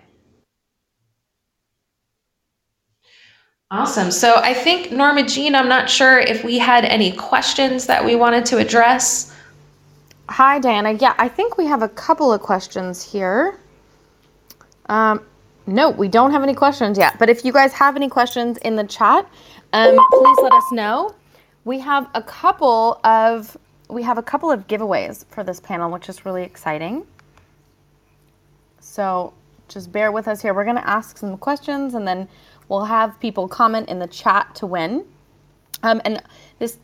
Awesome. 3.72 4.12
So 4.12 4.36
I 4.36 4.54
think 4.54 4.92
Norma 4.92 5.26
Jean, 5.26 5.56
I'm 5.56 5.68
not 5.68 5.90
sure 5.90 6.20
if 6.20 6.44
we 6.44 6.58
had 6.58 6.84
any 6.84 7.10
questions 7.10 7.86
that 7.86 8.04
we 8.04 8.14
wanted 8.14 8.46
to 8.46 8.58
address. 8.58 9.34
Hi, 10.28 10.60
Diana. 10.60 10.92
Yeah, 10.92 11.16
I 11.18 11.28
think 11.28 11.58
we 11.58 11.66
have 11.66 11.82
a 11.82 11.88
couple 11.88 12.32
of 12.32 12.40
questions 12.40 13.02
here. 13.02 13.58
Um, 14.86 15.24
no, 15.68 15.90
we 15.90 16.08
don't 16.08 16.30
have 16.30 16.42
any 16.42 16.54
questions 16.54 16.96
yet. 16.96 17.18
But 17.18 17.28
if 17.28 17.44
you 17.44 17.52
guys 17.52 17.72
have 17.74 17.94
any 17.94 18.08
questions 18.08 18.56
in 18.58 18.74
the 18.74 18.84
chat, 18.84 19.28
um, 19.72 19.98
please 20.10 20.38
let 20.42 20.52
us 20.52 20.72
know. 20.72 21.14
We 21.64 21.78
have 21.80 22.08
a 22.14 22.22
couple 22.22 23.00
of 23.04 23.56
we 23.90 24.02
have 24.02 24.18
a 24.18 24.22
couple 24.22 24.50
of 24.50 24.66
giveaways 24.66 25.24
for 25.30 25.44
this 25.44 25.60
panel, 25.60 25.90
which 25.90 26.08
is 26.08 26.26
really 26.26 26.42
exciting. 26.42 27.06
So 28.80 29.32
just 29.68 29.92
bear 29.92 30.12
with 30.12 30.28
us 30.28 30.42
here. 30.42 30.52
We're 30.54 30.64
going 30.64 30.76
to 30.76 30.88
ask 30.88 31.16
some 31.16 31.36
questions 31.38 31.94
and 31.94 32.06
then 32.06 32.28
we'll 32.68 32.84
have 32.84 33.18
people 33.20 33.48
comment 33.48 33.88
in 33.88 33.98
the 33.98 34.06
chat 34.06 34.54
to 34.56 34.66
win. 34.66 35.04
Um, 35.82 36.02
and 36.04 36.22
this, 36.58 36.78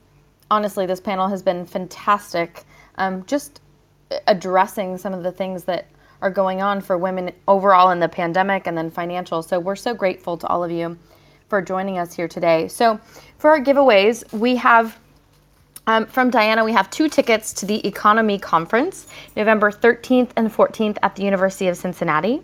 honestly, 0.50 0.86
this 0.86 1.00
panel 1.00 1.28
has 1.28 1.42
been 1.42 1.66
fantastic. 1.66 2.64
Um, 2.96 3.24
just 3.26 3.60
addressing 4.28 4.98
some 4.98 5.12
of 5.12 5.22
the 5.22 5.32
things 5.32 5.64
that 5.64 5.86
are 6.24 6.30
going 6.30 6.62
on 6.62 6.80
for 6.80 6.96
women 6.96 7.30
overall 7.46 7.90
in 7.90 8.00
the 8.00 8.08
pandemic 8.08 8.66
and 8.66 8.76
then 8.76 8.90
financial. 8.90 9.42
So 9.42 9.60
we're 9.60 9.76
so 9.76 9.92
grateful 9.92 10.38
to 10.38 10.46
all 10.46 10.64
of 10.64 10.70
you 10.70 10.98
for 11.48 11.60
joining 11.60 11.98
us 11.98 12.14
here 12.14 12.26
today. 12.26 12.66
So 12.68 12.98
for 13.36 13.50
our 13.50 13.60
giveaways, 13.60 14.32
we 14.32 14.56
have 14.56 14.98
um, 15.86 16.06
from 16.06 16.30
Diana, 16.30 16.64
we 16.64 16.72
have 16.72 16.88
two 16.88 17.10
tickets 17.10 17.52
to 17.52 17.66
the 17.66 17.82
EconoMe 17.82 18.40
Conference, 18.40 19.06
November 19.36 19.70
13th 19.70 20.30
and 20.36 20.50
14th 20.50 20.96
at 21.02 21.14
the 21.14 21.22
University 21.22 21.68
of 21.68 21.76
Cincinnati. 21.76 22.40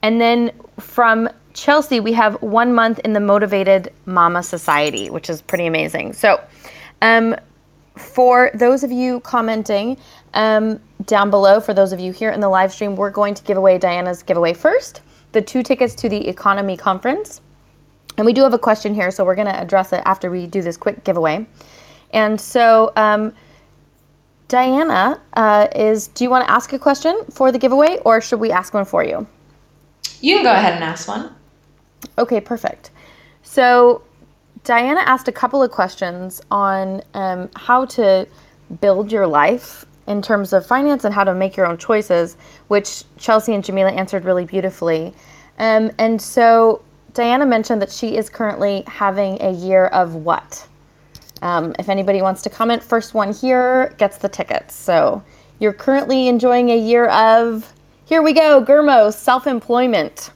And 0.00 0.18
then 0.18 0.50
from 0.80 1.28
Chelsea, 1.52 2.00
we 2.00 2.14
have 2.14 2.40
one 2.40 2.72
month 2.72 2.98
in 3.00 3.12
the 3.12 3.20
Motivated 3.20 3.92
Mama 4.06 4.42
Society, 4.42 5.10
which 5.10 5.28
is 5.28 5.42
pretty 5.42 5.66
amazing. 5.66 6.14
So, 6.14 6.42
um, 7.02 7.36
for 7.96 8.50
those 8.54 8.82
of 8.82 8.90
you 8.90 9.20
commenting 9.20 9.98
um, 10.34 10.80
down 11.06 11.30
below, 11.30 11.60
for 11.60 11.74
those 11.74 11.92
of 11.92 12.00
you 12.00 12.12
here 12.12 12.30
in 12.30 12.40
the 12.40 12.48
live 12.48 12.72
stream, 12.72 12.96
we're 12.96 13.10
going 13.10 13.34
to 13.34 13.42
give 13.44 13.56
away 13.56 13.78
Diana's 13.78 14.22
giveaway 14.22 14.54
first 14.54 15.02
the 15.32 15.42
two 15.42 15.62
tickets 15.62 15.94
to 15.96 16.08
the 16.08 16.20
EconoMe 16.24 16.78
Conference. 16.78 17.40
And 18.16 18.26
we 18.26 18.32
do 18.32 18.42
have 18.42 18.52
a 18.52 18.58
question 18.58 18.94
here, 18.94 19.10
so 19.10 19.24
we're 19.24 19.34
going 19.34 19.46
to 19.46 19.58
address 19.58 19.92
it 19.92 20.02
after 20.04 20.30
we 20.30 20.46
do 20.46 20.62
this 20.62 20.76
quick 20.76 21.02
giveaway. 21.04 21.46
And 22.12 22.38
so, 22.38 22.92
um, 22.96 23.32
Diana, 24.48 25.20
uh, 25.32 25.68
is 25.74 26.08
do 26.08 26.24
you 26.24 26.30
want 26.30 26.46
to 26.46 26.50
ask 26.50 26.74
a 26.74 26.78
question 26.78 27.18
for 27.30 27.50
the 27.50 27.58
giveaway, 27.58 27.98
or 28.04 28.20
should 28.20 28.40
we 28.40 28.52
ask 28.52 28.74
one 28.74 28.84
for 28.84 29.02
you? 29.02 29.26
You 30.20 30.36
can 30.36 30.44
go 30.44 30.52
ahead 30.52 30.74
and 30.74 30.84
ask 30.84 31.08
one. 31.08 31.34
Okay, 32.18 32.40
perfect. 32.40 32.90
So, 33.42 34.02
Diana 34.64 35.00
asked 35.00 35.26
a 35.26 35.32
couple 35.32 35.62
of 35.62 35.70
questions 35.70 36.42
on 36.50 37.02
um, 37.14 37.48
how 37.56 37.86
to 37.86 38.28
build 38.80 39.10
your 39.10 39.26
life 39.26 39.86
in 40.06 40.22
terms 40.22 40.52
of 40.52 40.66
finance 40.66 41.04
and 41.04 41.14
how 41.14 41.24
to 41.24 41.34
make 41.34 41.56
your 41.56 41.66
own 41.66 41.78
choices, 41.78 42.36
which 42.68 43.04
Chelsea 43.18 43.54
and 43.54 43.64
Jamila 43.64 43.90
answered 43.90 44.24
really 44.24 44.44
beautifully. 44.44 45.14
Um, 45.58 45.90
and 45.98 46.20
so, 46.20 46.82
Diana 47.14 47.46
mentioned 47.46 47.82
that 47.82 47.92
she 47.92 48.16
is 48.16 48.30
currently 48.30 48.84
having 48.86 49.40
a 49.42 49.52
year 49.52 49.86
of 49.86 50.14
what? 50.14 50.66
Um, 51.42 51.74
if 51.78 51.88
anybody 51.88 52.22
wants 52.22 52.40
to 52.42 52.50
comment, 52.50 52.82
first 52.82 53.14
one 53.14 53.32
here 53.32 53.94
gets 53.98 54.16
the 54.18 54.28
tickets. 54.28 54.74
So 54.74 55.22
you're 55.58 55.72
currently 55.72 56.28
enjoying 56.28 56.70
a 56.70 56.78
year 56.78 57.06
of, 57.08 57.72
here 58.06 58.22
we 58.22 58.32
go, 58.32 58.64
Gurmo, 58.64 59.12
self 59.12 59.46
employment. 59.46 60.30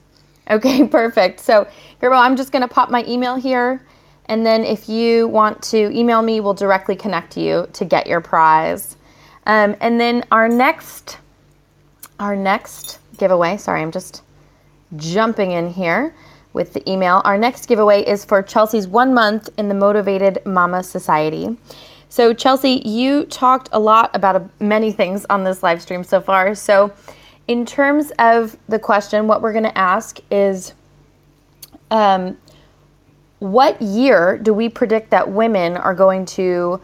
Okay, 0.51 0.87
perfect. 0.89 1.41
So, 1.41 1.67
Gurmo, 2.01 2.19
I'm 2.19 2.37
just 2.37 2.53
going 2.53 2.63
to 2.63 2.69
pop 2.69 2.91
my 2.91 3.05
email 3.07 3.37
here. 3.37 3.85
And 4.27 4.45
then 4.45 4.65
if 4.65 4.89
you 4.89 5.29
want 5.29 5.63
to 5.65 5.97
email 5.97 6.21
me, 6.21 6.41
we'll 6.41 6.55
directly 6.55 6.97
connect 6.97 7.37
you 7.37 7.69
to 7.73 7.85
get 7.85 8.09
your 8.09 8.21
prize. 8.21 8.97
Um, 9.47 9.77
and 9.81 10.01
then 10.01 10.25
our 10.31 10.49
next, 10.49 11.19
our 12.19 12.37
next 12.37 12.99
giveaway, 13.17 13.57
sorry, 13.57 13.81
I'm 13.81 13.93
just 13.93 14.23
jumping 14.97 15.53
in 15.53 15.71
here 15.71 16.15
with 16.53 16.73
the 16.73 16.91
email. 16.91 17.23
Our 17.25 17.39
next 17.39 17.67
giveaway 17.67 18.03
is 18.03 18.25
for 18.25 18.43
Chelsea's 18.43 18.89
one 18.89 19.15
month 19.15 19.49
in 19.59 19.69
the 19.69 19.75
Motivated 19.75 20.45
Mama 20.45 20.83
Society. 20.83 21.57
So, 22.09 22.33
Chelsea, 22.33 22.83
you 22.85 23.27
talked 23.27 23.69
a 23.73 23.79
lot 23.79 24.11
about 24.15 24.49
many 24.61 24.91
things 24.91 25.27
on 25.29 25.45
this 25.45 25.63
live 25.63 25.83
stream 25.83 26.03
so 26.03 26.21
far. 26.21 26.55
So, 26.55 26.93
in 27.47 27.67
terms 27.67 28.13
of 28.19 28.57
the 28.69 28.79
question, 28.79 29.29
what 29.29 29.43
we're 29.43 29.53
going 29.53 29.65
to 29.65 29.79
ask 29.79 30.19
is 30.31 30.73
um, 31.91 32.37
what 33.39 33.81
year 33.81 34.39
do 34.39 34.55
we 34.55 34.69
predict 34.69 35.11
that 35.11 35.31
women 35.31 35.77
are 35.77 35.95
going 35.95 36.25
to 36.25 36.81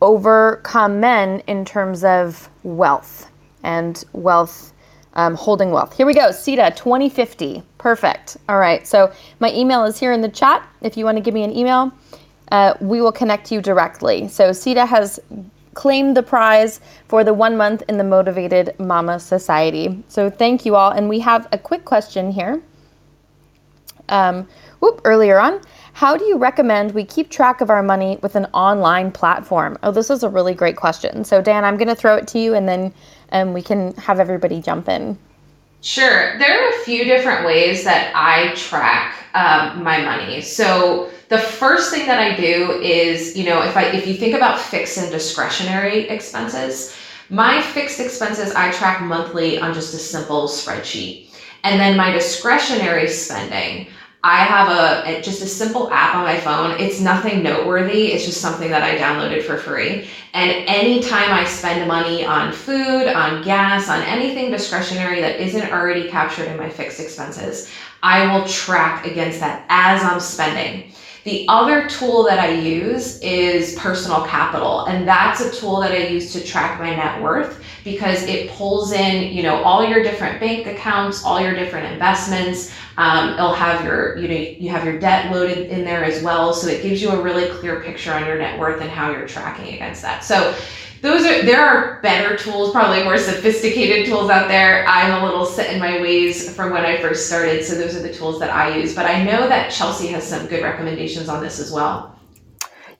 overcome 0.00 1.00
men 1.00 1.40
in 1.46 1.64
terms 1.64 2.04
of 2.04 2.48
wealth 2.62 3.30
and 3.62 4.04
wealth 4.12 4.72
um, 5.14 5.34
holding 5.34 5.72
wealth. 5.72 5.96
Here 5.96 6.06
we 6.06 6.14
go, 6.14 6.28
CETA 6.28 6.76
2050. 6.76 7.62
Perfect. 7.78 8.36
All 8.48 8.58
right, 8.58 8.86
so 8.86 9.12
my 9.40 9.52
email 9.52 9.84
is 9.84 9.98
here 9.98 10.12
in 10.12 10.20
the 10.20 10.28
chat. 10.28 10.66
If 10.80 10.96
you 10.96 11.04
want 11.04 11.16
to 11.16 11.22
give 11.22 11.34
me 11.34 11.42
an 11.42 11.54
email, 11.56 11.92
uh, 12.52 12.74
we 12.80 13.00
will 13.00 13.12
connect 13.12 13.50
you 13.50 13.60
directly. 13.60 14.28
So 14.28 14.50
CETA 14.50 14.86
has 14.86 15.18
claimed 15.74 16.16
the 16.16 16.22
prize 16.22 16.80
for 17.08 17.24
the 17.24 17.34
one 17.34 17.56
month 17.56 17.82
in 17.88 17.98
the 17.98 18.04
Motivated 18.04 18.74
Mama 18.78 19.20
Society. 19.20 20.02
So 20.08 20.30
thank 20.30 20.64
you 20.64 20.76
all. 20.76 20.90
And 20.90 21.08
we 21.08 21.20
have 21.20 21.46
a 21.52 21.58
quick 21.58 21.84
question 21.84 22.30
here. 22.30 22.62
Um, 24.08 24.48
whoop, 24.80 25.00
earlier 25.04 25.38
on. 25.38 25.60
How 25.98 26.16
do 26.16 26.24
you 26.26 26.38
recommend 26.38 26.92
we 26.92 27.04
keep 27.04 27.28
track 27.28 27.60
of 27.60 27.70
our 27.70 27.82
money 27.82 28.20
with 28.22 28.36
an 28.36 28.44
online 28.54 29.10
platform? 29.10 29.76
Oh, 29.82 29.90
this 29.90 30.10
is 30.10 30.22
a 30.22 30.28
really 30.28 30.54
great 30.54 30.76
question. 30.76 31.24
So, 31.24 31.42
Dan, 31.42 31.64
I'm 31.64 31.76
going 31.76 31.88
to 31.88 31.96
throw 31.96 32.14
it 32.14 32.28
to 32.28 32.38
you 32.38 32.54
and 32.54 32.68
then 32.68 32.94
um, 33.32 33.52
we 33.52 33.62
can 33.62 33.92
have 33.94 34.20
everybody 34.20 34.60
jump 34.60 34.88
in. 34.88 35.18
Sure. 35.80 36.38
There 36.38 36.64
are 36.64 36.70
a 36.70 36.84
few 36.84 37.02
different 37.02 37.44
ways 37.44 37.82
that 37.82 38.12
I 38.14 38.54
track 38.54 39.16
um, 39.34 39.82
my 39.82 40.00
money. 40.00 40.40
So, 40.40 41.10
the 41.30 41.38
first 41.38 41.90
thing 41.90 42.06
that 42.06 42.20
I 42.20 42.36
do 42.36 42.80
is, 42.80 43.36
you 43.36 43.44
know, 43.44 43.62
if 43.62 43.76
I 43.76 43.86
if 43.86 44.06
you 44.06 44.14
think 44.14 44.36
about 44.36 44.60
fixed 44.60 44.98
and 44.98 45.10
discretionary 45.10 46.08
expenses, 46.10 46.96
my 47.28 47.60
fixed 47.60 47.98
expenses 47.98 48.54
I 48.54 48.70
track 48.70 49.02
monthly 49.02 49.58
on 49.58 49.74
just 49.74 49.92
a 49.94 49.98
simple 49.98 50.46
spreadsheet. 50.46 51.30
And 51.64 51.80
then 51.80 51.96
my 51.96 52.12
discretionary 52.12 53.08
spending, 53.08 53.88
I 54.24 54.38
have 54.38 54.68
a, 54.68 55.22
just 55.22 55.42
a 55.42 55.46
simple 55.46 55.90
app 55.92 56.16
on 56.16 56.24
my 56.24 56.38
phone. 56.40 56.80
It's 56.80 57.00
nothing 57.00 57.42
noteworthy. 57.42 58.08
It's 58.08 58.24
just 58.24 58.40
something 58.40 58.68
that 58.70 58.82
I 58.82 58.98
downloaded 58.98 59.44
for 59.44 59.56
free. 59.56 60.08
And 60.34 60.50
anytime 60.68 61.32
I 61.32 61.44
spend 61.44 61.86
money 61.86 62.24
on 62.24 62.52
food, 62.52 63.06
on 63.06 63.44
gas, 63.44 63.88
on 63.88 64.02
anything 64.02 64.50
discretionary 64.50 65.20
that 65.20 65.40
isn't 65.40 65.70
already 65.70 66.08
captured 66.08 66.48
in 66.48 66.56
my 66.56 66.68
fixed 66.68 66.98
expenses, 66.98 67.70
I 68.02 68.36
will 68.36 68.46
track 68.46 69.06
against 69.06 69.38
that 69.40 69.64
as 69.68 70.02
I'm 70.02 70.20
spending. 70.20 70.92
The 71.24 71.46
other 71.48 71.88
tool 71.88 72.22
that 72.24 72.38
I 72.38 72.52
use 72.52 73.18
is 73.20 73.74
personal 73.74 74.24
capital, 74.24 74.86
and 74.86 75.06
that's 75.06 75.40
a 75.40 75.50
tool 75.50 75.80
that 75.80 75.92
I 75.92 76.06
use 76.06 76.32
to 76.32 76.42
track 76.42 76.78
my 76.78 76.94
net 76.94 77.20
worth 77.22 77.62
because 77.84 78.22
it 78.24 78.50
pulls 78.50 78.92
in, 78.92 79.32
you 79.34 79.42
know, 79.42 79.62
all 79.62 79.86
your 79.86 80.02
different 80.02 80.40
bank 80.40 80.66
accounts, 80.66 81.24
all 81.24 81.40
your 81.40 81.54
different 81.54 81.92
investments. 81.92 82.72
Um, 82.96 83.34
it'll 83.34 83.54
have 83.54 83.84
your, 83.84 84.16
you 84.18 84.28
know, 84.28 84.34
you 84.34 84.70
have 84.70 84.84
your 84.84 84.98
debt 84.98 85.30
loaded 85.32 85.70
in 85.70 85.84
there 85.84 86.04
as 86.04 86.22
well, 86.22 86.52
so 86.52 86.68
it 86.68 86.82
gives 86.82 87.00
you 87.00 87.10
a 87.10 87.20
really 87.20 87.48
clear 87.58 87.80
picture 87.80 88.12
on 88.12 88.26
your 88.26 88.38
net 88.38 88.58
worth 88.58 88.80
and 88.80 88.90
how 88.90 89.10
you're 89.10 89.28
tracking 89.28 89.74
against 89.74 90.02
that. 90.02 90.24
So 90.24 90.54
those 91.00 91.24
are 91.24 91.42
there 91.42 91.64
are 91.64 92.00
better 92.02 92.36
tools 92.36 92.72
probably 92.72 93.04
more 93.04 93.18
sophisticated 93.18 94.06
tools 94.06 94.30
out 94.30 94.48
there. 94.48 94.84
I'm 94.86 95.22
a 95.22 95.24
little 95.24 95.46
set 95.46 95.72
in 95.72 95.80
my 95.80 96.00
ways 96.00 96.54
from 96.54 96.72
when 96.72 96.84
i 96.84 97.00
first 97.00 97.26
started 97.26 97.64
so 97.64 97.74
those 97.74 97.96
are 97.96 98.02
the 98.02 98.12
tools 98.12 98.38
that 98.40 98.50
i 98.50 98.76
use. 98.76 98.94
But 98.94 99.06
i 99.06 99.22
know 99.22 99.48
that 99.48 99.70
chelsea 99.70 100.08
has 100.08 100.26
some 100.26 100.46
good 100.46 100.62
recommendations 100.62 101.28
on 101.28 101.42
this 101.42 101.60
as 101.60 101.70
well 101.70 102.17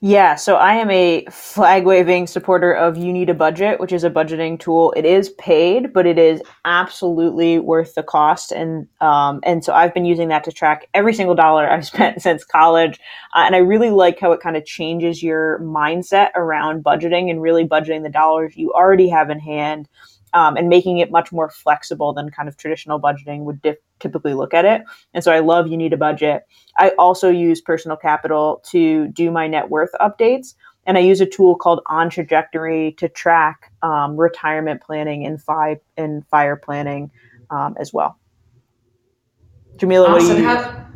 yeah, 0.01 0.35
so 0.35 0.55
I 0.55 0.75
am 0.75 0.89
a 0.89 1.25
flag 1.29 1.83
waving 1.83 2.27
supporter 2.27 2.71
of 2.71 2.95
You 2.95 3.11
Need 3.11 3.29
a 3.29 3.33
Budget, 3.33 3.81
which 3.81 3.91
is 3.91 4.05
a 4.05 4.09
budgeting 4.09 4.57
tool. 4.57 4.93
It 4.95 5.03
is 5.03 5.29
paid, 5.31 5.91
but 5.91 6.05
it 6.05 6.17
is 6.17 6.41
absolutely 6.63 7.59
worth 7.59 7.95
the 7.95 8.03
cost, 8.03 8.53
and 8.53 8.87
um, 9.01 9.41
and 9.43 9.61
so 9.61 9.73
I've 9.73 9.93
been 9.93 10.05
using 10.05 10.29
that 10.29 10.45
to 10.45 10.53
track 10.53 10.87
every 10.93 11.13
single 11.13 11.35
dollar 11.35 11.69
I've 11.69 11.85
spent 11.93 12.21
since 12.21 12.45
college, 12.45 12.97
uh, 13.35 13.43
and 13.45 13.55
I 13.55 13.59
really 13.59 13.89
like 13.89 14.19
how 14.21 14.31
it 14.31 14.39
kind 14.39 14.55
of 14.55 14.65
changes 14.65 15.21
your 15.21 15.59
mindset 15.59 16.29
around 16.33 16.81
budgeting 16.81 17.29
and 17.29 17.41
really 17.41 17.67
budgeting 17.67 18.03
the 18.03 18.09
dollars 18.09 18.55
you 18.55 18.71
already 18.71 19.09
have 19.09 19.29
in 19.29 19.39
hand 19.39 19.89
um, 20.33 20.57
and 20.57 20.69
making 20.69 20.99
it 20.99 21.11
much 21.11 21.31
more 21.31 21.49
flexible 21.49 22.13
than 22.13 22.29
kind 22.29 22.47
of 22.47 22.57
traditional 22.57 22.99
budgeting 22.99 23.41
would 23.41 23.61
dip, 23.61 23.83
typically 23.99 24.33
look 24.33 24.53
at 24.53 24.65
it. 24.65 24.81
And 25.13 25.23
so 25.23 25.31
I 25.31 25.39
love 25.39 25.67
You 25.67 25.77
Need 25.77 25.93
a 25.93 25.97
Budget. 25.97 26.43
I 26.77 26.89
also 26.99 27.29
use 27.29 27.61
Personal 27.61 27.97
Capital 27.97 28.61
to 28.71 29.07
do 29.09 29.31
my 29.31 29.47
net 29.47 29.69
worth 29.69 29.91
updates. 29.99 30.55
And 30.85 30.97
I 30.97 31.01
use 31.01 31.21
a 31.21 31.25
tool 31.25 31.55
called 31.55 31.81
On 31.87 32.09
Trajectory 32.09 32.93
to 32.97 33.09
track 33.09 33.71
um, 33.83 34.17
retirement 34.17 34.81
planning 34.81 35.25
and, 35.25 35.41
fi- 35.41 35.79
and 35.97 36.25
fire 36.27 36.55
planning 36.55 37.11
um, 37.49 37.75
as 37.79 37.93
well. 37.93 38.17
Jamila, 39.77 40.09
awesome. 40.09 40.27
what 40.27 40.35
do 40.35 40.41
you 40.41 40.47
have? 40.47 40.89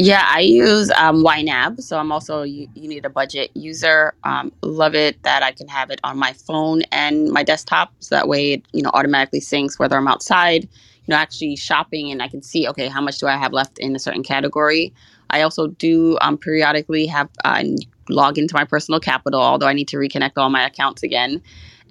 Yeah, 0.00 0.24
I 0.32 0.40
use 0.40 0.92
um, 0.92 1.24
YNAB, 1.24 1.80
so 1.80 1.98
I'm 1.98 2.12
also 2.12 2.42
you, 2.42 2.68
you 2.74 2.88
need 2.88 3.04
a 3.04 3.10
budget 3.10 3.50
user. 3.54 4.14
Um, 4.22 4.52
love 4.62 4.94
it 4.94 5.20
that 5.24 5.42
I 5.42 5.50
can 5.50 5.66
have 5.66 5.90
it 5.90 5.98
on 6.04 6.16
my 6.16 6.32
phone 6.34 6.82
and 6.92 7.30
my 7.32 7.42
desktop, 7.42 7.92
so 7.98 8.14
that 8.14 8.28
way 8.28 8.52
it 8.52 8.62
you 8.72 8.80
know 8.82 8.90
automatically 8.94 9.40
syncs 9.40 9.76
whether 9.76 9.96
I'm 9.96 10.06
outside, 10.06 10.62
you 10.64 11.08
know, 11.08 11.16
actually 11.16 11.56
shopping, 11.56 12.12
and 12.12 12.22
I 12.22 12.28
can 12.28 12.42
see 12.42 12.68
okay 12.68 12.86
how 12.86 13.00
much 13.00 13.18
do 13.18 13.26
I 13.26 13.36
have 13.36 13.52
left 13.52 13.80
in 13.80 13.96
a 13.96 13.98
certain 13.98 14.22
category. 14.22 14.94
I 15.30 15.42
also 15.42 15.66
do 15.66 16.16
um, 16.20 16.38
periodically 16.38 17.06
have 17.06 17.28
uh, 17.44 17.64
log 18.08 18.38
into 18.38 18.54
my 18.54 18.64
personal 18.64 19.00
capital, 19.00 19.40
although 19.40 19.66
I 19.66 19.72
need 19.72 19.88
to 19.88 19.96
reconnect 19.96 20.32
all 20.36 20.48
my 20.48 20.64
accounts 20.64 21.02
again. 21.02 21.42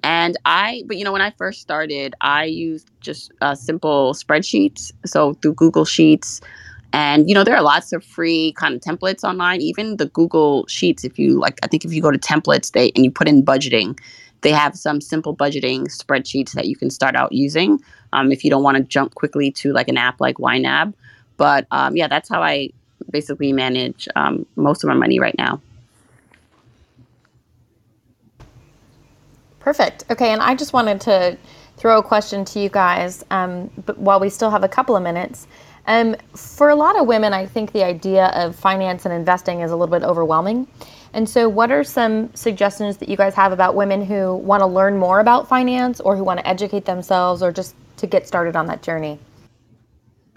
And 0.02 0.36
I, 0.46 0.82
but 0.86 0.96
you 0.96 1.04
know, 1.04 1.12
when 1.12 1.20
I 1.20 1.32
first 1.32 1.60
started, 1.60 2.14
I 2.22 2.44
used 2.44 2.88
just 3.00 3.32
uh, 3.42 3.54
simple 3.54 4.14
spreadsheets. 4.14 4.92
So 5.04 5.34
through 5.34 5.54
Google 5.54 5.84
Sheets. 5.84 6.40
And, 6.92 7.28
you 7.28 7.34
know, 7.34 7.44
there 7.44 7.54
are 7.54 7.62
lots 7.62 7.92
of 7.92 8.02
free 8.02 8.52
kind 8.52 8.74
of 8.74 8.80
templates 8.80 9.22
online. 9.22 9.60
Even 9.60 9.98
the 9.98 10.06
Google 10.06 10.66
Sheets, 10.68 11.04
if 11.04 11.18
you 11.18 11.38
like, 11.38 11.58
I 11.62 11.66
think 11.66 11.84
if 11.84 11.92
you 11.92 12.00
go 12.00 12.10
to 12.10 12.18
templates 12.18 12.72
they 12.72 12.90
and 12.96 13.04
you 13.04 13.10
put 13.10 13.28
in 13.28 13.44
budgeting, 13.44 13.98
they 14.40 14.52
have 14.52 14.76
some 14.76 15.00
simple 15.00 15.36
budgeting 15.36 15.86
spreadsheets 15.88 16.52
that 16.52 16.66
you 16.66 16.76
can 16.76 16.90
start 16.90 17.14
out 17.14 17.32
using 17.32 17.80
um, 18.12 18.32
if 18.32 18.44
you 18.44 18.50
don't 18.50 18.62
want 18.62 18.76
to 18.76 18.82
jump 18.82 19.14
quickly 19.14 19.50
to 19.50 19.72
like 19.72 19.88
an 19.88 19.96
app 19.96 20.20
like 20.20 20.36
YNAB. 20.36 20.94
But 21.36 21.66
um, 21.70 21.96
yeah, 21.96 22.08
that's 22.08 22.28
how 22.28 22.42
I 22.42 22.70
basically 23.10 23.52
manage 23.52 24.08
um, 24.16 24.46
most 24.56 24.82
of 24.82 24.88
my 24.88 24.94
money 24.94 25.18
right 25.18 25.36
now. 25.36 25.60
Perfect. 29.60 30.04
Okay, 30.10 30.30
and 30.30 30.40
I 30.40 30.54
just 30.54 30.72
wanted 30.72 31.00
to 31.02 31.36
throw 31.76 31.98
a 31.98 32.02
question 32.02 32.44
to 32.44 32.58
you 32.58 32.68
guys, 32.68 33.24
um, 33.30 33.70
but 33.84 33.98
while 33.98 34.18
we 34.18 34.30
still 34.30 34.50
have 34.50 34.64
a 34.64 34.68
couple 34.68 34.96
of 34.96 35.02
minutes. 35.02 35.46
Um, 35.88 36.16
for 36.36 36.68
a 36.68 36.74
lot 36.74 37.00
of 37.00 37.06
women, 37.06 37.32
I 37.32 37.46
think 37.46 37.72
the 37.72 37.82
idea 37.82 38.26
of 38.34 38.54
finance 38.54 39.06
and 39.06 39.14
investing 39.14 39.62
is 39.62 39.70
a 39.70 39.76
little 39.76 39.98
bit 39.98 40.06
overwhelming. 40.06 40.68
And 41.14 41.26
so, 41.26 41.48
what 41.48 41.72
are 41.72 41.82
some 41.82 42.32
suggestions 42.34 42.98
that 42.98 43.08
you 43.08 43.16
guys 43.16 43.34
have 43.34 43.52
about 43.52 43.74
women 43.74 44.04
who 44.04 44.34
want 44.34 44.60
to 44.60 44.66
learn 44.66 44.98
more 44.98 45.18
about 45.20 45.48
finance 45.48 45.98
or 46.00 46.14
who 46.14 46.22
want 46.22 46.40
to 46.40 46.46
educate 46.46 46.84
themselves 46.84 47.42
or 47.42 47.50
just 47.50 47.74
to 47.96 48.06
get 48.06 48.28
started 48.28 48.54
on 48.54 48.66
that 48.66 48.82
journey? 48.82 49.18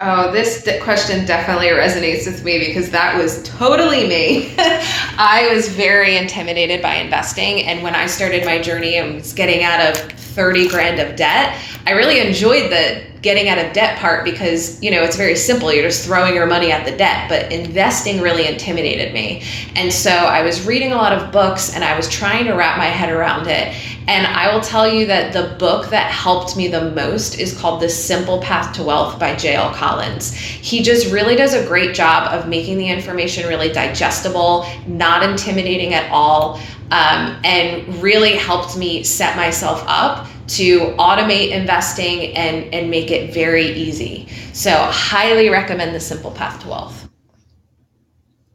Oh, 0.04 0.32
this 0.32 0.68
question 0.82 1.24
definitely 1.26 1.68
resonates 1.68 2.26
with 2.26 2.42
me 2.42 2.58
because 2.58 2.90
that 2.90 3.16
was 3.16 3.40
totally 3.44 4.08
me. 4.08 4.52
I 4.58 5.48
was 5.54 5.68
very 5.68 6.16
intimidated 6.16 6.82
by 6.82 6.96
investing. 6.96 7.62
And 7.62 7.84
when 7.84 7.94
I 7.94 8.06
started 8.06 8.44
my 8.44 8.60
journey 8.60 8.96
and 8.96 9.14
was 9.14 9.32
getting 9.32 9.62
out 9.62 9.80
of 9.80 9.96
30 10.10 10.68
grand 10.70 10.98
of 10.98 11.14
debt, 11.14 11.56
I 11.86 11.92
really 11.92 12.18
enjoyed 12.18 12.72
the 12.72 13.04
getting 13.22 13.48
out 13.48 13.64
of 13.64 13.72
debt 13.72 13.96
part 13.98 14.24
because, 14.24 14.82
you 14.82 14.90
know, 14.90 15.04
it's 15.04 15.16
very 15.16 15.36
simple. 15.36 15.72
You're 15.72 15.84
just 15.84 16.04
throwing 16.04 16.34
your 16.34 16.46
money 16.46 16.72
at 16.72 16.84
the 16.84 16.96
debt. 16.96 17.28
But 17.28 17.52
investing 17.52 18.20
really 18.20 18.48
intimidated 18.48 19.14
me. 19.14 19.44
And 19.76 19.92
so 19.92 20.10
I 20.10 20.42
was 20.42 20.66
reading 20.66 20.90
a 20.92 20.96
lot 20.96 21.12
of 21.12 21.30
books 21.30 21.74
and 21.76 21.84
I 21.84 21.96
was 21.96 22.08
trying 22.08 22.46
to 22.46 22.54
wrap 22.54 22.76
my 22.76 22.86
head 22.86 23.10
around 23.12 23.46
it. 23.46 23.72
And 24.08 24.26
I 24.26 24.52
will 24.52 24.60
tell 24.60 24.92
you 24.92 25.06
that 25.06 25.32
the 25.32 25.56
book 25.58 25.88
that 25.90 26.10
helped 26.10 26.56
me 26.56 26.66
the 26.66 26.90
most 26.90 27.38
is 27.38 27.56
called 27.56 27.80
The 27.80 27.88
Simple 27.88 28.40
Path 28.40 28.74
to 28.76 28.82
Wealth 28.82 29.18
by 29.18 29.36
J.L. 29.36 29.72
Collins. 29.74 30.34
He 30.34 30.82
just 30.82 31.12
really 31.12 31.36
does 31.36 31.54
a 31.54 31.64
great 31.66 31.94
job 31.94 32.32
of 32.32 32.48
making 32.48 32.78
the 32.78 32.88
information 32.88 33.46
really 33.46 33.72
digestible, 33.72 34.66
not 34.86 35.22
intimidating 35.22 35.94
at 35.94 36.10
all, 36.10 36.56
um, 36.90 37.40
and 37.44 38.02
really 38.02 38.36
helped 38.36 38.76
me 38.76 39.04
set 39.04 39.36
myself 39.36 39.84
up 39.86 40.26
to 40.48 40.80
automate 40.98 41.50
investing 41.52 42.36
and, 42.36 42.74
and 42.74 42.90
make 42.90 43.10
it 43.10 43.32
very 43.32 43.66
easy. 43.66 44.28
So, 44.52 44.70
highly 44.70 45.48
recommend 45.48 45.94
The 45.94 46.00
Simple 46.00 46.32
Path 46.32 46.60
to 46.62 46.68
Wealth. 46.68 47.08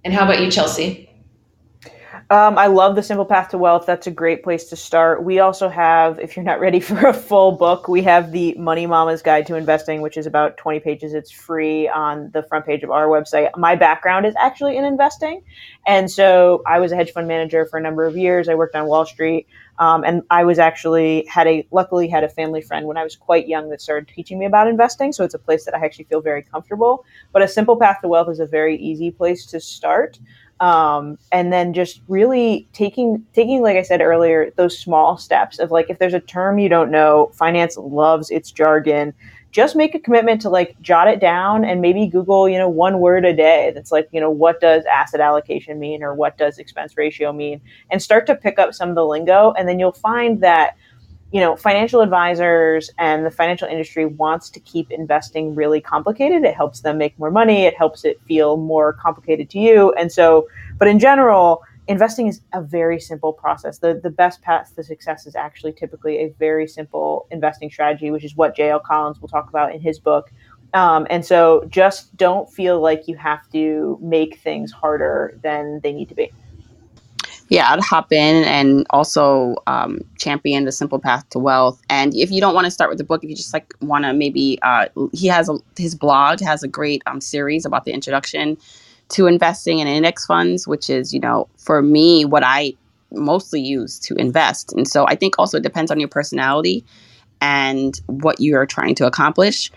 And 0.03 0.13
how 0.13 0.25
about 0.25 0.41
you, 0.41 0.51
Chelsea? 0.51 1.06
Um, 2.29 2.57
I 2.57 2.67
love 2.67 2.95
the 2.95 3.03
Simple 3.03 3.23
Path 3.23 3.49
to 3.49 3.57
Wealth. 3.57 3.85
That's 3.85 4.05
a 4.05 4.11
great 4.11 4.43
place 4.43 4.65
to 4.65 4.75
start. 4.75 5.23
We 5.23 5.39
also 5.39 5.69
have, 5.69 6.19
if 6.19 6.35
you're 6.35 6.43
not 6.43 6.59
ready 6.59 6.79
for 6.81 7.07
a 7.07 7.13
full 7.13 7.53
book, 7.53 7.87
we 7.87 8.03
have 8.03 8.33
the 8.33 8.53
Money 8.55 8.85
Mama's 8.85 9.21
Guide 9.21 9.47
to 9.47 9.55
Investing, 9.55 10.01
which 10.01 10.17
is 10.17 10.25
about 10.25 10.57
20 10.57 10.81
pages. 10.81 11.13
It's 11.13 11.31
free 11.31 11.87
on 11.87 12.29
the 12.33 12.43
front 12.43 12.65
page 12.65 12.83
of 12.83 12.91
our 12.91 13.07
website. 13.07 13.49
My 13.55 13.75
background 13.75 14.25
is 14.25 14.35
actually 14.37 14.75
in 14.75 14.83
investing. 14.83 15.41
And 15.85 16.11
so 16.11 16.63
I 16.67 16.79
was 16.79 16.91
a 16.91 16.97
hedge 16.97 17.11
fund 17.11 17.29
manager 17.29 17.65
for 17.65 17.77
a 17.77 17.81
number 17.81 18.03
of 18.03 18.17
years. 18.17 18.49
I 18.49 18.55
worked 18.55 18.75
on 18.75 18.87
Wall 18.87 19.05
Street. 19.05 19.47
Um, 19.79 20.03
and 20.03 20.23
I 20.31 20.43
was 20.43 20.57
actually 20.57 21.25
had 21.29 21.47
a 21.47 21.65
luckily 21.71 22.07
had 22.07 22.23
a 22.23 22.29
family 22.29 22.61
friend 22.61 22.87
when 22.87 22.97
I 22.97 23.03
was 23.03 23.15
quite 23.15 23.47
young 23.47 23.69
that 23.69 23.79
started 23.79 24.07
teaching 24.07 24.39
me 24.39 24.45
about 24.45 24.67
investing. 24.67 25.13
So 25.13 25.23
it's 25.23 25.35
a 25.35 25.39
place 25.39 25.65
that 25.65 25.75
I 25.75 25.85
actually 25.85 26.05
feel 26.05 26.19
very 26.19 26.41
comfortable. 26.41 27.05
But 27.31 27.43
a 27.43 27.47
simple 27.47 27.77
path 27.77 27.99
to 28.01 28.07
wealth 28.07 28.27
is 28.29 28.39
a 28.39 28.47
very 28.47 28.75
easy 28.77 29.11
place 29.11 29.45
to 29.45 29.59
start 29.61 30.17
um, 30.59 31.17
and 31.31 31.53
then 31.53 31.73
just 31.73 32.01
really 32.07 32.67
taking 32.73 33.25
taking 33.33 33.61
like 33.61 33.77
i 33.77 33.81
said 33.81 34.01
earlier 34.01 34.51
those 34.55 34.77
small 34.77 35.17
steps 35.17 35.59
of 35.59 35.71
like 35.71 35.89
if 35.89 35.99
there's 35.99 36.13
a 36.13 36.19
term 36.19 36.57
you 36.57 36.69
don't 36.69 36.91
know 36.91 37.31
finance 37.33 37.77
loves 37.77 38.29
its 38.31 38.51
jargon 38.51 39.13
just 39.51 39.75
make 39.75 39.95
a 39.95 39.99
commitment 39.99 40.41
to 40.41 40.49
like 40.49 40.79
jot 40.81 41.07
it 41.07 41.19
down 41.19 41.63
and 41.63 41.81
maybe 41.81 42.07
google 42.07 42.49
you 42.49 42.57
know 42.57 42.69
one 42.69 42.99
word 42.99 43.25
a 43.25 43.33
day 43.33 43.71
that's 43.73 43.91
like 43.91 44.07
you 44.11 44.19
know 44.19 44.29
what 44.29 44.59
does 44.59 44.83
asset 44.85 45.19
allocation 45.19 45.79
mean 45.79 46.03
or 46.03 46.13
what 46.13 46.37
does 46.37 46.57
expense 46.57 46.97
ratio 46.97 47.31
mean? 47.31 47.61
And 47.89 48.01
start 48.01 48.27
to 48.27 48.35
pick 48.35 48.59
up 48.59 48.73
some 48.73 48.89
of 48.89 48.95
the 48.95 49.05
lingo 49.05 49.53
and 49.57 49.67
then 49.67 49.79
you'll 49.79 49.91
find 49.91 50.41
that 50.41 50.75
you 51.31 51.41
know, 51.41 51.55
financial 51.55 52.01
advisors 52.01 52.89
and 52.97 53.25
the 53.25 53.31
financial 53.31 53.67
industry 53.67 54.05
wants 54.05 54.49
to 54.49 54.59
keep 54.61 54.91
investing 54.91 55.55
really 55.55 55.81
complicated. 55.81 56.43
It 56.43 56.55
helps 56.55 56.81
them 56.81 56.97
make 56.97 57.17
more 57.19 57.31
money. 57.31 57.65
It 57.65 57.75
helps 57.77 58.05
it 58.05 58.19
feel 58.27 58.55
more 58.55 58.93
complicated 58.93 59.49
to 59.51 59.59
you. 59.59 59.91
And 59.93 60.11
so, 60.11 60.47
but 60.77 60.87
in 60.87 60.99
general, 60.99 61.63
investing 61.87 62.27
is 62.27 62.41
a 62.53 62.61
very 62.61 62.99
simple 62.99 63.33
process. 63.33 63.79
The 63.79 63.99
the 64.01 64.09
best 64.09 64.41
path 64.41 64.73
to 64.75 64.83
success 64.83 65.27
is 65.27 65.35
actually 65.35 65.73
typically 65.73 66.19
a 66.19 66.29
very 66.39 66.67
simple 66.67 67.27
investing 67.29 67.69
strategy, 67.69 68.09
which 68.09 68.23
is 68.23 68.35
what 68.37 68.55
J.L. 68.55 68.79
Collins 68.79 69.21
will 69.21 69.29
talk 69.29 69.49
about 69.49 69.73
in 69.73 69.81
his 69.81 69.99
book. 69.99 70.31
Um, 70.73 71.07
and 71.09 71.25
so, 71.25 71.65
just 71.69 72.15
don't 72.15 72.49
feel 72.51 72.79
like 72.79 73.07
you 73.07 73.17
have 73.17 73.49
to 73.51 73.97
make 74.01 74.39
things 74.39 74.71
harder 74.71 75.37
than 75.41 75.81
they 75.81 75.91
need 75.91 76.09
to 76.09 76.15
be. 76.15 76.31
Yeah, 77.49 77.71
I'd 77.71 77.79
hop 77.79 78.11
in 78.11 78.43
and 78.43 78.85
also 78.89 79.55
um, 79.67 80.01
champion 80.17 80.65
the 80.65 80.71
simple 80.71 80.99
path 80.99 81.27
to 81.29 81.39
wealth. 81.39 81.81
And 81.89 82.13
if 82.15 82.29
you 82.29 82.41
don't 82.41 82.53
want 82.53 82.65
to 82.65 82.71
start 82.71 82.89
with 82.89 82.97
the 82.97 83.05
book, 83.05 83.23
if 83.23 83.29
you 83.29 83.35
just 83.35 83.53
like 83.53 83.73
want 83.81 84.03
to 84.03 84.13
maybe, 84.13 84.59
uh, 84.61 84.87
he 85.13 85.27
has 85.27 85.47
a, 85.47 85.57
his 85.77 85.95
blog 85.95 86.41
has 86.41 86.63
a 86.63 86.67
great 86.67 87.01
um, 87.05 87.21
series 87.21 87.65
about 87.65 87.85
the 87.85 87.91
introduction 87.93 88.57
to 89.09 89.27
investing 89.27 89.79
in 89.79 89.87
index 89.87 90.25
funds, 90.25 90.67
which 90.67 90.89
is 90.89 91.13
you 91.13 91.19
know 91.19 91.47
for 91.57 91.81
me 91.81 92.25
what 92.25 92.43
I 92.43 92.73
mostly 93.13 93.61
use 93.61 93.99
to 93.99 94.15
invest. 94.15 94.73
And 94.73 94.87
so 94.87 95.07
I 95.07 95.15
think 95.15 95.35
also 95.39 95.57
it 95.57 95.63
depends 95.63 95.91
on 95.91 95.99
your 95.99 96.09
personality 96.09 96.83
and 97.39 97.99
what 98.07 98.39
you 98.39 98.57
are 98.57 98.65
trying 98.65 98.95
to 98.95 99.05
accomplish. 99.05 99.71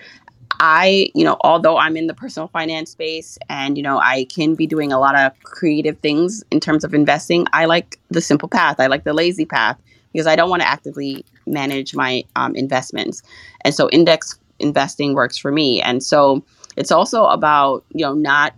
I, 0.62 1.08
you 1.14 1.24
know, 1.24 1.38
although 1.40 1.78
I'm 1.78 1.96
in 1.96 2.06
the 2.06 2.12
personal 2.12 2.48
finance 2.48 2.90
space 2.90 3.38
and, 3.48 3.78
you 3.78 3.82
know, 3.82 3.98
I 3.98 4.26
can 4.26 4.54
be 4.54 4.66
doing 4.66 4.92
a 4.92 5.00
lot 5.00 5.16
of 5.16 5.32
creative 5.42 5.98
things 6.00 6.44
in 6.50 6.61
terms 6.61 6.84
of 6.84 6.92
investing, 6.92 7.46
I 7.54 7.64
like 7.64 7.98
the 8.11 8.20
simple 8.20 8.46
path. 8.48 8.78
I 8.78 8.86
like 8.86 9.04
the 9.04 9.14
lazy 9.14 9.46
path 9.46 9.80
because 10.12 10.26
I 10.26 10.36
don't 10.36 10.50
want 10.50 10.61
to 10.61 10.68
actively 10.68 11.24
manage 11.46 11.94
my 11.94 12.24
um, 12.36 12.54
investments. 12.54 13.22
And 13.62 13.74
so 13.74 13.88
index 13.88 14.38
investing 14.58 15.14
works 15.14 15.38
for 15.38 15.50
me. 15.50 15.80
And 15.80 16.02
so 16.02 16.44
it's 16.76 16.92
also 16.92 17.24
about, 17.24 17.82
you 17.94 18.04
know, 18.04 18.12
not 18.12 18.54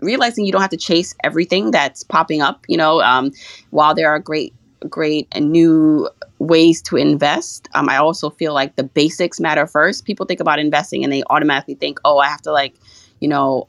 realizing 0.00 0.46
you 0.46 0.52
don't 0.52 0.60
have 0.60 0.70
to 0.70 0.76
chase 0.76 1.16
everything 1.24 1.72
that's 1.72 2.04
popping 2.04 2.42
up, 2.42 2.64
you 2.68 2.76
know, 2.76 3.00
um, 3.00 3.32
while 3.70 3.92
there 3.92 4.08
are 4.08 4.20
great 4.20 4.54
great 4.88 5.28
and 5.32 5.50
new 5.50 6.08
ways 6.38 6.82
to 6.82 6.96
invest. 6.96 7.68
Um, 7.74 7.88
I 7.88 7.96
also 7.96 8.30
feel 8.30 8.52
like 8.52 8.76
the 8.76 8.84
basics 8.84 9.40
matter 9.40 9.66
first. 9.66 10.04
People 10.04 10.26
think 10.26 10.40
about 10.40 10.58
investing 10.58 11.04
and 11.04 11.12
they 11.12 11.22
automatically 11.30 11.74
think, 11.74 11.98
oh, 12.04 12.18
I 12.18 12.28
have 12.28 12.42
to 12.42 12.52
like, 12.52 12.74
you 13.20 13.28
know, 13.28 13.68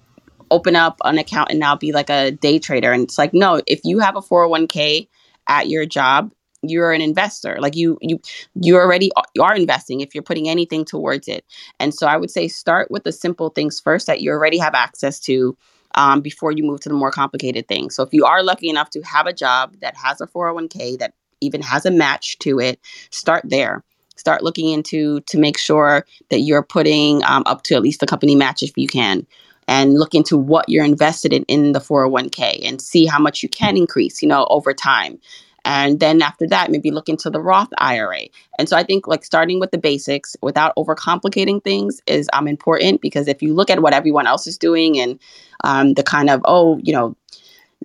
open 0.51 0.75
up 0.75 0.97
an 1.05 1.17
account 1.17 1.49
and 1.49 1.59
now 1.59 1.75
be 1.75 1.91
like 1.91 2.09
a 2.09 2.31
day 2.31 2.59
trader. 2.59 2.91
And 2.91 3.03
it's 3.03 3.17
like, 3.17 3.33
no, 3.33 3.61
if 3.67 3.81
you 3.83 3.99
have 3.99 4.15
a 4.15 4.21
401k 4.21 5.07
at 5.47 5.69
your 5.69 5.85
job, 5.85 6.31
you're 6.61 6.91
an 6.91 7.01
investor. 7.01 7.57
Like 7.59 7.75
you, 7.75 7.97
you, 8.01 8.19
you 8.55 8.75
already 8.75 9.11
are 9.39 9.55
investing 9.55 10.01
if 10.01 10.15
you're 10.15 10.23
putting 10.23 10.49
anything 10.49 10.85
towards 10.85 11.27
it. 11.27 11.45
And 11.79 11.93
so 11.93 12.07
I 12.07 12.17
would 12.17 12.31
say 12.31 12.47
start 12.47 12.89
with 12.89 13.03
the 13.03 13.11
simple 13.11 13.49
things 13.49 13.79
first 13.79 14.07
that 14.07 14.21
you 14.21 14.31
already 14.31 14.57
have 14.57 14.73
access 14.73 15.19
to 15.21 15.57
um, 15.95 16.21
before 16.21 16.51
you 16.51 16.63
move 16.63 16.81
to 16.81 16.89
the 16.89 16.95
more 16.95 17.11
complicated 17.11 17.67
things. 17.67 17.95
So 17.95 18.03
if 18.03 18.13
you 18.13 18.25
are 18.25 18.43
lucky 18.43 18.69
enough 18.69 18.89
to 18.91 19.01
have 19.01 19.27
a 19.27 19.33
job 19.33 19.75
that 19.81 19.95
has 19.95 20.21
a 20.21 20.27
401k 20.27 20.99
that 20.99 21.13
even 21.41 21.61
has 21.61 21.85
a 21.85 21.91
match 21.91 22.37
to 22.39 22.59
it, 22.59 22.79
start 23.11 23.43
there. 23.45 23.83
Start 24.17 24.43
looking 24.43 24.69
into 24.69 25.19
to 25.21 25.37
make 25.37 25.57
sure 25.57 26.05
that 26.29 26.39
you're 26.39 26.63
putting 26.63 27.23
um, 27.25 27.43
up 27.45 27.63
to 27.63 27.75
at 27.75 27.81
least 27.81 27.99
the 27.99 28.07
company 28.07 28.35
match 28.35 28.63
if 28.63 28.71
you 28.77 28.87
can 28.87 29.25
and 29.67 29.95
look 29.95 30.13
into 30.13 30.37
what 30.37 30.69
you're 30.69 30.85
invested 30.85 31.33
in 31.33 31.43
in 31.45 31.71
the 31.71 31.79
401k 31.79 32.67
and 32.67 32.81
see 32.81 33.05
how 33.05 33.19
much 33.19 33.43
you 33.43 33.49
can 33.49 33.75
increase 33.75 34.21
you 34.21 34.27
know 34.27 34.45
over 34.49 34.73
time 34.73 35.19
and 35.65 35.99
then 35.99 36.21
after 36.21 36.47
that 36.47 36.71
maybe 36.71 36.91
look 36.91 37.09
into 37.09 37.29
the 37.29 37.41
roth 37.41 37.69
ira 37.77 38.21
and 38.57 38.69
so 38.69 38.77
i 38.77 38.83
think 38.83 39.07
like 39.07 39.25
starting 39.25 39.59
with 39.59 39.71
the 39.71 39.77
basics 39.77 40.37
without 40.41 40.73
overcomplicating 40.77 41.61
things 41.63 42.01
is 42.07 42.29
um, 42.31 42.47
important 42.47 43.01
because 43.01 43.27
if 43.27 43.41
you 43.41 43.53
look 43.53 43.69
at 43.69 43.81
what 43.81 43.93
everyone 43.93 44.27
else 44.27 44.47
is 44.47 44.57
doing 44.57 44.97
and 44.97 45.19
um, 45.63 45.93
the 45.95 46.03
kind 46.03 46.29
of 46.29 46.41
oh 46.45 46.77
you 46.83 46.93
know 46.93 47.15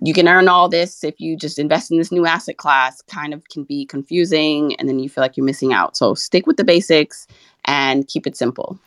you 0.03 0.13
can 0.13 0.27
earn 0.27 0.47
all 0.47 0.67
this 0.67 1.03
if 1.03 1.19
you 1.19 1.37
just 1.37 1.59
invest 1.59 1.91
in 1.91 1.97
this 1.97 2.11
new 2.11 2.25
asset 2.25 2.57
class 2.57 3.01
kind 3.03 3.33
of 3.33 3.47
can 3.49 3.63
be 3.63 3.85
confusing 3.85 4.75
and 4.77 4.89
then 4.89 4.99
you 4.99 5.09
feel 5.09 5.21
like 5.21 5.37
you're 5.37 5.45
missing 5.45 5.73
out. 5.73 5.95
So 5.95 6.15
stick 6.15 6.47
with 6.47 6.57
the 6.57 6.63
basics 6.63 7.27
and 7.65 8.07
keep 8.07 8.25
it 8.25 8.35
simple 8.35 8.79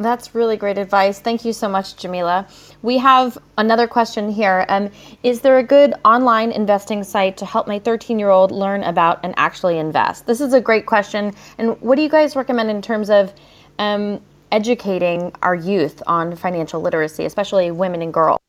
That's 0.00 0.34
really 0.34 0.56
great 0.56 0.78
advice. 0.78 1.20
Thank 1.20 1.44
you 1.44 1.52
so 1.52 1.68
much, 1.68 1.94
Jamila. 1.94 2.48
We 2.80 2.96
have 2.96 3.36
another 3.58 3.86
question 3.86 4.30
here. 4.30 4.64
Um, 4.70 4.90
is 5.22 5.42
there 5.42 5.58
a 5.58 5.62
good 5.62 5.92
online 6.06 6.52
investing 6.52 7.04
site 7.04 7.36
to 7.36 7.44
help 7.44 7.68
my 7.68 7.78
13 7.78 8.18
year 8.18 8.30
old 8.30 8.50
learn 8.50 8.82
about 8.84 9.20
and 9.22 9.34
actually 9.36 9.78
invest? 9.78 10.26
This 10.26 10.40
is 10.40 10.54
a 10.54 10.60
great 10.60 10.86
question. 10.86 11.34
And 11.58 11.78
what 11.82 11.96
do 11.96 12.02
you 12.02 12.08
guys 12.08 12.34
recommend 12.34 12.70
in 12.70 12.80
terms 12.80 13.10
of 13.10 13.34
um, 13.78 14.22
educating 14.50 15.34
our 15.42 15.54
youth 15.54 16.02
on 16.06 16.34
financial 16.34 16.80
literacy, 16.80 17.26
especially 17.26 17.70
women 17.70 18.00
and 18.00 18.12
girls? 18.12 18.40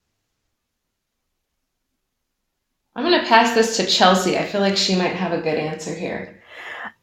I'm 2.95 3.04
going 3.04 3.20
to 3.20 3.28
pass 3.28 3.54
this 3.54 3.76
to 3.76 3.86
Chelsea. 3.86 4.38
I 4.38 4.45
feel 4.45 4.62
like 4.62 4.78
she 4.78 4.95
might 4.95 5.16
have 5.16 5.34
a 5.34 5.41
good 5.41 5.58
answer 5.58 5.93
here. 5.93 6.41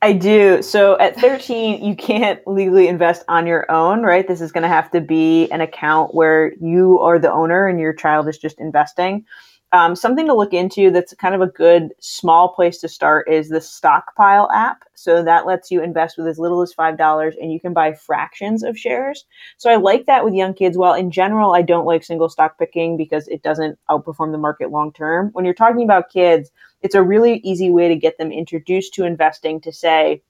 I 0.01 0.12
do. 0.12 0.62
So 0.62 0.96
at 0.99 1.16
13, 1.16 1.84
you 1.84 1.96
can't 1.96 2.40
legally 2.46 2.86
invest 2.86 3.24
on 3.28 3.49
your 3.49 3.68
own, 3.70 4.03
right? 4.03 4.26
This 4.26 4.40
is 4.40 4.53
going 4.53 4.62
to 4.62 4.68
have 4.68 4.90
to 4.92 5.01
be 5.01 5.51
an 5.51 5.61
account 5.61 6.14
where 6.14 6.53
you 6.61 7.01
are 7.01 7.18
the 7.18 7.32
owner 7.32 7.66
and 7.66 7.80
your 7.80 7.92
child 7.92 8.28
is 8.28 8.38
just 8.38 8.61
investing. 8.61 9.26
Um, 9.73 9.95
something 9.95 10.27
to 10.27 10.35
look 10.35 10.55
into 10.55 10.91
that's 10.91 11.12
kind 11.14 11.35
of 11.35 11.43
a 11.43 11.47
good 11.47 11.93
small 12.01 12.49
place 12.49 12.79
to 12.79 12.89
start 12.89 13.29
is 13.29 13.51
the 13.51 13.61
Stockpile 13.61 14.51
app. 14.51 14.85
So 14.95 15.23
that 15.23 15.47
lets 15.47 15.71
you 15.71 15.83
invest 15.83 16.16
with 16.16 16.27
as 16.27 16.39
little 16.39 16.62
as 16.62 16.75
$5 16.75 17.35
and 17.39 17.53
you 17.53 17.61
can 17.61 17.75
buy 17.75 17.93
fractions 17.93 18.62
of 18.62 18.79
shares. 18.79 19.27
So 19.59 19.71
I 19.71 19.77
like 19.77 20.07
that 20.07 20.25
with 20.25 20.33
young 20.33 20.55
kids. 20.55 20.79
Well, 20.79 20.95
in 20.95 21.11
general, 21.11 21.55
I 21.55 21.61
don't 21.61 21.85
like 21.85 22.03
single 22.03 22.31
stock 22.31 22.59
picking 22.59 22.97
because 22.97 23.29
it 23.29 23.43
doesn't 23.43 23.79
outperform 23.91 24.33
the 24.33 24.39
market 24.39 24.71
long 24.71 24.91
term. 24.93 25.29
When 25.35 25.45
you're 25.45 25.53
talking 25.53 25.85
about 25.85 26.11
kids, 26.11 26.51
it's 26.81 26.95
a 26.95 27.03
really 27.03 27.41
easy 27.45 27.71
way 27.71 27.89
to 27.89 27.97
get 27.97 28.16
them 28.16 28.33
introduced 28.33 28.95
to 28.95 29.05
investing 29.05 29.61
to 29.61 29.73
say, 29.73 30.23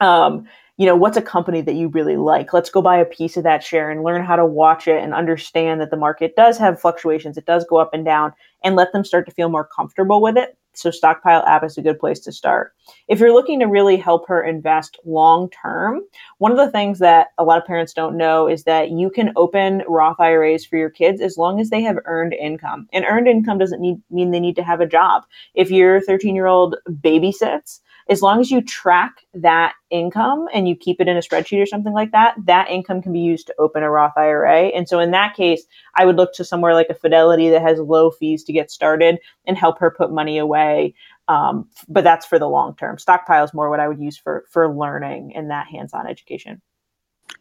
um, 0.00 0.48
you 0.76 0.84
know, 0.84 0.96
what's 0.96 1.16
a 1.16 1.22
company 1.22 1.62
that 1.62 1.74
you 1.74 1.88
really 1.88 2.16
like? 2.16 2.52
Let's 2.52 2.70
go 2.70 2.82
buy 2.82 2.98
a 2.98 3.04
piece 3.04 3.36
of 3.36 3.44
that 3.44 3.62
share 3.62 3.90
and 3.90 4.02
learn 4.02 4.24
how 4.24 4.36
to 4.36 4.44
watch 4.44 4.86
it 4.86 5.02
and 5.02 5.14
understand 5.14 5.80
that 5.80 5.90
the 5.90 5.96
market 5.96 6.36
does 6.36 6.58
have 6.58 6.80
fluctuations. 6.80 7.38
It 7.38 7.46
does 7.46 7.64
go 7.64 7.76
up 7.76 7.94
and 7.94 8.04
down 8.04 8.32
and 8.62 8.76
let 8.76 8.92
them 8.92 9.04
start 9.04 9.26
to 9.26 9.34
feel 9.34 9.48
more 9.48 9.66
comfortable 9.66 10.20
with 10.20 10.36
it. 10.36 10.56
So 10.76 10.90
Stockpile 10.90 11.42
app 11.44 11.64
is 11.64 11.78
a 11.78 11.82
good 11.82 11.98
place 11.98 12.20
to 12.20 12.32
start. 12.32 12.74
If 13.08 13.18
you're 13.18 13.32
looking 13.32 13.60
to 13.60 13.66
really 13.66 13.96
help 13.96 14.28
her 14.28 14.44
invest 14.44 14.98
long 15.06 15.48
term, 15.48 16.02
one 16.36 16.52
of 16.52 16.58
the 16.58 16.70
things 16.70 16.98
that 16.98 17.28
a 17.38 17.44
lot 17.44 17.58
of 17.58 17.66
parents 17.66 17.94
don't 17.94 18.18
know 18.18 18.46
is 18.46 18.64
that 18.64 18.90
you 18.90 19.08
can 19.08 19.32
open 19.36 19.82
Roth 19.88 20.20
IRAs 20.20 20.66
for 20.66 20.76
your 20.76 20.90
kids 20.90 21.22
as 21.22 21.38
long 21.38 21.60
as 21.60 21.70
they 21.70 21.80
have 21.80 21.96
earned 22.04 22.34
income. 22.34 22.88
And 22.92 23.06
earned 23.08 23.28
income 23.28 23.56
doesn't 23.56 23.80
need, 23.80 24.02
mean 24.10 24.30
they 24.30 24.40
need 24.40 24.56
to 24.56 24.62
have 24.62 24.82
a 24.82 24.86
job. 24.86 25.24
If 25.54 25.70
your 25.70 26.02
13 26.02 26.34
year 26.34 26.46
old 26.46 26.76
babysits, 26.86 27.80
as 28.08 28.22
long 28.22 28.40
as 28.40 28.50
you 28.50 28.60
track 28.60 29.22
that 29.34 29.74
income 29.90 30.48
and 30.54 30.68
you 30.68 30.76
keep 30.76 31.00
it 31.00 31.08
in 31.08 31.16
a 31.16 31.20
spreadsheet 31.20 31.60
or 31.60 31.66
something 31.66 31.92
like 31.92 32.12
that, 32.12 32.36
that 32.44 32.70
income 32.70 33.02
can 33.02 33.12
be 33.12 33.20
used 33.20 33.48
to 33.48 33.54
open 33.58 33.82
a 33.82 33.90
Roth 33.90 34.16
IRA. 34.16 34.66
And 34.66 34.88
so 34.88 35.00
in 35.00 35.10
that 35.10 35.34
case, 35.34 35.64
I 35.96 36.06
would 36.06 36.16
look 36.16 36.32
to 36.34 36.44
somewhere 36.44 36.74
like 36.74 36.88
a 36.88 36.94
Fidelity 36.94 37.50
that 37.50 37.62
has 37.62 37.78
low 37.80 38.10
fees 38.10 38.44
to 38.44 38.52
get 38.52 38.70
started 38.70 39.18
and 39.46 39.56
help 39.56 39.78
her 39.80 39.90
put 39.90 40.12
money 40.12 40.38
away. 40.38 40.94
Um, 41.28 41.68
but 41.88 42.04
that's 42.04 42.24
for 42.24 42.38
the 42.38 42.48
long 42.48 42.76
term. 42.76 42.98
Stockpile 42.98 43.44
is 43.44 43.54
more 43.54 43.68
what 43.68 43.80
I 43.80 43.88
would 43.88 44.00
use 44.00 44.16
for 44.16 44.44
for 44.48 44.72
learning 44.72 45.34
and 45.34 45.50
that 45.50 45.66
hands-on 45.66 46.06
education. 46.06 46.62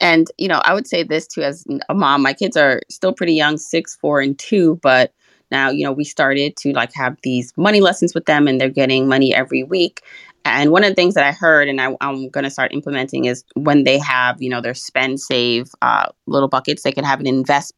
And 0.02 0.28
you 0.40 0.48
know, 0.48 0.62
I 0.66 0.74
would 0.74 0.88
say 0.88 1.04
this 1.04 1.28
too 1.28 1.44
as 1.44 1.64
a 1.90 1.94
mom. 1.94 2.24
My 2.24 2.34
kids 2.34 2.58
are 2.58 2.82
still 2.90 3.14
pretty 3.14 3.34
young, 3.34 3.58
six, 3.58 3.96
four, 3.96 4.20
and 4.20 4.38
two, 4.40 4.80
but 4.82 5.14
now 5.52 5.70
you 5.70 5.84
know 5.84 5.92
we 5.92 6.04
started 6.04 6.58
to 6.58 6.74
like 6.74 6.92
have 6.94 7.18
these 7.22 7.54
money 7.56 7.80
lessons 7.80 8.16
with 8.16 8.26
them 8.26 8.48
and 8.48 8.60
they're 8.60 8.70
getting 8.70 9.08
money 9.08 9.34
every 9.34 9.62
week 9.62 10.02
and 10.46 10.72
one 10.72 10.84
of 10.84 10.90
the 10.90 10.96
things 10.96 11.16
that 11.16 11.26
I 11.26 11.32
heard 11.32 11.68
and 11.68 11.82
I, 11.82 11.96
am 12.02 12.30
going 12.30 12.44
to 12.44 12.52
start 12.52 12.72
implementing 12.72 13.26
is 13.26 13.44
when 13.56 13.84
they 13.84 13.98
have, 13.98 14.42
you 14.42 14.50
know, 14.50 14.62
their 14.62 14.76
spend 14.76 15.20
save 15.20 15.72
uh, 15.82 16.08
little 16.28 16.48
buckets, 16.48 16.84
they 16.84 16.92
can 16.92 17.04
have 17.04 17.20
an 17.20 17.28
invest 17.28 17.74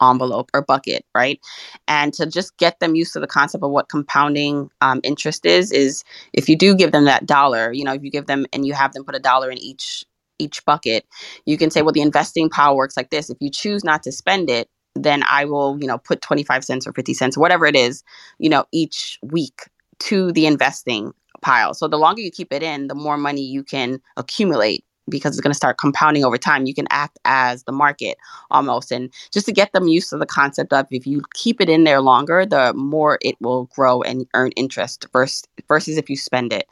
envelope 0.00 0.50
or 0.54 0.62
bucket, 0.62 1.04
right? 1.14 1.40
And 1.88 2.12
to 2.14 2.26
just 2.26 2.56
get 2.58 2.78
them 2.78 2.94
used 2.94 3.14
to 3.14 3.20
the 3.20 3.26
concept 3.26 3.64
of 3.64 3.70
what 3.70 3.88
compounding 3.88 4.70
um, 4.82 5.00
interest 5.02 5.46
is, 5.46 5.72
is 5.72 6.04
if 6.34 6.48
you 6.48 6.56
do 6.56 6.76
give 6.76 6.92
them 6.92 7.06
that 7.06 7.26
dollar, 7.26 7.72
you 7.72 7.84
know, 7.84 7.94
if 7.94 8.04
you 8.04 8.10
give 8.10 8.26
them 8.26 8.46
and 8.52 8.66
you 8.66 8.74
have 8.74 8.92
them 8.92 9.04
put 9.04 9.16
a 9.16 9.20
dollar 9.20 9.50
in 9.50 9.58
each 9.58 10.04
each 10.40 10.64
bucket, 10.64 11.04
you 11.46 11.58
can 11.58 11.68
say, 11.68 11.82
well, 11.82 11.90
the 11.90 12.00
investing 12.00 12.48
power 12.48 12.76
works 12.76 12.96
like 12.96 13.10
this. 13.10 13.28
If 13.28 13.38
you 13.40 13.50
choose 13.50 13.82
not 13.82 14.04
to 14.04 14.12
spend 14.12 14.48
it, 14.48 14.68
then 14.94 15.24
I 15.28 15.46
will, 15.46 15.76
you 15.80 15.86
know, 15.88 15.98
put 15.98 16.20
25 16.20 16.64
cents 16.64 16.86
or 16.86 16.92
50 16.92 17.12
cents, 17.12 17.36
whatever 17.36 17.66
it 17.66 17.74
is, 17.74 18.04
you 18.38 18.48
know, 18.48 18.64
each 18.70 19.18
week 19.22 19.62
to 19.98 20.30
the 20.30 20.46
investing 20.46 21.12
pile. 21.42 21.74
So 21.74 21.88
the 21.88 21.98
longer 21.98 22.20
you 22.20 22.30
keep 22.30 22.52
it 22.52 22.62
in, 22.62 22.88
the 22.88 22.94
more 22.94 23.16
money 23.16 23.42
you 23.42 23.62
can 23.62 24.00
accumulate 24.16 24.84
because 25.08 25.32
it's 25.32 25.40
going 25.40 25.52
to 25.52 25.56
start 25.56 25.78
compounding 25.78 26.24
over 26.24 26.38
time. 26.38 26.66
You 26.66 26.74
can 26.74 26.86
act 26.90 27.18
as 27.24 27.64
the 27.64 27.72
market 27.72 28.16
almost. 28.50 28.92
And 28.92 29.12
just 29.32 29.46
to 29.46 29.52
get 29.52 29.72
them 29.72 29.88
used 29.88 30.10
to 30.10 30.18
the 30.18 30.26
concept 30.26 30.72
of 30.72 30.86
if 30.90 31.06
you 31.06 31.22
keep 31.34 31.60
it 31.60 31.68
in 31.68 31.84
there 31.84 32.00
longer, 32.00 32.44
the 32.46 32.72
more 32.74 33.18
it 33.22 33.36
will 33.40 33.64
grow 33.74 34.02
and 34.02 34.26
earn 34.34 34.50
interest 34.52 35.06
versus, 35.12 35.44
versus 35.66 35.96
if 35.96 36.08
you 36.10 36.16
spend 36.16 36.52
it. 36.52 36.66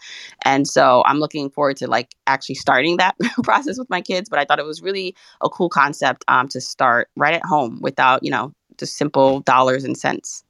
And 0.45 0.67
so 0.69 1.03
I'm 1.07 1.19
looking 1.19 1.51
forward 1.51 1.77
to 1.79 1.89
like 1.89 2.15
actually 2.27 2.57
starting 2.57 2.97
that 2.99 3.17
process 3.43 3.79
with 3.79 3.91
my 3.91 4.01
kids. 4.01 4.29
But 4.29 4.39
I 4.39 4.45
thought 4.45 4.59
it 4.59 4.67
was 4.67 4.83
really 4.83 5.15
a 5.43 5.49
cool 5.49 5.69
concept 5.69 6.25
um, 6.29 6.49
to 6.49 6.61
start 6.61 7.09
right 7.17 7.35
at 7.35 7.45
home 7.45 7.79
without, 7.81 8.23
you 8.23 8.31
know, 8.31 8.53
just 8.79 8.97
simple 8.97 9.41
dollars 9.41 9.85
and 9.85 9.97
cents. 9.97 10.45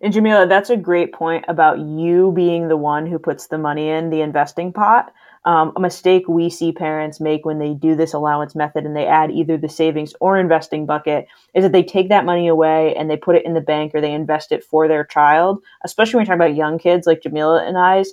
And 0.00 0.12
Jamila, 0.12 0.46
that's 0.46 0.70
a 0.70 0.76
great 0.76 1.12
point 1.12 1.44
about 1.48 1.78
you 1.78 2.32
being 2.34 2.68
the 2.68 2.76
one 2.76 3.06
who 3.06 3.18
puts 3.18 3.46
the 3.46 3.58
money 3.58 3.88
in 3.88 4.10
the 4.10 4.20
investing 4.20 4.72
pot. 4.72 5.12
Um, 5.44 5.72
a 5.74 5.80
mistake 5.80 6.28
we 6.28 6.50
see 6.50 6.70
parents 6.70 7.20
make 7.20 7.44
when 7.44 7.58
they 7.58 7.74
do 7.74 7.96
this 7.96 8.12
allowance 8.12 8.54
method 8.54 8.84
and 8.86 8.96
they 8.96 9.06
add 9.06 9.32
either 9.32 9.56
the 9.56 9.68
savings 9.68 10.14
or 10.20 10.38
investing 10.38 10.86
bucket 10.86 11.26
is 11.54 11.64
that 11.64 11.72
they 11.72 11.82
take 11.82 12.10
that 12.10 12.24
money 12.24 12.46
away 12.46 12.94
and 12.94 13.10
they 13.10 13.16
put 13.16 13.34
it 13.34 13.44
in 13.44 13.54
the 13.54 13.60
bank 13.60 13.92
or 13.94 14.00
they 14.00 14.12
invest 14.12 14.52
it 14.52 14.62
for 14.62 14.86
their 14.86 15.04
child, 15.04 15.60
especially 15.84 16.18
when 16.18 16.22
we 16.22 16.26
talk 16.26 16.36
about 16.36 16.54
young 16.54 16.78
kids 16.78 17.06
like 17.08 17.22
Jamila 17.22 17.64
and 17.66 17.76
I's 17.76 18.12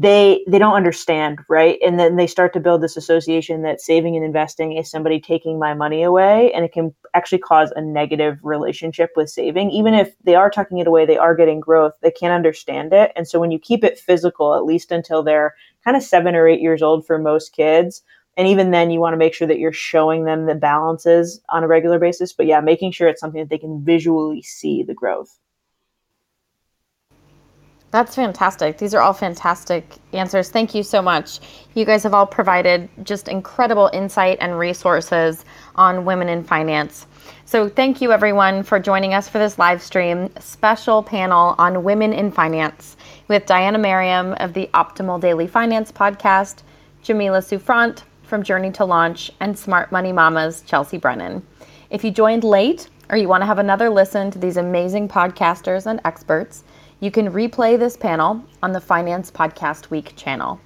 they 0.00 0.42
they 0.46 0.58
don't 0.58 0.74
understand 0.74 1.40
right? 1.50 1.78
And 1.84 1.98
then 1.98 2.16
they 2.16 2.26
start 2.26 2.54
to 2.54 2.60
build 2.60 2.80
this 2.80 2.96
association 2.96 3.60
that 3.62 3.82
saving 3.82 4.16
and 4.16 4.24
investing 4.24 4.72
is 4.76 4.90
somebody 4.90 5.20
taking 5.20 5.58
my 5.58 5.74
money 5.74 6.02
away 6.02 6.50
and 6.54 6.64
it 6.64 6.72
can 6.72 6.94
actually 7.12 7.38
cause 7.38 7.70
a 7.76 7.82
negative 7.82 8.38
relationship 8.42 9.10
with 9.14 9.28
saving. 9.28 9.70
Even 9.70 9.92
if 9.92 10.14
they 10.24 10.34
are 10.34 10.48
tucking 10.48 10.78
it 10.78 10.86
away 10.86 11.04
they 11.04 11.18
are 11.18 11.34
getting 11.34 11.60
growth 11.60 11.92
they 12.00 12.10
can't 12.10 12.32
understand 12.32 12.94
it. 12.94 13.12
And 13.14 13.28
so 13.28 13.38
when 13.38 13.50
you 13.50 13.58
keep 13.58 13.84
it 13.84 13.98
physical 13.98 14.54
at 14.54 14.64
least 14.64 14.90
until 14.90 15.22
they're 15.22 15.54
kind 15.84 15.96
of 15.96 16.02
7 16.02 16.34
or 16.34 16.48
8 16.48 16.60
years 16.60 16.80
old 16.80 17.06
for 17.06 17.18
most 17.18 17.52
kids 17.52 18.02
and 18.38 18.48
even 18.48 18.70
then 18.70 18.90
you 18.90 19.00
want 19.00 19.12
to 19.12 19.18
make 19.18 19.34
sure 19.34 19.48
that 19.48 19.58
you're 19.58 19.72
showing 19.72 20.24
them 20.24 20.46
the 20.46 20.54
balances 20.54 21.42
on 21.50 21.62
a 21.62 21.68
regular 21.68 21.98
basis 21.98 22.32
but 22.32 22.46
yeah 22.46 22.60
making 22.60 22.90
sure 22.90 23.08
it's 23.08 23.20
something 23.20 23.40
that 23.40 23.50
they 23.50 23.58
can 23.58 23.84
visually 23.84 24.40
see 24.40 24.82
the 24.82 24.94
growth 24.94 25.38
that's 27.90 28.14
fantastic. 28.14 28.78
These 28.78 28.94
are 28.94 29.00
all 29.00 29.12
fantastic 29.12 29.96
answers. 30.12 30.48
Thank 30.48 30.74
you 30.74 30.82
so 30.82 31.02
much. 31.02 31.40
You 31.74 31.84
guys 31.84 32.04
have 32.04 32.14
all 32.14 32.26
provided 32.26 32.88
just 33.02 33.26
incredible 33.26 33.90
insight 33.92 34.38
and 34.40 34.58
resources 34.58 35.44
on 35.74 36.04
women 36.04 36.28
in 36.28 36.44
finance. 36.44 37.06
So, 37.46 37.68
thank 37.68 38.00
you 38.00 38.12
everyone 38.12 38.62
for 38.62 38.78
joining 38.78 39.12
us 39.12 39.28
for 39.28 39.38
this 39.38 39.58
live 39.58 39.82
stream 39.82 40.30
special 40.38 41.02
panel 41.02 41.56
on 41.58 41.82
women 41.82 42.12
in 42.12 42.30
finance 42.30 42.96
with 43.26 43.46
Diana 43.46 43.78
Merriam 43.78 44.34
of 44.38 44.52
the 44.52 44.70
Optimal 44.72 45.20
Daily 45.20 45.48
Finance 45.48 45.90
podcast, 45.90 46.62
Jamila 47.02 47.42
Souffrant 47.42 48.04
from 48.22 48.44
Journey 48.44 48.70
to 48.70 48.84
Launch, 48.84 49.32
and 49.40 49.58
Smart 49.58 49.90
Money 49.90 50.12
Mamas, 50.12 50.62
Chelsea 50.62 50.96
Brennan. 50.96 51.44
If 51.90 52.04
you 52.04 52.12
joined 52.12 52.44
late 52.44 52.88
or 53.08 53.16
you 53.16 53.26
want 53.26 53.42
to 53.42 53.46
have 53.46 53.58
another 53.58 53.90
listen 53.90 54.30
to 54.30 54.38
these 54.38 54.56
amazing 54.56 55.08
podcasters 55.08 55.86
and 55.86 56.00
experts, 56.04 56.62
you 57.00 57.10
can 57.10 57.32
replay 57.32 57.78
this 57.78 57.96
panel 57.96 58.44
on 58.62 58.72
the 58.72 58.80
Finance 58.80 59.30
Podcast 59.30 59.88
Week 59.88 60.14
channel. 60.16 60.60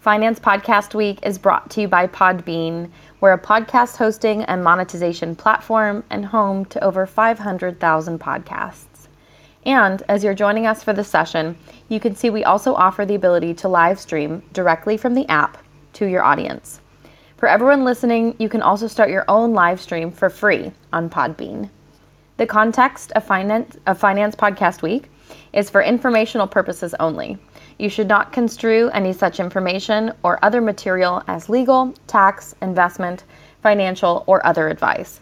Finance 0.00 0.40
Podcast 0.40 0.92
Week 0.92 1.20
is 1.22 1.38
brought 1.38 1.70
to 1.70 1.82
you 1.82 1.88
by 1.88 2.08
Podbean, 2.08 2.90
we're 3.20 3.32
a 3.32 3.38
podcast 3.38 3.96
hosting 3.96 4.42
and 4.44 4.62
monetization 4.62 5.36
platform 5.36 6.02
and 6.10 6.26
home 6.26 6.64
to 6.66 6.82
over 6.82 7.06
500,000 7.06 8.18
podcasts. 8.18 9.06
And 9.66 10.02
as 10.08 10.24
you're 10.24 10.34
joining 10.34 10.66
us 10.66 10.82
for 10.82 10.92
the 10.92 11.04
session, 11.04 11.56
you 11.88 12.00
can 12.00 12.16
see 12.16 12.28
we 12.28 12.42
also 12.42 12.74
offer 12.74 13.04
the 13.04 13.14
ability 13.14 13.54
to 13.54 13.68
live 13.68 14.00
stream 14.00 14.42
directly 14.52 14.96
from 14.96 15.14
the 15.14 15.28
app 15.28 15.58
to 15.92 16.06
your 16.06 16.24
audience. 16.24 16.80
For 17.36 17.48
everyone 17.48 17.84
listening, 17.84 18.34
you 18.40 18.48
can 18.48 18.62
also 18.62 18.88
start 18.88 19.10
your 19.10 19.24
own 19.28 19.52
live 19.52 19.80
stream 19.80 20.10
for 20.10 20.28
free 20.28 20.72
on 20.92 21.08
Podbean. 21.08 21.70
The 22.36 22.46
context 22.46 23.12
of 23.12 23.24
Finance, 23.24 23.76
of 23.86 23.98
Finance 23.98 24.34
Podcast 24.34 24.82
Week 24.82 25.08
is 25.52 25.70
for 25.70 25.82
informational 25.82 26.46
purposes 26.46 26.94
only. 27.00 27.38
You 27.78 27.88
should 27.88 28.08
not 28.08 28.32
construe 28.32 28.90
any 28.90 29.12
such 29.12 29.40
information 29.40 30.12
or 30.22 30.44
other 30.44 30.60
material 30.60 31.22
as 31.28 31.48
legal, 31.48 31.94
tax, 32.06 32.54
investment, 32.60 33.24
financial, 33.62 34.24
or 34.26 34.44
other 34.46 34.68
advice. 34.68 35.20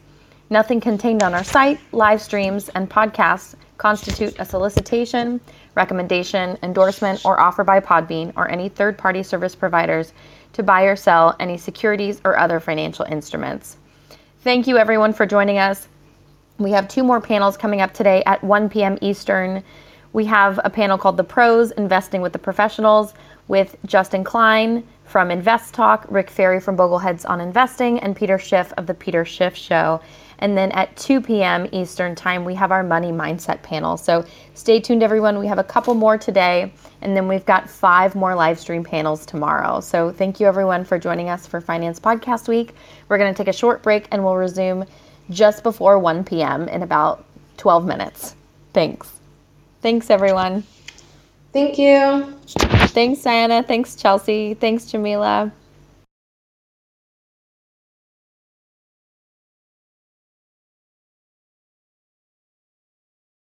Nothing 0.49 0.81
contained 0.81 1.23
on 1.23 1.35
our 1.35 1.45
site, 1.45 1.81
live 1.93 2.23
streams, 2.23 2.69
and 2.71 2.89
podcasts 2.89 3.55
constitute 3.79 4.37
a 4.39 4.45
solicitation, 4.45 5.41
recommendation, 5.75 6.57
endorsement, 6.63 7.25
or 7.25 7.41
offer 7.41 7.65
by 7.65 7.81
Podbean 7.81 8.33
or 8.37 8.49
any 8.49 8.69
third 8.69 8.97
party 8.97 9.23
service 9.23 9.55
providers 9.55 10.13
to 10.53 10.63
buy 10.63 10.85
or 10.85 10.97
sell 10.97 11.37
any 11.41 11.59
securities 11.59 12.21
or 12.25 12.39
other 12.39 12.61
financial 12.61 13.05
instruments. 13.05 13.77
Thank 14.41 14.67
you, 14.67 14.79
everyone, 14.79 15.13
for 15.13 15.27
joining 15.27 15.59
us. 15.59 15.89
We 16.59 16.71
have 16.71 16.89
two 16.89 17.03
more 17.03 17.21
panels 17.21 17.57
coming 17.57 17.83
up 17.83 17.93
today 17.93 18.23
at 18.25 18.43
1 18.43 18.71
p.m. 18.71 18.97
Eastern. 19.03 19.63
We 20.17 20.25
have 20.25 20.59
a 20.65 20.71
panel 20.71 20.97
called 20.97 21.19
The 21.19 21.25
Pros 21.25 21.73
Investing 21.73 22.23
with 22.23 22.33
the 22.33 22.39
Professionals 22.39 23.13
with 23.49 23.77
Justin 23.85 24.25
Klein 24.25 24.83
from 25.05 25.31
Invest 25.31 25.75
Talk, 25.75 26.07
Rick 26.09 26.31
Ferri 26.31 26.59
from 26.59 26.75
Bogleheads 26.75 27.29
on 27.29 27.39
Investing, 27.39 27.99
and 27.99 28.17
Peter 28.17 28.39
Schiff 28.39 28.73
of 28.79 28.87
The 28.87 28.95
Peter 28.95 29.27
Schiff 29.27 29.55
Show. 29.55 30.01
And 30.39 30.57
then 30.57 30.73
at 30.73 30.97
2 30.97 31.21
p.m. 31.21 31.69
Eastern 31.71 32.15
Time, 32.15 32.47
we 32.47 32.55
have 32.55 32.73
our 32.73 32.83
Money 32.83 33.13
Mindset 33.13 33.63
panel. 33.63 33.99
So 33.99 34.25
stay 34.55 34.81
tuned, 34.81 35.03
everyone. 35.03 35.39
We 35.39 35.49
have 35.49 35.59
a 35.59 35.65
couple 35.65 35.93
more 35.93 36.17
today, 36.17 36.73
and 37.03 37.15
then 37.15 37.29
we've 37.29 37.45
got 37.45 37.69
five 37.69 38.15
more 38.15 38.35
live 38.35 38.59
stream 38.59 38.85
panels 38.85 39.27
tomorrow. 39.27 39.81
So 39.81 40.13
thank 40.13 40.41
you, 40.41 40.47
everyone, 40.47 40.87
for 40.87 40.99
joining 40.99 41.29
us 41.29 41.47
for 41.47 41.61
Finance 41.61 42.01
Podcast 42.01 42.49
Week. 42.49 42.75
We're 43.11 43.19
going 43.19 43.35
to 43.35 43.37
take 43.37 43.49
a 43.49 43.59
short 43.59 43.83
break 43.83 44.09
and 44.11 44.25
we'll 44.25 44.37
resume 44.37 44.87
just 45.29 45.63
before 45.63 45.99
1 45.99 46.25
p.m. 46.25 46.71
in 46.71 46.83
about 46.83 47.27
12 47.59 47.85
minutes. 47.85 48.35
Thanks. 48.73 49.16
Thanks, 49.87 50.11
everyone. 50.11 50.65
Thank 51.53 51.79
you. 51.79 52.35
Thanks, 52.91 53.23
Diana. 53.23 53.63
Thanks, 53.63 53.95
Chelsea. 53.95 54.55
Thanks, 54.55 54.87
Jamila. 54.87 55.53